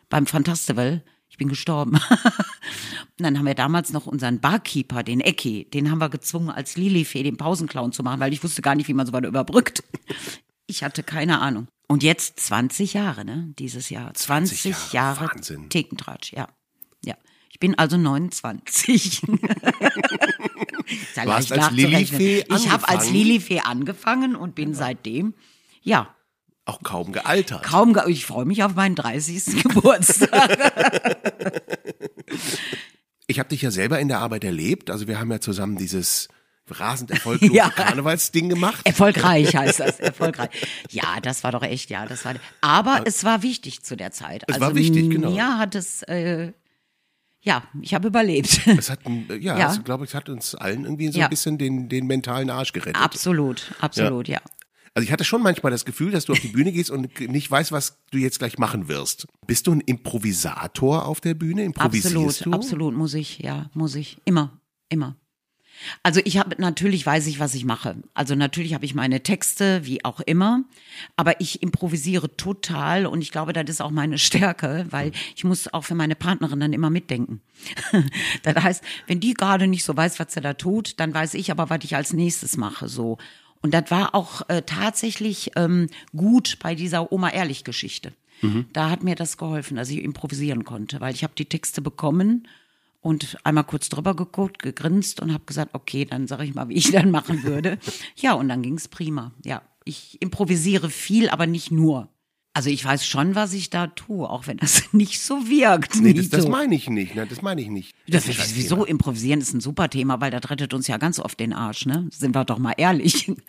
beim 0.08 0.26
Fantastival. 0.26 1.04
Ich 1.28 1.36
bin 1.38 1.48
gestorben. 1.48 1.92
Und 1.92 2.00
dann 3.18 3.38
haben 3.38 3.46
wir 3.46 3.54
damals 3.54 3.92
noch 3.92 4.06
unseren 4.06 4.40
Barkeeper, 4.40 5.02
den 5.02 5.20
Ecki, 5.20 5.68
den 5.70 5.90
haben 5.90 5.98
wir 5.98 6.08
gezwungen, 6.08 6.50
als 6.50 6.76
Lilifee 6.76 7.22
den 7.22 7.36
Pausenclown 7.36 7.92
zu 7.92 8.02
machen, 8.02 8.20
weil 8.20 8.32
ich 8.32 8.42
wusste 8.42 8.62
gar 8.62 8.74
nicht, 8.74 8.88
wie 8.88 8.94
man 8.94 9.06
so 9.06 9.12
weit 9.12 9.24
überbrückt. 9.24 9.82
Ich 10.68 10.82
hatte 10.82 11.04
keine 11.04 11.40
Ahnung. 11.40 11.68
Und 11.86 12.02
jetzt 12.02 12.40
20 12.40 12.94
Jahre, 12.94 13.24
ne? 13.24 13.54
Dieses 13.56 13.88
Jahr. 13.88 14.12
20, 14.12 14.62
20 14.62 14.92
Jahre, 14.92 15.20
Jahre, 15.20 15.30
Wahnsinn. 15.36 15.68
Thekentratsch, 15.70 16.32
ja. 16.32 16.48
Ja. 17.04 17.14
Ich 17.52 17.60
bin 17.60 17.78
also 17.78 17.96
29. 17.96 19.22
Ist 20.86 21.16
ja 21.16 21.24
Du 21.24 21.32
hast 21.32 21.52
als. 21.52 21.70
Lilifee 21.70 22.44
Ich 22.48 22.68
habe 22.68 22.88
als 22.88 23.06
angefangen. 23.06 23.14
Lilifee 23.14 23.60
angefangen 23.60 24.34
und 24.34 24.54
bin 24.56 24.74
seitdem, 24.74 25.34
ja, 25.86 26.14
Auch 26.66 26.82
kaum 26.82 27.12
gealtert. 27.12 27.62
kaum, 27.62 27.94
ge- 27.94 28.02
ich 28.10 28.26
freue 28.26 28.44
mich 28.44 28.62
auf 28.64 28.74
meinen 28.74 28.94
30. 28.96 29.62
Geburtstag. 29.62 30.58
Ich 33.26 33.38
habe 33.38 33.48
dich 33.48 33.62
ja 33.62 33.70
selber 33.70 33.98
in 33.98 34.08
der 34.08 34.18
Arbeit 34.20 34.44
erlebt. 34.44 34.90
Also 34.90 35.08
wir 35.08 35.18
haben 35.18 35.30
ja 35.32 35.40
zusammen 35.40 35.76
dieses 35.76 36.28
rasend 36.68 37.10
erfolglose 37.10 37.52
Ja. 37.54 37.70
Karnevalsding 37.70 38.48
gemacht. 38.48 38.80
Erfolgreich 38.84 39.54
heißt 39.54 39.80
das, 39.80 40.00
erfolgreich. 40.00 40.50
Ja, 40.90 41.20
das 41.22 41.44
war 41.44 41.52
doch 41.52 41.62
echt, 41.62 41.90
ja, 41.90 42.06
das 42.06 42.24
war. 42.24 42.34
Aber 42.60 43.02
es 43.04 43.24
war 43.24 43.42
wichtig 43.42 43.82
zu 43.84 43.96
der 43.96 44.12
Zeit. 44.12 44.42
Es 44.48 44.54
also 44.54 44.66
war 44.66 44.74
wichtig, 44.74 45.10
genau. 45.10 45.30
Mir 45.30 45.58
hat 45.58 45.74
es, 45.74 46.02
äh, 46.04 46.52
ja, 47.42 47.62
ich 47.80 47.94
habe 47.94 48.08
überlebt. 48.08 48.60
Es 48.66 48.90
hat, 48.90 49.06
ein- 49.06 49.26
ja, 49.40 49.56
Ja. 49.58 49.68
Also, 49.68 49.82
glaube 49.82 50.04
ich, 50.04 50.10
es 50.10 50.14
hat 50.14 50.28
uns 50.28 50.54
allen 50.56 50.84
irgendwie 50.84 51.10
so 51.12 51.18
Ja. 51.20 51.26
ein 51.26 51.30
bisschen 51.30 51.58
den, 51.58 51.88
den 51.88 52.06
mentalen 52.06 52.50
Arsch 52.50 52.72
gerettet. 52.72 53.00
absolut, 53.00 53.72
absolut, 53.80 54.26
ja. 54.28 54.40
Also 54.96 55.04
ich 55.04 55.12
hatte 55.12 55.24
schon 55.24 55.42
manchmal 55.42 55.70
das 55.70 55.84
Gefühl, 55.84 56.10
dass 56.10 56.24
du 56.24 56.32
auf 56.32 56.40
die 56.40 56.48
Bühne 56.48 56.72
gehst 56.72 56.90
und 56.90 57.20
nicht 57.20 57.50
weißt, 57.50 57.70
was 57.70 57.98
du 58.12 58.16
jetzt 58.16 58.38
gleich 58.38 58.56
machen 58.56 58.88
wirst. 58.88 59.26
Bist 59.46 59.66
du 59.66 59.72
ein 59.72 59.82
Improvisator 59.82 61.04
auf 61.04 61.20
der 61.20 61.34
Bühne? 61.34 61.64
Improvisierst 61.64 62.16
Absolut, 62.16 62.46
du? 62.46 62.52
absolut 62.52 62.96
muss 62.96 63.12
ich, 63.12 63.40
ja, 63.40 63.68
muss 63.74 63.94
ich. 63.94 64.16
Immer, 64.24 64.58
immer. 64.88 65.14
Also 66.02 66.22
ich 66.24 66.38
habe 66.38 66.56
natürlich 66.58 67.04
weiß 67.04 67.26
ich, 67.26 67.38
was 67.38 67.54
ich 67.54 67.66
mache. 67.66 67.96
Also 68.14 68.34
natürlich 68.36 68.72
habe 68.72 68.86
ich 68.86 68.94
meine 68.94 69.22
Texte, 69.22 69.84
wie 69.84 70.02
auch 70.02 70.20
immer, 70.20 70.64
aber 71.14 71.42
ich 71.42 71.62
improvisiere 71.62 72.34
total 72.34 73.04
und 73.04 73.20
ich 73.20 73.30
glaube, 73.30 73.52
das 73.52 73.68
ist 73.68 73.82
auch 73.82 73.90
meine 73.90 74.16
Stärke, 74.26 74.86
weil 74.88 75.12
ich 75.34 75.44
muss 75.44 75.70
auch 75.74 75.84
für 75.84 75.94
meine 75.94 76.16
Partnerin 76.16 76.58
dann 76.58 76.72
immer 76.72 76.88
mitdenken. 76.88 77.42
das 78.44 78.64
heißt, 78.64 78.84
wenn 79.08 79.20
die 79.20 79.34
gerade 79.34 79.66
nicht 79.66 79.84
so 79.84 79.94
weiß, 79.94 80.18
was 80.20 80.32
sie 80.32 80.40
da 80.40 80.54
tut, 80.54 80.98
dann 81.00 81.12
weiß 81.12 81.34
ich 81.34 81.50
aber, 81.50 81.68
was 81.68 81.80
ich 81.82 81.96
als 81.96 82.14
nächstes 82.14 82.56
mache. 82.56 82.88
So 82.88 83.18
und 83.62 83.74
das 83.74 83.90
war 83.90 84.14
auch 84.14 84.48
äh, 84.48 84.62
tatsächlich 84.62 85.52
ähm, 85.56 85.88
gut 86.14 86.58
bei 86.62 86.74
dieser 86.74 87.12
Oma 87.12 87.30
ehrlich 87.30 87.64
Geschichte. 87.64 88.12
Da 88.72 88.90
hat 88.90 89.02
mir 89.02 89.14
das 89.14 89.38
geholfen, 89.38 89.76
dass 89.76 89.90
ich 89.90 90.02
improvisieren 90.02 90.64
konnte, 90.64 91.00
weil 91.00 91.14
ich 91.14 91.22
habe 91.24 91.32
die 91.36 91.46
Texte 91.46 91.80
bekommen 91.80 92.46
und 93.00 93.38
einmal 93.44 93.64
kurz 93.64 93.88
drüber 93.88 94.14
geguckt, 94.14 94.62
gegrinst 94.62 95.20
und 95.20 95.32
habe 95.32 95.44
gesagt, 95.46 95.74
okay, 95.74 96.04
dann 96.04 96.26
sage 96.26 96.44
ich 96.44 96.54
mal, 96.54 96.68
wie 96.68 96.74
ich 96.74 96.90
dann 96.92 97.10
machen 97.10 97.44
würde. 97.44 97.78
Ja, 98.16 98.34
und 98.34 98.48
dann 98.48 98.62
ging's 98.62 98.88
prima. 98.88 99.32
Ja, 99.44 99.62
ich 99.84 100.20
improvisiere 100.20 100.90
viel, 100.90 101.28
aber 101.28 101.46
nicht 101.46 101.70
nur. 101.70 102.08
Also 102.56 102.70
ich 102.70 102.82
weiß 102.82 103.06
schon, 103.06 103.34
was 103.34 103.52
ich 103.52 103.68
da 103.68 103.88
tue, 103.88 104.26
auch 104.30 104.46
wenn 104.46 104.56
das 104.56 104.84
nicht 104.94 105.20
so 105.20 105.46
wirkt. 105.46 105.96
Nee, 105.96 106.14
das, 106.14 106.30
das 106.30 106.48
meine 106.48 106.74
ich 106.74 106.88
nicht. 106.88 107.14
Ne? 107.14 107.26
Das 107.26 107.42
meine 107.42 107.60
ich 107.60 107.68
nicht. 107.68 107.94
Das 108.08 108.26
ist 108.28 108.38
ist 108.38 108.52
ein 108.52 108.56
wieso 108.56 108.84
improvisieren 108.86 109.42
ist 109.42 109.52
ein 109.52 109.60
super 109.60 109.90
Thema, 109.90 110.22
weil 110.22 110.30
das 110.30 110.48
rettet 110.48 110.72
uns 110.72 110.86
ja 110.86 110.96
ganz 110.96 111.18
oft 111.20 111.38
den 111.38 111.52
Arsch, 111.52 111.84
ne? 111.84 112.08
Sind 112.10 112.34
wir 112.34 112.46
doch 112.46 112.58
mal 112.58 112.72
ehrlich. 112.78 113.30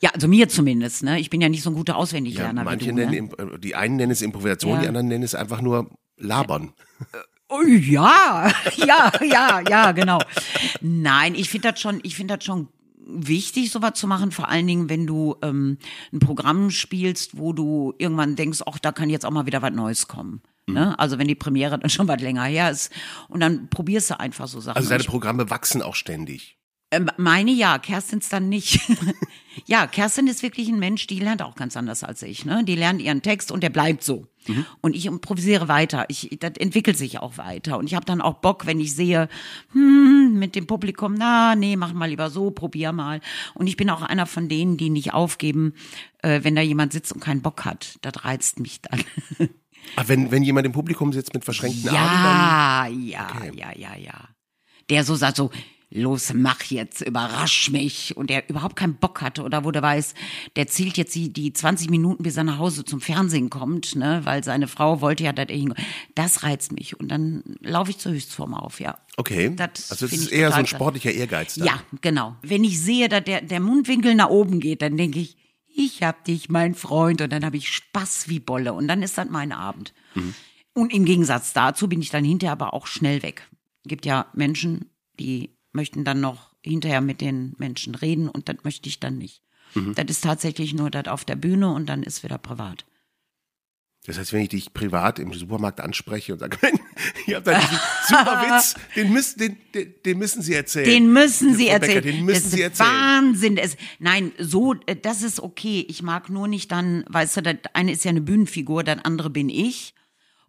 Ja, 0.00 0.10
also 0.10 0.28
mir 0.28 0.48
zumindest, 0.50 1.02
ne? 1.02 1.18
Ich 1.18 1.30
bin 1.30 1.40
ja 1.40 1.48
nicht 1.48 1.62
so 1.62 1.70
ein 1.70 1.76
guter 1.76 1.92
Ja, 1.94 1.98
Auswendiglerner 1.98 2.64
manche 2.64 2.86
wie 2.86 2.88
du, 2.90 2.94
nennen, 2.94 3.10
ne? 3.10 3.18
Imp- 3.20 3.58
die 3.58 3.74
einen 3.74 3.96
nennen 3.96 4.12
es 4.12 4.20
Improvisation, 4.20 4.72
Ja. 4.74 4.80
die 4.82 4.88
anderen 4.88 5.08
nennen 5.08 5.22
es 5.24 5.34
einfach 5.34 5.62
nur 5.62 5.88
Labern. 6.18 6.72
Oh, 7.48 7.62
ja, 7.62 8.50
ja, 8.76 9.12
ja, 9.22 9.60
ja, 9.66 9.92
genau. 9.92 10.18
Nein, 10.82 11.34
ich 11.34 11.48
finde 11.48 11.70
das 11.70 11.80
schon, 11.80 12.00
ich 12.02 12.16
finde 12.16 12.36
das 12.36 12.44
schon 12.44 12.68
wichtig, 13.06 13.70
sowas 13.70 13.94
zu 13.94 14.06
machen, 14.06 14.30
vor 14.30 14.48
allen 14.48 14.66
Dingen, 14.66 14.88
wenn 14.88 15.06
du 15.06 15.36
ähm, 15.42 15.78
ein 16.12 16.18
Programm 16.18 16.70
spielst, 16.70 17.38
wo 17.38 17.52
du 17.52 17.94
irgendwann 17.98 18.36
denkst, 18.36 18.62
ach, 18.66 18.78
da 18.78 18.92
kann 18.92 19.10
jetzt 19.10 19.26
auch 19.26 19.30
mal 19.30 19.46
wieder 19.46 19.62
was 19.62 19.72
Neues 19.72 20.08
kommen. 20.08 20.42
Mhm. 20.66 20.74
Ne? 20.74 20.98
Also 20.98 21.18
wenn 21.18 21.28
die 21.28 21.34
Premiere 21.34 21.78
dann 21.78 21.90
schon 21.90 22.08
was 22.08 22.20
länger 22.20 22.44
her 22.44 22.70
ist 22.70 22.92
und 23.28 23.40
dann 23.40 23.68
probierst 23.68 24.10
du 24.10 24.20
einfach 24.20 24.48
so 24.48 24.60
Sachen. 24.60 24.76
Also 24.76 24.88
deine 24.88 25.04
Programme 25.04 25.50
wachsen 25.50 25.82
auch 25.82 25.94
ständig. 25.94 26.58
Ähm, 26.90 27.10
meine 27.16 27.50
ja, 27.50 27.78
Kerstins 27.78 28.28
dann 28.28 28.48
nicht. 28.48 28.80
ja, 29.66 29.86
Kerstin 29.86 30.26
ist 30.26 30.42
wirklich 30.42 30.68
ein 30.68 30.78
Mensch, 30.78 31.06
die 31.06 31.18
lernt 31.18 31.42
auch 31.42 31.56
ganz 31.56 31.76
anders 31.76 32.04
als 32.04 32.22
ich. 32.22 32.44
Ne? 32.44 32.64
Die 32.64 32.76
lernt 32.76 33.02
ihren 33.02 33.22
Text 33.22 33.50
und 33.50 33.62
der 33.62 33.70
bleibt 33.70 34.04
so. 34.04 34.28
Und 34.80 34.94
ich 34.94 35.06
improvisiere 35.06 35.68
weiter. 35.68 36.04
Ich, 36.08 36.36
das 36.40 36.52
entwickelt 36.58 36.96
sich 36.96 37.18
auch 37.18 37.38
weiter. 37.38 37.78
Und 37.78 37.86
ich 37.86 37.94
habe 37.94 38.04
dann 38.04 38.20
auch 38.20 38.34
Bock, 38.34 38.66
wenn 38.66 38.80
ich 38.80 38.94
sehe, 38.94 39.28
hm, 39.72 40.38
mit 40.38 40.54
dem 40.54 40.66
Publikum, 40.66 41.14
na, 41.14 41.54
nee, 41.54 41.76
mach 41.76 41.92
mal 41.92 42.08
lieber 42.08 42.30
so, 42.30 42.50
probier 42.50 42.92
mal. 42.92 43.20
Und 43.54 43.66
ich 43.66 43.76
bin 43.76 43.90
auch 43.90 44.02
einer 44.02 44.26
von 44.26 44.48
denen, 44.48 44.76
die 44.76 44.90
nicht 44.90 45.14
aufgeben, 45.14 45.74
äh, 46.22 46.40
wenn 46.42 46.54
da 46.54 46.62
jemand 46.62 46.92
sitzt 46.92 47.12
und 47.12 47.20
keinen 47.20 47.42
Bock 47.42 47.64
hat. 47.64 47.98
Das 48.02 48.24
reizt 48.24 48.60
mich 48.60 48.80
dann. 48.82 49.02
Aber 49.96 50.08
wenn, 50.08 50.30
wenn 50.30 50.42
jemand 50.42 50.66
im 50.66 50.72
Publikum 50.72 51.12
sitzt 51.12 51.34
mit 51.34 51.44
verschränkten 51.44 51.90
Armen, 51.90 53.02
Ja, 53.08 53.24
ja, 53.46 53.52
ja, 53.54 53.72
ja, 53.76 53.96
ja. 53.96 54.28
Der 54.90 55.04
so 55.04 55.14
sagt 55.14 55.36
so, 55.36 55.50
los, 55.94 56.32
mach 56.34 56.62
jetzt, 56.64 57.00
überrasch 57.00 57.70
mich. 57.70 58.16
Und 58.16 58.28
der 58.28 58.48
überhaupt 58.50 58.76
keinen 58.76 58.96
Bock 58.96 59.22
hatte 59.22 59.42
oder 59.42 59.64
wo 59.64 59.70
der 59.70 59.82
weiß, 59.82 60.14
der 60.56 60.66
zählt 60.66 60.96
jetzt 60.96 61.14
die, 61.14 61.32
die 61.32 61.52
20 61.52 61.88
Minuten, 61.88 62.22
bis 62.22 62.36
er 62.36 62.44
nach 62.44 62.58
Hause 62.58 62.84
zum 62.84 63.00
Fernsehen 63.00 63.48
kommt, 63.48 63.94
ne, 63.94 64.20
weil 64.24 64.44
seine 64.44 64.68
Frau 64.68 65.00
wollte 65.00 65.24
ja, 65.24 65.32
dass 65.32 65.48
er 65.48 65.56
hinkommt. 65.56 65.80
Das 66.14 66.42
reizt 66.42 66.72
mich. 66.72 66.98
Und 66.98 67.08
dann 67.08 67.42
laufe 67.60 67.90
ich 67.90 67.98
zur 67.98 68.12
Höchstform 68.12 68.54
auf, 68.54 68.80
ja. 68.80 68.98
okay. 69.16 69.52
Das 69.54 69.90
also 69.90 70.06
es 70.06 70.12
ist 70.12 70.32
eher 70.32 70.50
so 70.50 70.58
ein 70.58 70.66
sportlicher 70.66 71.12
Ehrgeiz. 71.12 71.54
Dann. 71.54 71.66
Ja, 71.66 71.80
genau. 72.00 72.36
Wenn 72.42 72.64
ich 72.64 72.80
sehe, 72.80 73.08
dass 73.08 73.24
der, 73.24 73.40
der 73.40 73.60
Mundwinkel 73.60 74.14
nach 74.14 74.28
oben 74.28 74.60
geht, 74.60 74.82
dann 74.82 74.96
denke 74.96 75.20
ich, 75.20 75.36
ich 75.76 76.02
hab 76.02 76.24
dich, 76.24 76.48
mein 76.48 76.74
Freund, 76.74 77.20
und 77.20 77.32
dann 77.32 77.44
habe 77.44 77.56
ich 77.56 77.68
Spaß 77.68 78.28
wie 78.28 78.38
Bolle. 78.38 78.74
Und 78.74 78.86
dann 78.86 79.02
ist 79.02 79.18
das 79.18 79.28
mein 79.28 79.50
Abend. 79.50 79.92
Und 80.72 80.92
im 80.92 81.04
Gegensatz 81.04 81.52
dazu 81.52 81.88
bin 81.88 82.00
ich 82.00 82.10
dann 82.10 82.24
hinterher 82.24 82.52
aber 82.52 82.74
auch 82.74 82.86
schnell 82.86 83.22
weg. 83.22 83.48
Gibt 83.84 84.06
ja 84.06 84.26
Menschen, 84.34 84.90
die 85.18 85.53
möchten 85.74 86.04
dann 86.04 86.20
noch 86.20 86.54
hinterher 86.62 87.00
mit 87.00 87.20
den 87.20 87.54
Menschen 87.58 87.94
reden 87.94 88.28
und 88.28 88.48
das 88.48 88.56
möchte 88.62 88.88
ich 88.88 89.00
dann 89.00 89.18
nicht. 89.18 89.42
Das 89.74 90.04
ist 90.08 90.22
tatsächlich 90.22 90.72
nur 90.72 90.90
das 90.90 91.08
auf 91.08 91.24
der 91.24 91.36
Bühne 91.36 91.72
und 91.72 91.86
dann 91.86 92.02
ist 92.02 92.22
wieder 92.22 92.38
privat. 92.38 92.84
Das 94.06 94.18
heißt, 94.18 94.34
wenn 94.34 94.42
ich 94.42 94.50
dich 94.50 94.74
privat 94.74 95.18
im 95.18 95.32
Supermarkt 95.32 95.80
anspreche 95.80 96.34
und 96.34 96.38
sage, 96.38 96.58
ihr 97.26 97.36
habt 97.36 97.46
da 97.46 97.58
diesen 97.58 97.78
super 98.06 98.42
Witz, 98.42 98.74
den 98.94 99.12
müssen, 99.12 99.38
den, 99.38 99.56
den, 99.74 99.94
den 100.04 100.18
müssen 100.18 100.42
Sie 100.42 100.54
erzählen. 100.54 100.84
Den 100.84 101.12
müssen 101.12 101.56
Sie 101.56 101.68
Frau 101.68 101.78
Becker, 101.78 101.94
erzählen. 101.94 102.16
Den 102.16 102.24
müssen 102.24 102.42
das 102.42 102.50
Sie 102.52 102.62
erzählen. 102.62 102.90
Wahnsinn. 102.90 103.56
Es, 103.56 103.76
nein, 103.98 104.32
so, 104.38 104.74
äh, 104.86 104.94
das 104.94 105.22
ist 105.22 105.40
okay. 105.40 105.86
Ich 105.88 106.02
mag 106.02 106.28
nur 106.28 106.48
nicht 106.48 106.70
dann, 106.70 107.04
weißt 107.08 107.38
du, 107.38 107.42
das 107.42 107.56
eine 107.72 107.92
ist 107.92 108.04
ja 108.04 108.10
eine 108.10 108.20
Bühnenfigur, 108.20 108.84
das 108.84 109.02
andere 109.04 109.30
bin 109.30 109.48
ich. 109.48 109.94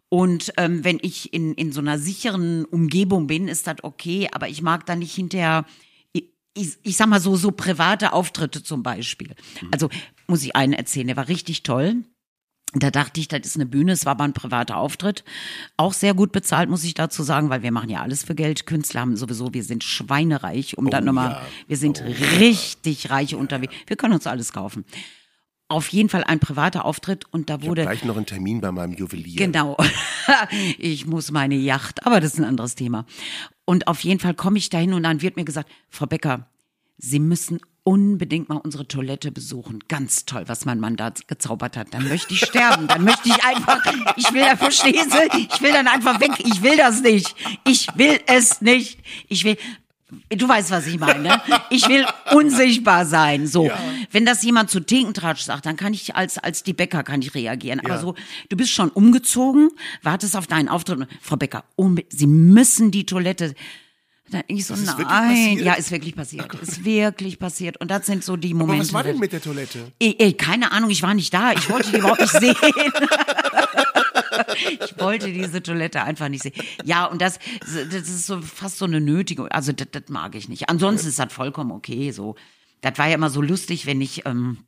Und 0.08 0.52
ähm, 0.56 0.84
wenn 0.84 0.98
ich 1.02 1.32
in, 1.32 1.54
in 1.54 1.72
so 1.72 1.80
einer 1.80 1.98
sicheren 1.98 2.64
Umgebung 2.64 3.26
bin, 3.26 3.48
ist 3.48 3.66
das 3.66 3.82
okay, 3.82 4.28
aber 4.32 4.48
ich 4.48 4.62
mag 4.62 4.86
dann 4.86 5.00
nicht 5.00 5.14
hinterher, 5.14 5.64
ich, 6.12 6.24
ich, 6.54 6.76
ich 6.82 6.96
sag 6.96 7.08
mal 7.08 7.20
so, 7.20 7.36
so 7.36 7.50
private 7.50 8.12
Auftritte 8.12 8.62
zum 8.62 8.82
Beispiel. 8.82 9.34
Also 9.72 9.88
muss 10.28 10.44
ich 10.44 10.54
einen 10.54 10.74
erzählen, 10.74 11.08
der 11.08 11.16
war 11.16 11.28
richtig 11.28 11.64
toll. 11.64 12.04
Da 12.74 12.90
dachte 12.90 13.20
ich, 13.20 13.28
das 13.28 13.40
ist 13.46 13.56
eine 13.56 13.66
Bühne, 13.66 13.92
es 13.92 14.04
war 14.04 14.12
aber 14.12 14.24
ein 14.24 14.32
privater 14.32 14.76
Auftritt. 14.76 15.24
Auch 15.76 15.92
sehr 15.92 16.14
gut 16.14 16.32
bezahlt, 16.32 16.68
muss 16.68 16.84
ich 16.84 16.94
dazu 16.94 17.22
sagen, 17.22 17.48
weil 17.48 17.62
wir 17.62 17.72
machen 17.72 17.88
ja 17.88 18.02
alles 18.02 18.22
für 18.22 18.34
Geld. 18.34 18.66
Künstler 18.66 19.00
haben 19.00 19.16
sowieso, 19.16 19.54
wir 19.54 19.64
sind 19.64 19.82
schweinereich, 19.82 20.76
um 20.76 20.90
dann 20.90 21.04
nochmal, 21.04 21.30
ja. 21.30 21.42
wir 21.68 21.76
sind 21.76 22.02
richtig 22.02 23.10
reich 23.10 23.34
unterwegs. 23.34 23.72
Wir 23.86 23.96
können 23.96 24.14
uns 24.14 24.26
alles 24.26 24.52
kaufen. 24.52 24.84
Auf 25.68 25.88
jeden 25.88 26.08
Fall 26.08 26.22
ein 26.22 26.38
privater 26.38 26.84
Auftritt 26.84 27.24
und 27.32 27.50
da 27.50 27.56
Ich 27.60 27.66
wurde, 27.66 27.82
gleich 27.82 28.04
noch 28.04 28.16
einen 28.16 28.26
Termin 28.26 28.60
bei 28.60 28.70
meinem 28.70 28.92
Juwelier. 28.92 29.36
Genau. 29.36 29.76
ich 30.78 31.06
muss 31.06 31.32
meine 31.32 31.56
Yacht, 31.56 32.06
aber 32.06 32.20
das 32.20 32.34
ist 32.34 32.38
ein 32.38 32.44
anderes 32.44 32.76
Thema. 32.76 33.04
Und 33.64 33.88
auf 33.88 34.00
jeden 34.00 34.20
Fall 34.20 34.34
komme 34.34 34.58
ich 34.58 34.70
dahin 34.70 34.92
und 34.92 35.02
dann 35.02 35.22
wird 35.22 35.36
mir 35.36 35.44
gesagt, 35.44 35.70
Frau 35.90 36.06
Becker, 36.06 36.48
Sie 36.98 37.18
müssen 37.18 37.60
unbedingt 37.86 38.48
mal 38.48 38.56
unsere 38.56 38.88
Toilette 38.88 39.30
besuchen. 39.30 39.78
Ganz 39.86 40.24
toll, 40.24 40.44
was 40.46 40.64
mein 40.64 40.80
Mann 40.80 40.96
da 40.96 41.12
gezaubert 41.28 41.76
hat. 41.76 41.94
Dann 41.94 42.08
möchte 42.08 42.34
ich 42.34 42.40
sterben. 42.40 42.88
Dann 42.88 43.04
möchte 43.04 43.28
ich 43.28 43.44
einfach, 43.44 43.80
ich 44.16 44.32
will 44.32 44.42
da, 44.42 44.56
verstehen 44.56 45.08
Sie? 45.08 45.46
Ich 45.52 45.60
will 45.60 45.72
dann 45.72 45.86
einfach 45.86 46.20
weg. 46.20 46.32
Ich 46.38 46.62
will 46.62 46.76
das 46.76 47.02
nicht. 47.02 47.36
Ich 47.64 47.86
will 47.96 48.18
es 48.26 48.60
nicht. 48.60 48.98
Ich 49.28 49.44
will, 49.44 49.56
Du 50.30 50.48
weißt, 50.48 50.70
was 50.70 50.86
ich 50.86 50.98
meine. 51.00 51.40
Ich 51.70 51.88
will 51.88 52.06
unsichtbar 52.32 53.06
sein. 53.06 53.46
So, 53.48 53.70
wenn 54.12 54.24
das 54.24 54.42
jemand 54.44 54.70
zu 54.70 54.78
Tinkentratsch 54.80 55.40
sagt, 55.42 55.66
dann 55.66 55.76
kann 55.76 55.92
ich 55.94 56.14
als 56.14 56.38
als 56.38 56.62
die 56.62 56.74
Bäcker 56.74 57.02
kann 57.02 57.22
ich 57.22 57.34
reagieren. 57.34 57.80
Aber 57.80 57.94
Ja. 57.96 58.00
so, 58.00 58.14
du 58.48 58.56
bist 58.56 58.70
schon 58.70 58.90
umgezogen, 58.90 59.70
wartest 60.02 60.36
auf 60.36 60.46
deinen 60.46 60.68
Auftritt. 60.68 61.08
Frau 61.20 61.36
Becker, 61.36 61.64
unbe- 61.76 62.06
Sie 62.08 62.28
müssen 62.28 62.92
die 62.92 63.04
Toilette. 63.04 63.54
Dann 64.30 64.42
ich 64.48 64.66
so, 64.66 64.74
Das 64.74 64.82
ist 64.82 64.88
wirklich 64.98 65.08
nein, 65.08 65.58
ja, 65.60 65.74
ist 65.74 65.90
wirklich 65.92 66.14
passiert, 66.16 66.52
ist 66.60 66.84
wirklich 66.84 67.38
passiert. 67.38 67.80
Und 67.80 67.90
das 67.92 68.06
sind 68.06 68.24
so 68.24 68.36
die 68.36 68.50
Aber 68.50 68.58
Momente. 68.66 68.84
was 68.84 68.92
war 68.92 69.02
denn 69.04 69.18
mit 69.18 69.32
der 69.32 69.40
Toilette? 69.40 69.92
Ey, 70.00 70.16
ey, 70.18 70.32
keine 70.32 70.72
Ahnung, 70.72 70.90
ich 70.90 71.02
war 71.02 71.14
nicht 71.14 71.32
da. 71.32 71.52
Ich 71.52 71.68
wollte 71.70 71.90
die 71.92 71.98
überhaupt 71.98 72.20
nicht 72.20 72.32
sehen. 72.32 72.56
Ich 74.80 74.98
wollte 74.98 75.32
diese 75.32 75.62
Toilette 75.62 76.02
einfach 76.02 76.28
nicht 76.28 76.42
sehen. 76.42 76.54
Ja, 76.84 77.06
und 77.06 77.20
das, 77.20 77.38
das 77.60 77.94
ist 77.94 78.26
so 78.26 78.40
fast 78.40 78.78
so 78.78 78.84
eine 78.84 79.00
Nötigung. 79.00 79.48
Also 79.48 79.72
das, 79.72 79.88
das 79.90 80.04
mag 80.08 80.34
ich 80.34 80.48
nicht. 80.48 80.68
Ansonsten 80.68 81.08
ist 81.08 81.18
das 81.18 81.32
vollkommen 81.32 81.72
okay. 81.72 82.10
So, 82.10 82.36
das 82.80 82.98
war 82.98 83.08
ja 83.08 83.14
immer 83.14 83.30
so 83.30 83.42
lustig, 83.42 83.86
wenn 83.86 84.00
ich, 84.00 84.26
ähm, 84.26 84.58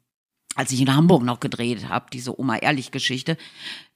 als 0.55 0.72
ich 0.72 0.80
in 0.80 0.95
Hamburg 0.95 1.22
noch 1.22 1.41
gedreht 1.41 1.89
habe, 1.89 2.07
diese 2.12 2.39
Oma 2.39 2.57
ehrlich 2.57 2.91
Geschichte. 2.91 3.36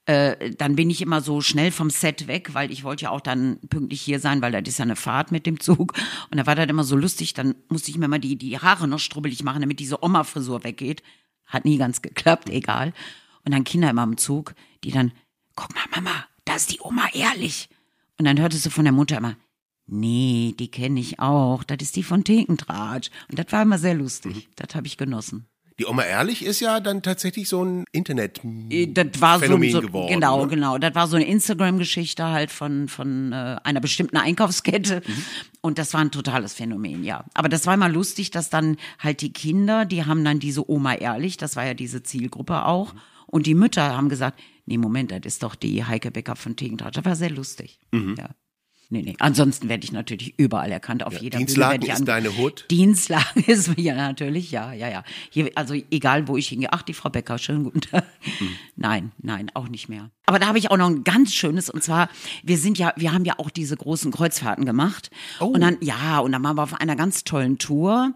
Äh, 0.04 0.50
dann 0.56 0.74
bin 0.74 0.90
ich 0.90 1.00
immer 1.00 1.20
so 1.20 1.40
schnell 1.40 1.70
vom 1.70 1.88
Set 1.88 2.26
weg, 2.26 2.54
weil 2.54 2.72
ich 2.72 2.82
wollte 2.82 3.04
ja 3.04 3.10
auch 3.10 3.20
dann 3.20 3.60
pünktlich 3.68 4.00
hier 4.00 4.18
sein, 4.18 4.42
weil 4.42 4.50
das 4.50 4.62
ist 4.66 4.78
ja 4.78 4.84
eine 4.84 4.96
Fahrt 4.96 5.30
mit 5.30 5.46
dem 5.46 5.60
Zug. 5.60 5.94
Und 6.30 6.38
da 6.38 6.46
war 6.46 6.56
das 6.56 6.66
immer 6.66 6.82
so 6.82 6.96
lustig, 6.96 7.34
dann 7.34 7.54
musste 7.68 7.90
ich 7.90 7.98
mir 7.98 8.08
mal 8.08 8.18
die, 8.18 8.36
die 8.36 8.58
Haare 8.58 8.88
noch 8.88 8.98
strubbelig 8.98 9.44
machen, 9.44 9.60
damit 9.60 9.78
diese 9.78 10.02
Oma-Frisur 10.02 10.64
weggeht. 10.64 11.04
Hat 11.46 11.64
nie 11.64 11.78
ganz 11.78 12.02
geklappt, 12.02 12.48
egal. 12.48 12.92
Und 13.44 13.52
dann 13.52 13.62
Kinder 13.64 13.90
immer 13.90 14.02
im 14.02 14.16
Zug, 14.16 14.54
die 14.82 14.90
dann, 14.90 15.12
guck 15.56 15.74
mal, 15.74 15.84
Mama, 15.94 16.24
da 16.44 16.56
ist 16.56 16.72
die 16.72 16.80
Oma 16.80 17.08
ehrlich. 17.12 17.68
Und 18.18 18.26
dann 18.26 18.38
hörtest 18.40 18.66
du 18.66 18.70
von 18.70 18.84
der 18.84 18.92
Mutter 18.92 19.16
immer, 19.18 19.36
nee, 19.86 20.54
die 20.58 20.70
kenne 20.70 21.00
ich 21.00 21.18
auch, 21.18 21.64
das 21.64 21.78
ist 21.80 21.96
die 21.96 22.02
von 22.02 22.24
Thekentratsch. 22.24 23.10
Und 23.28 23.38
das 23.38 23.46
war 23.50 23.62
immer 23.62 23.78
sehr 23.78 23.94
lustig, 23.94 24.48
das 24.56 24.74
habe 24.74 24.86
ich 24.86 24.96
genossen. 24.96 25.46
Die 25.78 25.86
Oma 25.86 26.04
Ehrlich 26.04 26.44
ist 26.44 26.60
ja 26.60 26.80
dann 26.80 27.02
tatsächlich 27.02 27.48
so 27.48 27.64
ein 27.64 27.84
Internet 27.92 28.42
Äh, 28.68 28.88
Das 28.88 29.06
war 29.20 29.38
so, 29.38 29.46
Phänomen 29.46 29.72
so 29.72 29.80
geworden. 29.80 30.12
genau, 30.12 30.42
ne? 30.42 30.48
genau. 30.48 30.76
Das 30.78 30.94
war 30.94 31.08
so 31.08 31.16
eine 31.16 31.24
Instagram-Geschichte 31.26 32.24
halt 32.28 32.50
von 32.52 32.88
von 32.88 33.32
äh, 33.32 33.56
einer 33.64 33.80
bestimmten 33.80 34.18
Einkaufskette 34.18 35.02
Mhm. 35.04 35.24
und 35.62 35.78
das 35.78 35.94
war 35.94 36.02
ein 36.02 36.10
totales 36.10 36.52
Phänomen, 36.52 37.02
ja. 37.04 37.24
Aber 37.32 37.48
das 37.48 37.66
war 37.66 37.72
immer 37.74 37.88
lustig, 37.88 38.30
dass 38.30 38.50
dann 38.50 38.76
halt 38.98 39.22
die 39.22 39.32
Kinder, 39.32 39.86
die 39.86 40.04
haben 40.04 40.24
dann 40.24 40.38
diese 40.38 40.70
Oma 40.70 40.94
ehrlich, 40.94 41.38
das 41.38 41.56
war 41.56 41.64
ja 41.64 41.72
diese 41.74 42.02
Zielgruppe 42.02 42.66
auch, 42.66 42.94
und 43.26 43.46
die 43.46 43.54
Mütter 43.54 43.96
haben 43.96 44.10
gesagt, 44.10 44.38
nee 44.66 44.78
Moment, 44.78 45.10
das 45.12 45.20
ist 45.24 45.42
doch 45.42 45.54
die 45.54 45.84
Heike 45.84 46.10
Becker 46.10 46.36
von 46.36 46.56
Tegentratsch. 46.56 46.96
Das 46.96 47.04
war 47.04 47.16
sehr 47.16 47.30
lustig, 47.30 47.78
Mhm. 47.92 48.16
ja. 48.18 48.30
Nee, 48.90 49.00
nee. 49.00 49.16
Ansonsten 49.20 49.70
werde 49.70 49.84
ich 49.84 49.92
natürlich 49.92 50.34
überall 50.38 50.70
erkannt. 50.70 51.02
Auf 51.02 51.18
jeder 51.18 51.38
Dienstlagen 51.38 51.80
Bühne 51.80 51.86
ich 51.86 51.92
ist 51.94 52.00
an- 52.00 52.04
deine 52.06 52.36
Hut? 52.36 52.66
Dienstlagen 52.70 53.42
ist 53.46 53.70
ja 53.78 53.94
natürlich, 53.94 54.50
ja, 54.50 54.74
ja, 54.74 54.90
ja. 54.90 55.02
Hier, 55.30 55.50
also 55.54 55.72
egal, 55.90 56.28
wo 56.28 56.36
ich 56.36 56.48
hingehe. 56.48 56.68
Ach, 56.72 56.82
die 56.82 56.92
Frau 56.92 57.08
Becker, 57.08 57.38
schönen 57.38 57.64
guten 57.64 57.80
Tag. 57.80 58.04
Nein, 58.76 59.12
nein, 59.16 59.50
auch 59.54 59.68
nicht 59.68 59.88
mehr. 59.88 60.10
Aber 60.24 60.38
da 60.38 60.46
habe 60.46 60.58
ich 60.58 60.70
auch 60.70 60.76
noch 60.76 60.86
ein 60.86 61.04
ganz 61.04 61.34
schönes, 61.34 61.68
und 61.68 61.82
zwar, 61.82 62.08
wir 62.44 62.56
sind 62.56 62.78
ja, 62.78 62.92
wir 62.96 63.12
haben 63.12 63.24
ja 63.24 63.34
auch 63.38 63.50
diese 63.50 63.76
großen 63.76 64.12
Kreuzfahrten 64.12 64.64
gemacht. 64.64 65.10
Und 65.52 65.60
dann, 65.60 65.78
ja, 65.80 66.20
und 66.20 66.32
dann 66.32 66.42
waren 66.44 66.56
wir 66.56 66.62
auf 66.62 66.80
einer 66.80 66.94
ganz 66.94 67.24
tollen 67.24 67.58
Tour. 67.58 68.14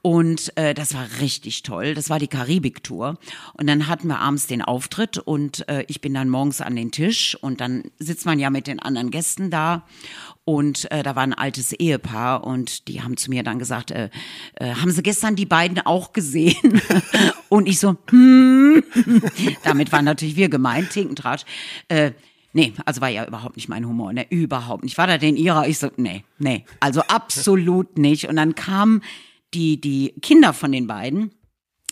Und 0.00 0.56
äh, 0.56 0.72
das 0.72 0.94
war 0.94 1.04
richtig 1.20 1.64
toll. 1.64 1.94
Das 1.94 2.08
war 2.10 2.20
die 2.20 2.28
Karibik-Tour. 2.28 3.18
Und 3.54 3.66
dann 3.66 3.88
hatten 3.88 4.06
wir 4.06 4.20
abends 4.20 4.46
den 4.46 4.62
Auftritt 4.62 5.18
und 5.18 5.68
äh, 5.68 5.84
ich 5.88 6.00
bin 6.00 6.14
dann 6.14 6.28
morgens 6.28 6.60
an 6.60 6.76
den 6.76 6.92
Tisch 6.92 7.36
und 7.40 7.60
dann 7.60 7.90
sitzt 7.98 8.24
man 8.24 8.38
ja 8.38 8.50
mit 8.50 8.68
den 8.68 8.80
anderen 8.80 9.10
Gästen 9.10 9.50
da. 9.50 9.82
Und 10.48 10.90
äh, 10.90 11.02
da 11.02 11.14
war 11.14 11.24
ein 11.24 11.34
altes 11.34 11.74
Ehepaar 11.74 12.42
und 12.42 12.88
die 12.88 13.02
haben 13.02 13.18
zu 13.18 13.28
mir 13.28 13.42
dann 13.42 13.58
gesagt, 13.58 13.90
äh, 13.90 14.08
äh, 14.54 14.72
haben 14.76 14.90
Sie 14.90 15.02
gestern 15.02 15.36
die 15.36 15.44
beiden 15.44 15.78
auch 15.84 16.14
gesehen? 16.14 16.80
und 17.50 17.68
ich 17.68 17.78
so, 17.78 17.98
hm. 18.08 18.82
Damit 19.62 19.92
waren 19.92 20.06
natürlich 20.06 20.36
wir 20.36 20.48
gemeint, 20.48 20.88
Tinkentratsch. 20.88 21.44
Äh, 21.88 22.12
Nee, 22.54 22.72
also 22.86 23.02
war 23.02 23.10
ja 23.10 23.26
überhaupt 23.26 23.56
nicht 23.56 23.68
mein 23.68 23.86
Humor, 23.86 24.14
ne, 24.14 24.26
überhaupt 24.30 24.82
nicht. 24.82 24.96
War 24.96 25.06
da 25.06 25.18
denn 25.18 25.36
ihrer? 25.36 25.68
Ich 25.68 25.78
so, 25.78 25.90
nee, 25.98 26.24
nee, 26.38 26.64
also 26.80 27.02
absolut 27.02 27.98
nicht. 27.98 28.26
Und 28.26 28.36
dann 28.36 28.54
kamen 28.54 29.02
die, 29.52 29.78
die 29.78 30.14
Kinder 30.22 30.54
von 30.54 30.72
den 30.72 30.86
beiden. 30.86 31.30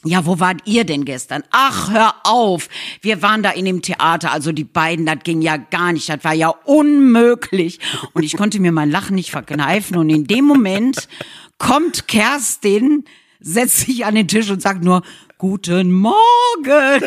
Ja, 0.07 0.25
wo 0.25 0.39
wart 0.39 0.61
ihr 0.67 0.85
denn 0.85 1.05
gestern? 1.05 1.43
Ach, 1.51 1.91
hör 1.91 2.15
auf. 2.23 2.69
Wir 3.01 3.23
waren 3.23 3.43
da 3.43 3.51
in 3.51 3.65
dem 3.65 3.83
Theater, 3.83 4.31
also 4.31 4.53
die 4.53 4.65
beiden, 4.65 5.05
das 5.05 5.19
ging 5.25 5.43
ja 5.43 5.57
gar 5.57 5.93
nicht, 5.93 6.09
das 6.09 6.23
war 6.23 6.33
ja 6.33 6.49
unmöglich. 6.65 7.81
Und 8.13 8.23
ich 8.23 8.37
konnte 8.37 8.61
mir 8.61 8.71
mein 8.71 8.91
Lachen 8.91 9.17
nicht 9.17 9.33
verkneifen. 9.33 9.97
Und 9.97 10.11
in 10.11 10.27
dem 10.27 10.45
Moment 10.45 11.09
kommt 11.59 12.07
Kerstin, 12.07 13.05
setzt 13.41 13.81
sich 13.81 14.07
an 14.07 14.15
den 14.15 14.29
Tisch 14.29 14.49
und 14.49 14.63
sagt 14.63 14.85
nur, 14.85 15.03
Guten 15.39 15.93
Morgen. 15.93 16.15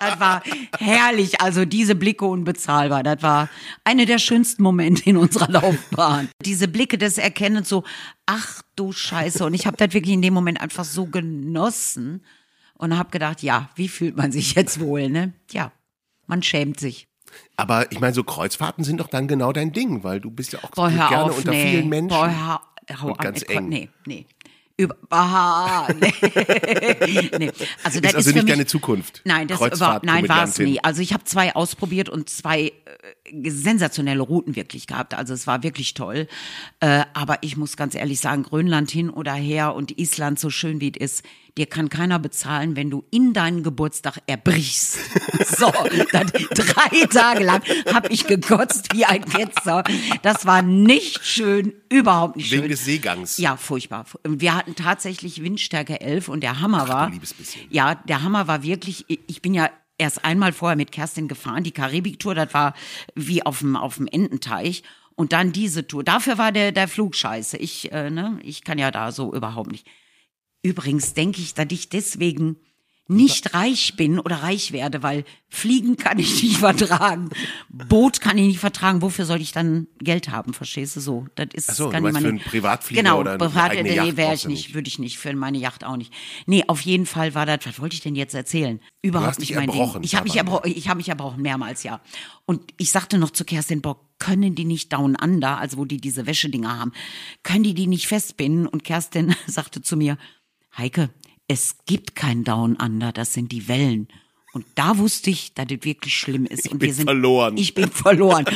Das 0.00 0.20
war 0.20 0.42
herrlich. 0.78 1.40
Also 1.40 1.64
diese 1.64 1.94
Blicke 1.94 2.24
unbezahlbar. 2.24 3.02
Das 3.02 3.22
war 3.22 3.48
eine 3.84 4.06
der 4.06 4.18
schönsten 4.18 4.62
Momente 4.62 5.02
in 5.04 5.16
unserer 5.16 5.50
Laufbahn. 5.50 6.28
Diese 6.44 6.68
Blicke 6.68 6.98
des 6.98 7.18
Erkennens 7.18 7.68
so, 7.68 7.84
ach 8.26 8.62
du 8.76 8.92
Scheiße. 8.92 9.44
Und 9.44 9.54
ich 9.54 9.66
habe 9.66 9.76
das 9.76 9.92
wirklich 9.92 10.14
in 10.14 10.22
dem 10.22 10.34
Moment 10.34 10.60
einfach 10.60 10.84
so 10.84 11.06
genossen 11.06 12.22
und 12.74 12.96
habe 12.96 13.10
gedacht, 13.10 13.42
ja, 13.42 13.70
wie 13.74 13.88
fühlt 13.88 14.16
man 14.16 14.32
sich 14.32 14.54
jetzt 14.54 14.80
wohl, 14.80 15.08
ne? 15.08 15.32
Ja, 15.50 15.72
man 16.26 16.42
schämt 16.42 16.80
sich. 16.80 17.08
Aber 17.56 17.90
ich 17.90 18.00
meine, 18.00 18.14
so 18.14 18.24
Kreuzfahrten 18.24 18.84
sind 18.84 18.98
doch 18.98 19.08
dann 19.08 19.28
genau 19.28 19.52
dein 19.52 19.72
Ding, 19.72 20.04
weil 20.04 20.20
du 20.20 20.30
bist 20.30 20.52
ja 20.52 20.60
auch 20.62 20.70
Boah, 20.70 20.90
gerne 20.90 21.24
auf, 21.24 21.38
unter 21.38 21.50
nee. 21.50 21.70
vielen 21.70 21.88
Menschen. 21.88 22.08
Boah, 22.08 22.62
hör, 22.88 23.02
hau 23.02 23.08
Und 23.08 23.18
ganz 23.18 23.42
eng. 23.48 23.68
Nee, 23.68 23.88
nee. 24.06 24.26
Über, 24.78 24.94
aha, 25.08 25.88
nee. 25.94 26.12
nee. 27.38 27.52
Also, 27.82 28.00
das 28.00 28.10
Ist 28.10 28.14
also 28.14 28.30
für 28.30 28.36
nicht 28.36 28.48
deine 28.48 28.66
Zukunft. 28.66 29.22
Nein, 29.24 29.48
das 29.48 29.58
überhaupt, 29.58 30.04
nein, 30.04 30.28
war 30.28 30.44
es 30.44 30.58
nie. 30.58 30.78
Also 30.84 31.00
ich 31.00 31.14
habe 31.14 31.24
zwei 31.24 31.54
ausprobiert 31.56 32.10
und 32.10 32.28
zwei 32.28 32.72
äh, 33.24 33.50
sensationelle 33.50 34.20
Routen 34.20 34.54
wirklich 34.54 34.86
gehabt. 34.86 35.14
Also 35.14 35.32
es 35.32 35.46
war 35.46 35.62
wirklich 35.62 35.94
toll. 35.94 36.28
Äh, 36.80 37.04
aber 37.14 37.38
ich 37.40 37.56
muss 37.56 37.78
ganz 37.78 37.94
ehrlich 37.94 38.20
sagen, 38.20 38.42
Grönland 38.42 38.90
hin 38.90 39.08
oder 39.08 39.32
her 39.32 39.74
und 39.74 39.98
Island 39.98 40.38
so 40.38 40.50
schön 40.50 40.78
wie 40.80 40.92
es 40.94 41.20
ist, 41.20 41.24
dir 41.56 41.66
kann 41.66 41.88
keiner 41.88 42.18
bezahlen, 42.18 42.76
wenn 42.76 42.90
du 42.90 43.04
in 43.10 43.32
deinen 43.32 43.62
Geburtstag 43.62 44.18
erbrichst. 44.26 44.98
So, 45.56 45.72
dann 46.12 46.26
drei 46.50 47.06
Tage 47.06 47.44
lang 47.44 47.62
habe 47.92 48.08
ich 48.08 48.26
gekotzt 48.26 48.92
wie 48.92 49.04
ein 49.04 49.24
Ketzer. 49.24 49.84
Das 50.22 50.44
war 50.44 50.60
nicht 50.62 51.24
schön, 51.24 51.72
überhaupt 51.88 52.36
nicht 52.36 52.50
Wegen 52.50 52.62
schön. 52.62 52.70
des 52.70 52.84
Seegangs. 52.84 53.38
Ja, 53.38 53.56
furchtbar. 53.56 54.06
Wir 54.24 54.54
hatten 54.54 54.74
tatsächlich 54.74 55.42
Windstärke 55.42 56.00
11 56.00 56.28
und 56.28 56.40
der 56.40 56.60
Hammer 56.60 56.88
war. 56.88 57.10
liebes 57.10 57.34
bisschen. 57.34 57.66
Ja, 57.70 57.94
der 57.94 58.22
Hammer 58.22 58.48
war 58.48 58.62
wirklich, 58.62 59.04
ich 59.08 59.40
bin 59.40 59.54
ja 59.54 59.70
erst 59.98 60.24
einmal 60.24 60.52
vorher 60.52 60.76
mit 60.76 60.90
Kerstin 60.90 61.28
gefahren, 61.28 61.62
die 61.62 61.72
Karibik-Tour, 61.72 62.34
das 62.34 62.52
war 62.52 62.74
wie 63.14 63.44
auf 63.44 63.60
dem, 63.60 63.76
auf 63.76 63.96
dem 63.96 64.06
Ententeich. 64.06 64.82
Und 65.14 65.32
dann 65.32 65.52
diese 65.52 65.86
Tour. 65.86 66.04
Dafür 66.04 66.38
war 66.38 66.52
der, 66.52 66.72
der 66.72 66.88
Flug 66.88 67.14
scheiße. 67.14 67.56
Ich, 67.56 67.90
äh, 67.92 68.10
ne, 68.10 68.38
ich 68.42 68.64
kann 68.64 68.78
ja 68.78 68.90
da 68.90 69.12
so 69.12 69.32
überhaupt 69.32 69.70
nicht. 69.70 69.86
Übrigens 70.66 71.14
denke 71.14 71.40
ich, 71.40 71.54
dass 71.54 71.66
ich 71.70 71.88
deswegen 71.88 72.56
nicht 73.08 73.54
reich 73.54 73.94
bin 73.96 74.18
oder 74.18 74.42
reich 74.42 74.72
werde, 74.72 75.00
weil 75.04 75.24
Fliegen 75.48 75.96
kann 75.96 76.18
ich 76.18 76.42
nicht 76.42 76.56
vertragen. 76.58 77.30
Boot 77.68 78.20
kann 78.20 78.36
ich 78.36 78.48
nicht 78.48 78.58
vertragen. 78.58 79.00
Wofür 79.00 79.24
soll 79.26 79.40
ich 79.40 79.52
dann 79.52 79.86
Geld 80.00 80.30
haben? 80.30 80.52
Verstehst 80.54 80.96
du 80.96 81.00
so? 81.00 81.26
Das 81.36 81.46
ist 81.52 81.70
Ach 81.70 81.74
so, 81.76 81.88
kann 81.90 82.02
du 82.02 82.10
meinst 82.10 82.18
ich 82.18 82.22
für 82.22 82.28
einen 82.30 82.36
nicht- 82.38 82.46
Privatflieger 82.48 83.02
genau, 83.04 83.20
oder 83.20 83.30
eine 83.34 83.38
Privat, 83.38 83.70
eigene 83.70 84.02
nee, 84.06 84.16
wäre 84.16 84.34
ich 84.34 84.48
nicht, 84.48 84.74
würde 84.74 84.88
ich 84.88 84.98
nicht, 84.98 85.18
für 85.18 85.32
meine 85.36 85.56
Yacht 85.58 85.84
auch 85.84 85.96
nicht. 85.96 86.12
Nee, 86.46 86.64
auf 86.66 86.80
jeden 86.80 87.06
Fall 87.06 87.36
war 87.36 87.46
das, 87.46 87.60
was 87.64 87.78
wollte 87.78 87.94
ich 87.94 88.00
denn 88.00 88.16
jetzt 88.16 88.34
erzählen? 88.34 88.80
Überhaupt 89.02 89.38
nicht 89.38 89.54
mein 89.54 89.68
erbrochen, 89.68 90.02
Ding. 90.02 90.04
Ich 90.04 90.16
habe 90.16 90.24
mich, 90.24 90.40
aber- 90.40 90.64
erbro 90.64 90.68
ich 90.68 90.88
hab 90.88 90.96
mich 90.96 91.08
erbrochen, 91.08 91.42
mehrmals, 91.42 91.84
ja. 91.84 92.00
Und 92.44 92.72
ich 92.76 92.90
sagte 92.90 93.18
noch 93.18 93.30
zu 93.30 93.44
Kerstin 93.44 93.82
Bock, 93.82 94.00
können 94.18 94.56
die 94.56 94.64
nicht 94.64 94.92
Down 94.92 95.14
Under, 95.14 95.58
also 95.58 95.76
wo 95.76 95.84
die 95.84 96.00
diese 96.00 96.26
Wäschedinger 96.26 96.76
haben, 96.76 96.90
können 97.44 97.62
die 97.62 97.74
die 97.74 97.86
nicht 97.86 98.08
festbinden? 98.08 98.66
Und 98.66 98.82
Kerstin 98.82 99.36
sagte 99.46 99.80
zu 99.80 99.96
mir, 99.96 100.18
Heike, 100.76 101.10
es 101.48 101.76
gibt 101.86 102.14
kein 102.14 102.44
Down 102.44 102.76
Under, 102.76 103.12
das 103.12 103.32
sind 103.32 103.52
die 103.52 103.68
Wellen. 103.68 104.08
Und 104.52 104.64
da 104.74 104.96
wusste 104.96 105.28
ich, 105.30 105.52
dass 105.52 105.66
es 105.70 105.84
wirklich 105.84 106.16
schlimm 106.16 106.46
ist. 106.46 106.68
und 106.68 106.78
bin 106.78 106.88
wir 106.88 106.94
sind, 106.94 107.04
verloren. 107.04 107.56
Ich 107.58 107.74
bin 107.74 107.90
verloren. 107.90 108.46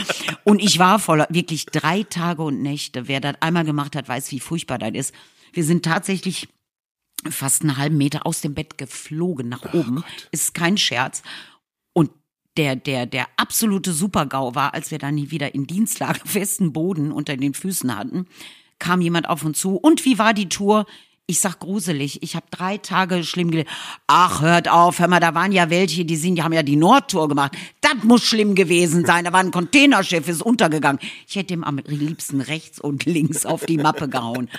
Und 0.45 0.63
ich 0.63 0.79
war 0.79 0.99
voller, 0.99 1.27
wirklich 1.29 1.67
drei 1.67 2.05
Tage 2.05 2.43
und 2.43 2.63
Nächte. 2.63 3.07
Wer 3.07 3.21
das 3.21 3.35
einmal 3.41 3.65
gemacht 3.65 3.95
hat, 3.95 4.09
weiß, 4.09 4.31
wie 4.33 4.41
furchtbar 4.41 4.79
das 4.79 4.93
ist. 4.95 5.15
Wir 5.53 5.63
sind 5.63 5.85
tatsächlich 5.85 6.49
fast 7.29 7.63
einen 7.63 7.77
halben 7.77 7.99
Meter 7.99 8.27
aus 8.27 8.41
dem 8.41 8.55
Bett 8.55 8.79
geflogen 8.79 9.51
nach 9.51 9.75
oben. 9.75 10.03
Ist 10.31 10.55
kein 10.55 10.79
Scherz. 10.79 11.23
Und 11.93 12.11
der, 12.57 12.77
der, 12.77 13.05
der 13.05 13.27
absolute 13.37 13.93
Supergau 13.93 14.55
war, 14.55 14.73
als 14.73 14.91
wir 14.91 14.99
dann 14.99 15.17
nie 15.17 15.31
wieder 15.31 15.55
in 15.55 15.67
Dienstlager 15.67 16.21
festen 16.25 16.73
Boden 16.73 17.13
unter 17.13 17.37
den 17.37 17.53
Füßen 17.53 17.95
hatten, 17.95 18.27
kam 18.79 19.03
jemand 19.03 19.29
auf 19.29 19.45
uns 19.45 19.61
zu. 19.61 19.77
Und 19.77 20.07
wie 20.07 20.19
war 20.19 20.33
die 20.33 20.49
Tour? 20.49 20.87
Ich 21.31 21.39
sag 21.39 21.61
gruselig. 21.61 22.25
Ich 22.25 22.35
habe 22.35 22.47
drei 22.51 22.77
Tage 22.77 23.23
schlimm 23.23 23.53
gelesen. 23.53 23.71
Ach, 24.09 24.43
hört 24.43 24.69
auf, 24.69 24.99
hör 24.99 25.07
mal, 25.07 25.21
da 25.21 25.33
waren 25.33 25.53
ja 25.53 25.71
welche, 25.71 26.05
die 26.05 26.17
sind, 26.17 26.35
die 26.35 26.43
haben 26.43 26.53
ja 26.53 26.65
die 26.65 26.75
Nordtour 26.75 27.29
gemacht. 27.29 27.57
Das 27.81 28.03
muss 28.03 28.25
schlimm 28.25 28.57
gewesen 28.57 29.07
sein. 29.07 29.25
Da 29.25 29.33
war 29.33 29.39
ein 29.39 29.53
Containerschiff, 29.53 30.27
ist 30.27 30.43
untergegangen. 30.43 31.01
Ich 31.29 31.37
hätte 31.37 31.55
ihm 31.55 31.63
am 31.63 31.79
liebsten 31.87 32.41
rechts 32.41 32.81
und 32.81 33.05
links 33.05 33.47
auf 33.47 33.65
die 33.65 33.77
Mappe 33.77 34.09
gehauen. 34.09 34.51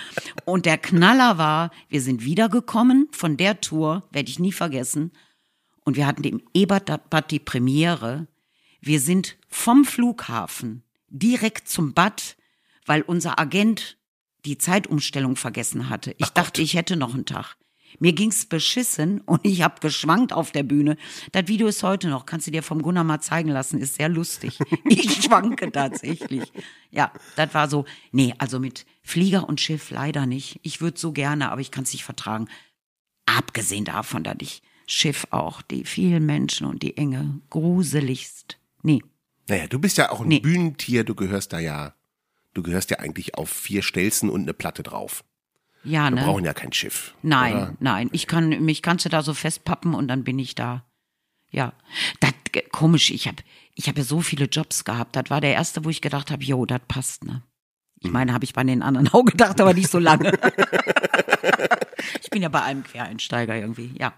Und 0.46 0.64
der 0.64 0.78
Knaller 0.78 1.36
war, 1.36 1.72
wir 1.90 2.00
sind 2.00 2.24
wiedergekommen 2.24 3.08
von 3.12 3.36
der 3.36 3.60
Tour, 3.60 4.04
werde 4.10 4.30
ich 4.30 4.38
nie 4.38 4.52
vergessen. 4.52 5.12
Und 5.84 5.98
wir 5.98 6.06
hatten 6.06 6.24
im 6.24 6.40
Ebertbad 6.54 7.30
die 7.30 7.38
Premiere. 7.38 8.28
Wir 8.80 8.98
sind 8.98 9.36
vom 9.46 9.84
Flughafen 9.84 10.84
direkt 11.10 11.68
zum 11.68 11.92
Bad, 11.92 12.34
weil 12.86 13.02
unser 13.02 13.38
Agent 13.38 13.98
die 14.44 14.58
Zeitumstellung 14.58 15.36
vergessen 15.36 15.88
hatte. 15.88 16.14
Ich 16.18 16.30
dachte, 16.30 16.62
ich 16.62 16.74
hätte 16.74 16.96
noch 16.96 17.14
einen 17.14 17.26
Tag. 17.26 17.56
Mir 17.98 18.12
ging's 18.14 18.46
beschissen 18.46 19.20
und 19.26 19.44
ich 19.44 19.62
hab 19.62 19.80
geschwankt 19.80 20.32
auf 20.32 20.50
der 20.50 20.62
Bühne. 20.62 20.96
Das 21.32 21.46
Video 21.48 21.66
ist 21.66 21.82
heute 21.82 22.08
noch, 22.08 22.26
kannst 22.26 22.46
du 22.46 22.50
dir 22.50 22.62
vom 22.62 22.82
Gunnar 22.82 23.04
mal 23.04 23.20
zeigen 23.20 23.50
lassen, 23.50 23.78
ist 23.78 23.96
sehr 23.96 24.08
lustig. 24.08 24.58
Ich 24.88 25.24
schwanke 25.24 25.70
tatsächlich. 25.70 26.52
Ja, 26.90 27.12
das 27.36 27.54
war 27.54 27.68
so. 27.68 27.84
Nee, 28.10 28.34
also 28.38 28.58
mit 28.58 28.84
Flieger 29.02 29.48
und 29.48 29.60
Schiff 29.60 29.90
leider 29.90 30.26
nicht. 30.26 30.58
Ich 30.62 30.80
würde 30.80 30.98
so 30.98 31.12
gerne, 31.12 31.50
aber 31.50 31.60
ich 31.60 31.70
kann's 31.70 31.92
nicht 31.92 32.04
vertragen. 32.04 32.48
Abgesehen 33.26 33.84
davon, 33.84 34.24
dass 34.24 34.36
ich 34.40 34.62
Schiff 34.86 35.26
auch, 35.30 35.62
die 35.62 35.84
vielen 35.84 36.26
Menschen 36.26 36.66
und 36.66 36.82
die 36.82 36.96
Enge, 36.96 37.40
gruseligst. 37.50 38.58
Nee. 38.82 39.02
Naja, 39.48 39.66
du 39.66 39.78
bist 39.78 39.96
ja 39.96 40.10
auch 40.10 40.20
ein 40.20 40.28
Nee. 40.28 40.40
Bühnentier, 40.40 41.04
du 41.04 41.14
gehörst 41.14 41.52
da 41.52 41.58
ja, 41.58 41.94
du 42.54 42.62
gehörst 42.62 42.90
ja 42.90 42.98
eigentlich 42.98 43.34
auf 43.36 43.50
vier 43.50 43.82
Stelzen 43.82 44.30
und 44.30 44.42
eine 44.42 44.54
Platte 44.54 44.82
drauf. 44.82 45.24
Ja, 45.84 46.04
Wir 46.04 46.10
ne? 46.16 46.24
brauchen 46.24 46.44
ja 46.44 46.54
kein 46.54 46.72
Schiff. 46.72 47.14
Nein, 47.22 47.54
oder? 47.56 47.74
nein. 47.80 48.08
Ich 48.12 48.26
kann, 48.26 48.48
mich 48.64 48.82
kannst 48.82 49.04
du 49.04 49.08
da 49.08 49.22
so 49.22 49.34
festpappen 49.34 49.94
und 49.94 50.08
dann 50.08 50.22
bin 50.24 50.38
ich 50.38 50.54
da. 50.54 50.84
Ja. 51.50 51.72
Das, 52.20 52.32
komisch, 52.70 53.10
ich 53.10 53.26
habe 53.26 53.42
ich 53.74 53.88
hab 53.88 53.96
ja 53.98 54.04
so 54.04 54.20
viele 54.20 54.44
Jobs 54.46 54.84
gehabt. 54.84 55.16
Das 55.16 55.24
war 55.28 55.40
der 55.40 55.54
erste, 55.54 55.84
wo 55.84 55.90
ich 55.90 56.00
gedacht 56.00 56.30
habe, 56.30 56.44
jo, 56.44 56.64
das 56.66 56.80
passt, 56.86 57.24
ne? 57.24 57.42
Ich 57.98 58.06
Mhm. 58.08 58.12
meine, 58.12 58.32
habe 58.32 58.44
ich 58.44 58.52
bei 58.52 58.62
den 58.64 58.82
anderen 58.82 59.08
auch 59.12 59.24
gedacht, 59.24 59.60
aber 59.60 59.74
nicht 59.74 59.90
so 59.90 59.98
lange. 59.98 60.32
ich 62.22 62.30
bin 62.30 62.42
ja 62.42 62.48
bei 62.48 62.62
einem 62.62 62.84
Quereinsteiger 62.84 63.56
irgendwie, 63.56 63.92
ja. 63.98 64.12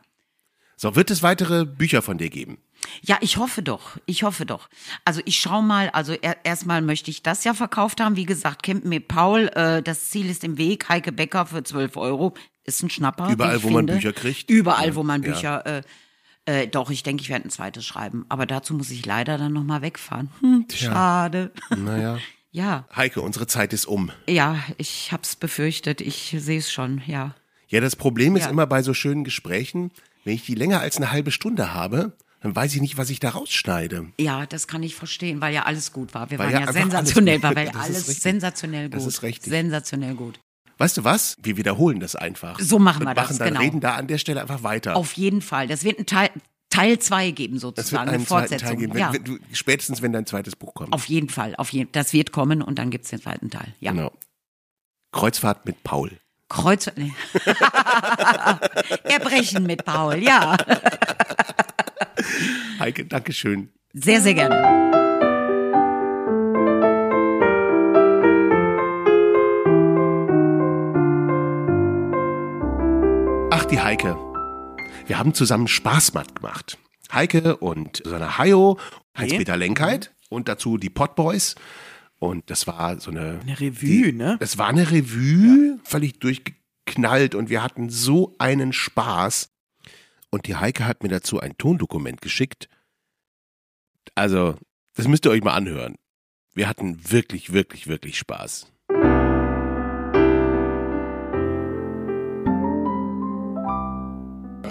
So, 0.84 0.96
wird 0.96 1.10
es 1.10 1.22
weitere 1.22 1.64
Bücher 1.64 2.02
von 2.02 2.18
dir 2.18 2.28
geben? 2.28 2.58
Ja, 3.00 3.16
ich 3.22 3.38
hoffe 3.38 3.62
doch. 3.62 3.96
Ich 4.04 4.22
hoffe 4.22 4.44
doch. 4.44 4.68
Also 5.06 5.22
ich 5.24 5.38
schau 5.38 5.62
mal, 5.62 5.88
also 5.88 6.12
er, 6.12 6.44
erstmal 6.44 6.82
möchte 6.82 7.10
ich 7.10 7.22
das 7.22 7.42
ja 7.44 7.54
verkauft 7.54 8.02
haben. 8.02 8.16
Wie 8.16 8.26
gesagt, 8.26 8.62
Camp 8.62 8.84
mit 8.84 9.08
Paul, 9.08 9.48
äh, 9.54 9.82
das 9.82 10.10
Ziel 10.10 10.28
ist 10.28 10.44
im 10.44 10.58
Weg. 10.58 10.90
Heike 10.90 11.10
Becker 11.10 11.46
für 11.46 11.62
12 11.64 11.96
Euro. 11.96 12.34
Ist 12.64 12.82
ein 12.82 12.90
Schnapper. 12.90 13.30
Überall, 13.30 13.62
wo 13.62 13.70
man 13.70 13.86
finde. 13.86 13.94
Bücher 13.94 14.12
kriegt. 14.12 14.50
Überall, 14.50 14.94
wo 14.94 15.02
man 15.02 15.22
Ja. 15.22 15.32
Bücher, 15.32 15.66
äh, 15.66 15.82
äh, 16.64 16.68
doch, 16.68 16.90
ich 16.90 17.02
denke, 17.02 17.22
ich 17.22 17.30
werde 17.30 17.48
ein 17.48 17.50
zweites 17.50 17.86
schreiben. 17.86 18.26
Aber 18.28 18.44
dazu 18.44 18.74
muss 18.74 18.90
ich 18.90 19.06
leider 19.06 19.38
dann 19.38 19.54
nochmal 19.54 19.80
wegfahren. 19.80 20.28
Hm, 20.40 20.66
schade. 20.70 21.50
Naja. 21.74 22.18
Ja, 22.50 22.86
Heike, 22.94 23.20
unsere 23.22 23.46
Zeit 23.46 23.72
ist 23.72 23.86
um. 23.86 24.12
ja, 24.28 24.62
ich 24.76 25.10
hab's 25.12 25.34
befürchtet. 25.34 26.00
Ich 26.02 26.36
sehe 26.38 26.58
es 26.58 26.70
schon, 26.70 27.00
ja. 27.06 27.34
Ja, 27.68 27.80
das 27.80 27.96
Problem 27.96 28.36
ist 28.36 28.44
Ja. 28.44 28.50
immer 28.50 28.66
bei 28.66 28.80
so 28.82 28.92
schönen 28.94 29.24
Gesprächen, 29.24 29.90
wenn 30.24 30.34
ich 30.34 30.44
die 30.44 30.54
länger 30.54 30.80
als 30.80 30.96
eine 30.96 31.10
halbe 31.10 31.30
Stunde 31.30 31.74
habe, 31.74 32.16
dann 32.40 32.54
weiß 32.54 32.74
ich 32.74 32.80
nicht, 32.80 32.98
was 32.98 33.08
ich 33.08 33.20
da 33.20 33.30
rausschneide. 33.30 34.12
Ja, 34.20 34.44
das 34.44 34.68
kann 34.68 34.82
ich 34.82 34.94
verstehen, 34.94 35.40
weil 35.40 35.54
ja 35.54 35.62
alles 35.62 35.92
gut 35.92 36.12
war. 36.12 36.30
Wir 36.30 36.38
Weil 36.38 36.52
waren 36.52 36.60
ja 36.60 36.66
ja, 36.66 36.72
sensationell, 36.72 37.42
war, 37.42 37.56
weil 37.56 37.66
Das 37.66 37.88
ist 37.88 38.08
alles 38.08 38.22
sensationell 38.22 38.90
gut. 38.90 38.94
Das 38.94 39.06
ist 39.06 39.22
richtig. 39.22 39.50
Sensationell 39.50 40.14
gut. 40.14 40.38
Weißt 40.76 40.96
du 40.96 41.04
was? 41.04 41.36
Wir 41.42 41.56
wiederholen 41.56 42.00
das 42.00 42.16
einfach. 42.16 42.58
So 42.58 42.78
machen 42.78 43.04
wir 43.06 43.14
das, 43.14 43.28
machen 43.28 43.38
dann 43.38 43.48
genau. 43.48 43.60
reden 43.60 43.80
da 43.80 43.94
an 43.94 44.08
der 44.08 44.18
Stelle 44.18 44.42
einfach 44.42 44.62
weiter. 44.62 44.96
Auf 44.96 45.12
jeden 45.14 45.40
Fall. 45.40 45.68
Das 45.68 45.84
wird 45.84 45.98
ein 45.98 46.06
Teil, 46.06 46.30
Teil 46.68 46.98
2 46.98 47.30
geben, 47.30 47.54
das 47.54 47.62
sozusagen, 47.62 48.10
eine 48.10 48.20
Fortsetzung. 48.20 48.78
Geben, 48.78 48.92
wenn, 48.92 49.00
ja, 49.00 49.12
wenn 49.12 49.40
spätestens 49.52 50.02
wenn 50.02 50.12
dein 50.12 50.26
zweites 50.26 50.56
Buch 50.56 50.74
kommt. 50.74 50.92
auf 50.92 51.06
jeden 51.06 51.28
Fall. 51.28 51.54
Auf 51.56 51.72
jeden, 51.72 51.92
das 51.92 52.12
wird 52.12 52.32
kommen 52.32 52.60
und 52.60 52.78
dann 52.78 52.90
gibt's 52.90 53.10
den 53.10 53.22
zweiten 53.22 53.50
Teil. 53.50 53.72
Ja. 53.80 53.92
Genau. 53.92 54.12
Kreuzfahrt 55.12 55.64
mit 55.64 55.82
Paul. 55.84 56.18
Kreuz. 56.54 56.88
Nee. 56.94 57.12
Erbrechen 59.02 59.66
mit 59.66 59.84
Paul, 59.84 60.22
ja. 60.22 60.56
Heike, 62.78 63.06
Dankeschön. 63.06 63.72
Sehr, 63.92 64.20
sehr 64.20 64.34
gerne. 64.34 64.62
Ach, 73.50 73.64
die 73.64 73.80
Heike. 73.80 74.16
Wir 75.06 75.18
haben 75.18 75.34
zusammen 75.34 75.66
Spaßmatt 75.66 76.36
gemacht. 76.36 76.78
Heike 77.12 77.56
und 77.56 78.02
Susanne 78.04 78.38
Hayo, 78.38 78.78
Heinz-Peter 79.18 79.56
Lenkheit 79.56 80.12
und 80.28 80.48
dazu 80.48 80.78
die 80.78 80.90
Potboys. 80.90 81.56
Und 82.18 82.48
das 82.50 82.66
war 82.66 82.98
so 83.00 83.10
eine... 83.10 83.40
Eine 83.42 83.60
Revue, 83.60 84.12
ne? 84.12 84.36
Das 84.40 84.56
war 84.58 84.68
eine 84.68 84.90
Revue, 84.90 85.78
völlig 85.84 86.18
durchgeknallt 86.20 87.34
und 87.34 87.50
wir 87.50 87.62
hatten 87.62 87.90
so 87.90 88.34
einen 88.38 88.72
Spaß. 88.72 89.50
Und 90.30 90.46
die 90.46 90.56
Heike 90.56 90.86
hat 90.86 91.02
mir 91.02 91.10
dazu 91.10 91.40
ein 91.40 91.56
Tondokument 91.58 92.20
geschickt. 92.20 92.68
Also, 94.14 94.56
das 94.94 95.08
müsst 95.08 95.26
ihr 95.26 95.30
euch 95.30 95.42
mal 95.42 95.54
anhören. 95.54 95.96
Wir 96.54 96.68
hatten 96.68 97.10
wirklich, 97.10 97.52
wirklich, 97.52 97.88
wirklich 97.88 98.16
Spaß. 98.18 98.72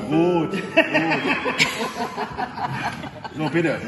Gut, 0.10 0.52
gut. 0.52 0.62
So, 3.36 3.50
bitte. 3.50 3.80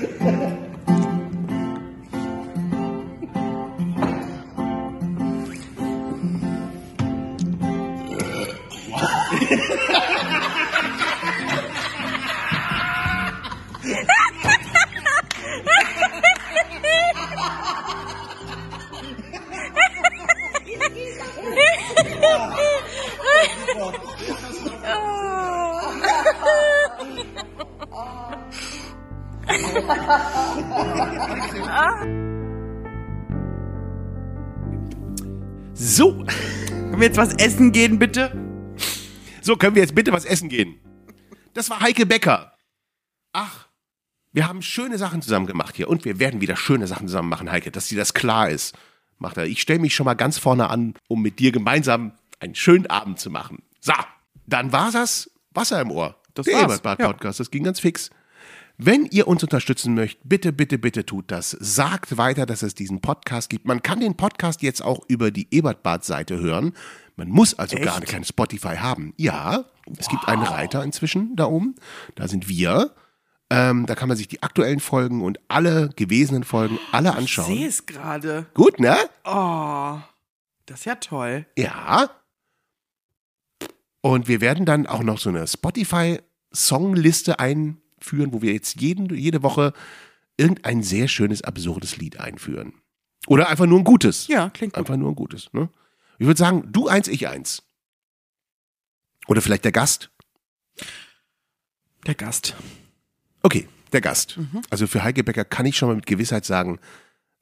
Jetzt 37.16 37.32
was 37.32 37.46
essen 37.46 37.72
gehen, 37.72 37.98
bitte? 37.98 38.32
so 39.42 39.56
können 39.56 39.76
wir 39.76 39.82
jetzt 39.82 39.96
bitte 39.96 40.12
was 40.12 40.26
essen 40.26 40.50
gehen. 40.50 40.80
Das 41.54 41.70
war 41.70 41.80
Heike 41.80 42.06
Becker. 42.06 42.52
Ach, 43.32 43.68
wir 44.34 44.50
haben 44.50 44.62
schöne 44.62 44.98
Sachen 44.98 45.22
zusammen 45.22 45.46
gemacht 45.46 45.78
hier 45.78 45.88
und 45.88 46.04
wir 46.04 46.20
werden 46.20 46.42
wieder 46.42 46.58
schöne 46.58 46.88
Sachen 46.88 47.08
zusammen 47.08 47.30
machen, 47.30 47.50
Heike, 47.50 47.72
dass 47.72 47.88
dir 47.88 47.98
das 47.98 48.14
klar 48.14 48.50
ist. 48.50 48.76
Macht 49.18 49.38
er. 49.38 49.46
Ich 49.46 49.62
stelle 49.62 49.80
mich 49.80 49.96
schon 49.96 50.04
mal 50.04 50.16
ganz 50.16 50.38
vorne 50.38 50.70
an, 50.70 50.96
um 51.08 51.22
mit 51.22 51.40
dir 51.40 51.54
gemeinsam 51.54 52.12
einen 52.40 52.54
schönen 52.54 52.88
Abend 52.88 53.18
zu 53.18 53.30
machen. 53.30 53.64
So, 53.80 53.94
dann 54.46 54.74
war 54.74 54.92
das 54.92 55.32
Wasser 55.52 55.80
im 55.80 55.92
Ohr. 55.92 56.22
Das 56.34 56.46
Der 56.46 56.56
war's, 56.56 56.64
Ebertbad 56.64 57.00
ja. 57.00 57.08
Podcast, 57.08 57.40
das 57.40 57.50
ging 57.50 57.64
ganz 57.64 57.80
fix. 57.80 58.10
Wenn 58.78 59.06
ihr 59.06 59.30
uns 59.30 59.42
unterstützen 59.42 59.94
möchtet, 59.94 60.20
bitte, 60.28 60.52
bitte, 60.52 60.78
bitte 60.78 61.06
tut 61.06 61.32
das. 61.32 61.52
Sagt 61.52 62.18
weiter, 62.18 62.46
dass 62.46 62.62
es 62.62 62.76
diesen 62.76 63.00
Podcast 63.00 63.50
gibt. 63.50 63.66
Man 63.66 63.82
kann 63.82 64.02
den 64.02 64.18
Podcast 64.18 64.62
jetzt 64.64 64.82
auch 64.82 65.00
über 65.08 65.32
die 65.32 65.48
Ebertbad-Seite 65.50 66.40
hören. 66.40 66.74
Man 67.16 67.30
muss 67.30 67.54
also 67.54 67.78
gar 67.78 67.98
Echt? 68.02 68.08
kein 68.08 68.24
Spotify 68.24 68.76
haben. 68.78 69.14
Ja, 69.18 69.66
es 69.98 70.10
gibt 70.10 70.28
einen 70.28 70.44
Reiter 70.44 70.84
inzwischen 70.84 71.36
da 71.36 71.46
oben. 71.46 71.76
Da 72.16 72.28
sind 72.28 72.50
wir. 72.50 72.94
Ähm, 73.50 73.86
da 73.86 73.94
kann 73.96 74.08
man 74.10 74.18
sich 74.18 74.28
die 74.28 74.42
aktuellen 74.44 74.80
Folgen 74.80 75.22
und 75.22 75.40
alle 75.48 75.90
gewesenen 75.96 76.44
Folgen 76.44 76.80
alle 76.92 77.10
Ich 77.10 77.14
sehe 77.14 77.22
anschauen. 77.22 77.62
es 77.64 77.86
gerade. 77.86 78.48
Gut, 78.56 78.80
ne? 78.80 78.98
Oh, 79.24 80.00
das 80.66 80.80
ist 80.80 80.86
ja 80.86 80.96
toll. 80.96 81.46
Ja. 81.58 82.10
Und 84.02 84.28
wir 84.28 84.42
werden 84.42 84.66
dann 84.66 84.88
auch 84.88 85.04
noch 85.04 85.20
so 85.20 85.30
eine 85.30 85.48
Spotify-Songliste 85.48 87.40
einführen, 87.40 88.34
wo 88.34 88.42
wir 88.42 88.54
jetzt 88.54 88.82
jeden, 88.82 89.14
jede 89.16 89.42
Woche 89.44 89.74
irgendein 90.38 90.84
sehr 90.84 91.08
schönes, 91.08 91.44
absurdes 91.44 91.98
Lied 91.98 92.20
einführen. 92.20 92.74
Oder 93.28 93.50
einfach 93.50 93.66
nur 93.66 93.80
ein 93.80 93.84
gutes. 93.86 94.28
Ja, 94.28 94.50
klingt 94.50 94.74
gut. 94.74 94.80
Einfach 94.80 94.98
nur 94.98 95.12
ein 95.12 95.16
gutes. 95.16 95.52
Ne? 95.54 95.70
Ich 96.20 96.26
würde 96.28 96.38
sagen, 96.38 96.70
du 96.72 96.88
eins, 96.88 97.08
ich 97.08 97.28
eins. 97.28 97.64
Oder 99.28 99.42
vielleicht 99.42 99.66
der 99.66 99.72
Gast. 99.72 100.12
Der 102.06 102.16
Gast. 102.16 102.56
Okay, 103.42 103.68
der 103.92 104.02
Gast. 104.02 104.38
Mhm. 104.38 104.62
Also 104.70 104.88
für 104.88 105.04
Heike 105.04 105.24
Becker 105.24 105.46
kann 105.46 105.66
ich 105.66 105.78
schon 105.78 105.90
mal 105.90 105.96
mit 105.96 106.06
Gewissheit 106.06 106.46
sagen, 106.46 106.80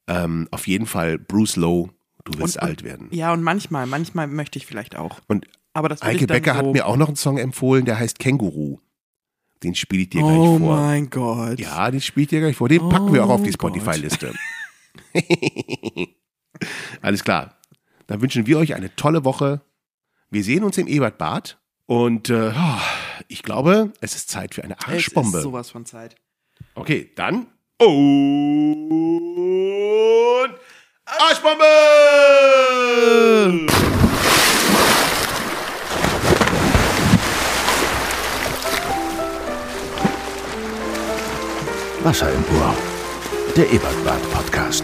ähm, 0.08 0.48
auf 0.52 0.68
jeden 0.68 0.86
Fall 0.86 1.18
Bruce 1.18 1.56
Lowe, 1.56 1.90
du 2.24 2.38
wirst 2.40 2.58
Und- 2.58 2.64
alt 2.64 2.84
werden. 2.84 3.08
Ja, 3.12 3.34
und 3.34 3.44
manchmal, 3.44 3.86
manchmal 3.86 4.28
möchte 4.28 4.58
ich 4.58 4.66
vielleicht 4.66 4.96
auch. 4.96 5.20
Und 5.28 5.46
Aber 5.74 5.90
das 5.90 6.02
Heike 6.02 6.28
Becker 6.28 6.54
so 6.54 6.58
hat 6.60 6.66
mir 6.68 6.86
auch 6.88 6.96
noch 6.98 7.08
einen 7.08 7.16
Song 7.18 7.38
empfohlen, 7.38 7.86
der 7.86 8.00
heißt 8.00 8.20
Känguru. 8.20 8.80
Den 9.64 9.76
spiele 9.76 10.04
ich 10.04 10.10
dir 10.10 10.22
Oh 10.24 10.58
gleich 10.58 10.60
vor. 10.68 10.76
mein 10.78 11.10
Gott. 11.10 11.60
Ja, 11.60 11.90
den 11.90 12.02
spiele 12.02 12.24
ich 12.24 12.30
dir 12.30 12.40
gleich 12.42 12.56
vor. 12.58 12.68
Den 12.70 12.88
packen 12.90 13.14
wir 13.14 13.24
auch 13.26 13.30
auf 13.30 13.44
die 13.44 13.50
Oh. 13.50 13.54
Spotify-Liste. 13.54 14.34
Alles 17.02 17.24
klar. 17.24 17.58
Dann 18.14 18.22
wünschen 18.22 18.46
wir 18.46 18.60
euch 18.60 18.76
eine 18.76 18.96
tolle 18.96 19.26
Woche. 19.26 19.62
Wir 20.30 20.44
sehen 20.44 20.64
uns 20.64 20.78
im 20.78 20.86
Ebertbad. 20.86 21.58
Und 21.88 22.30
äh, 22.30 22.52
oh, 22.56 22.78
ich 23.28 23.42
glaube, 23.42 23.92
es 24.02 24.14
ist 24.14 24.30
Zeit 24.30 24.54
für 24.54 24.64
eine 24.64 24.76
Es 24.80 24.86
Arschbombe. 24.88 25.40
ist 25.40 25.44
sowas 25.44 25.72
von 25.72 25.84
Zeit. 25.88 26.16
Okay, 26.76 27.12
dann. 27.16 27.48
Und. 27.80 27.90
Arschbombe! 31.06 31.64
Wasser 42.04 42.32
im 42.32 42.44
Ohr. 42.60 42.76
Der 43.58 43.72
Ebertbad 43.72 44.22
Podcast. 44.32 44.84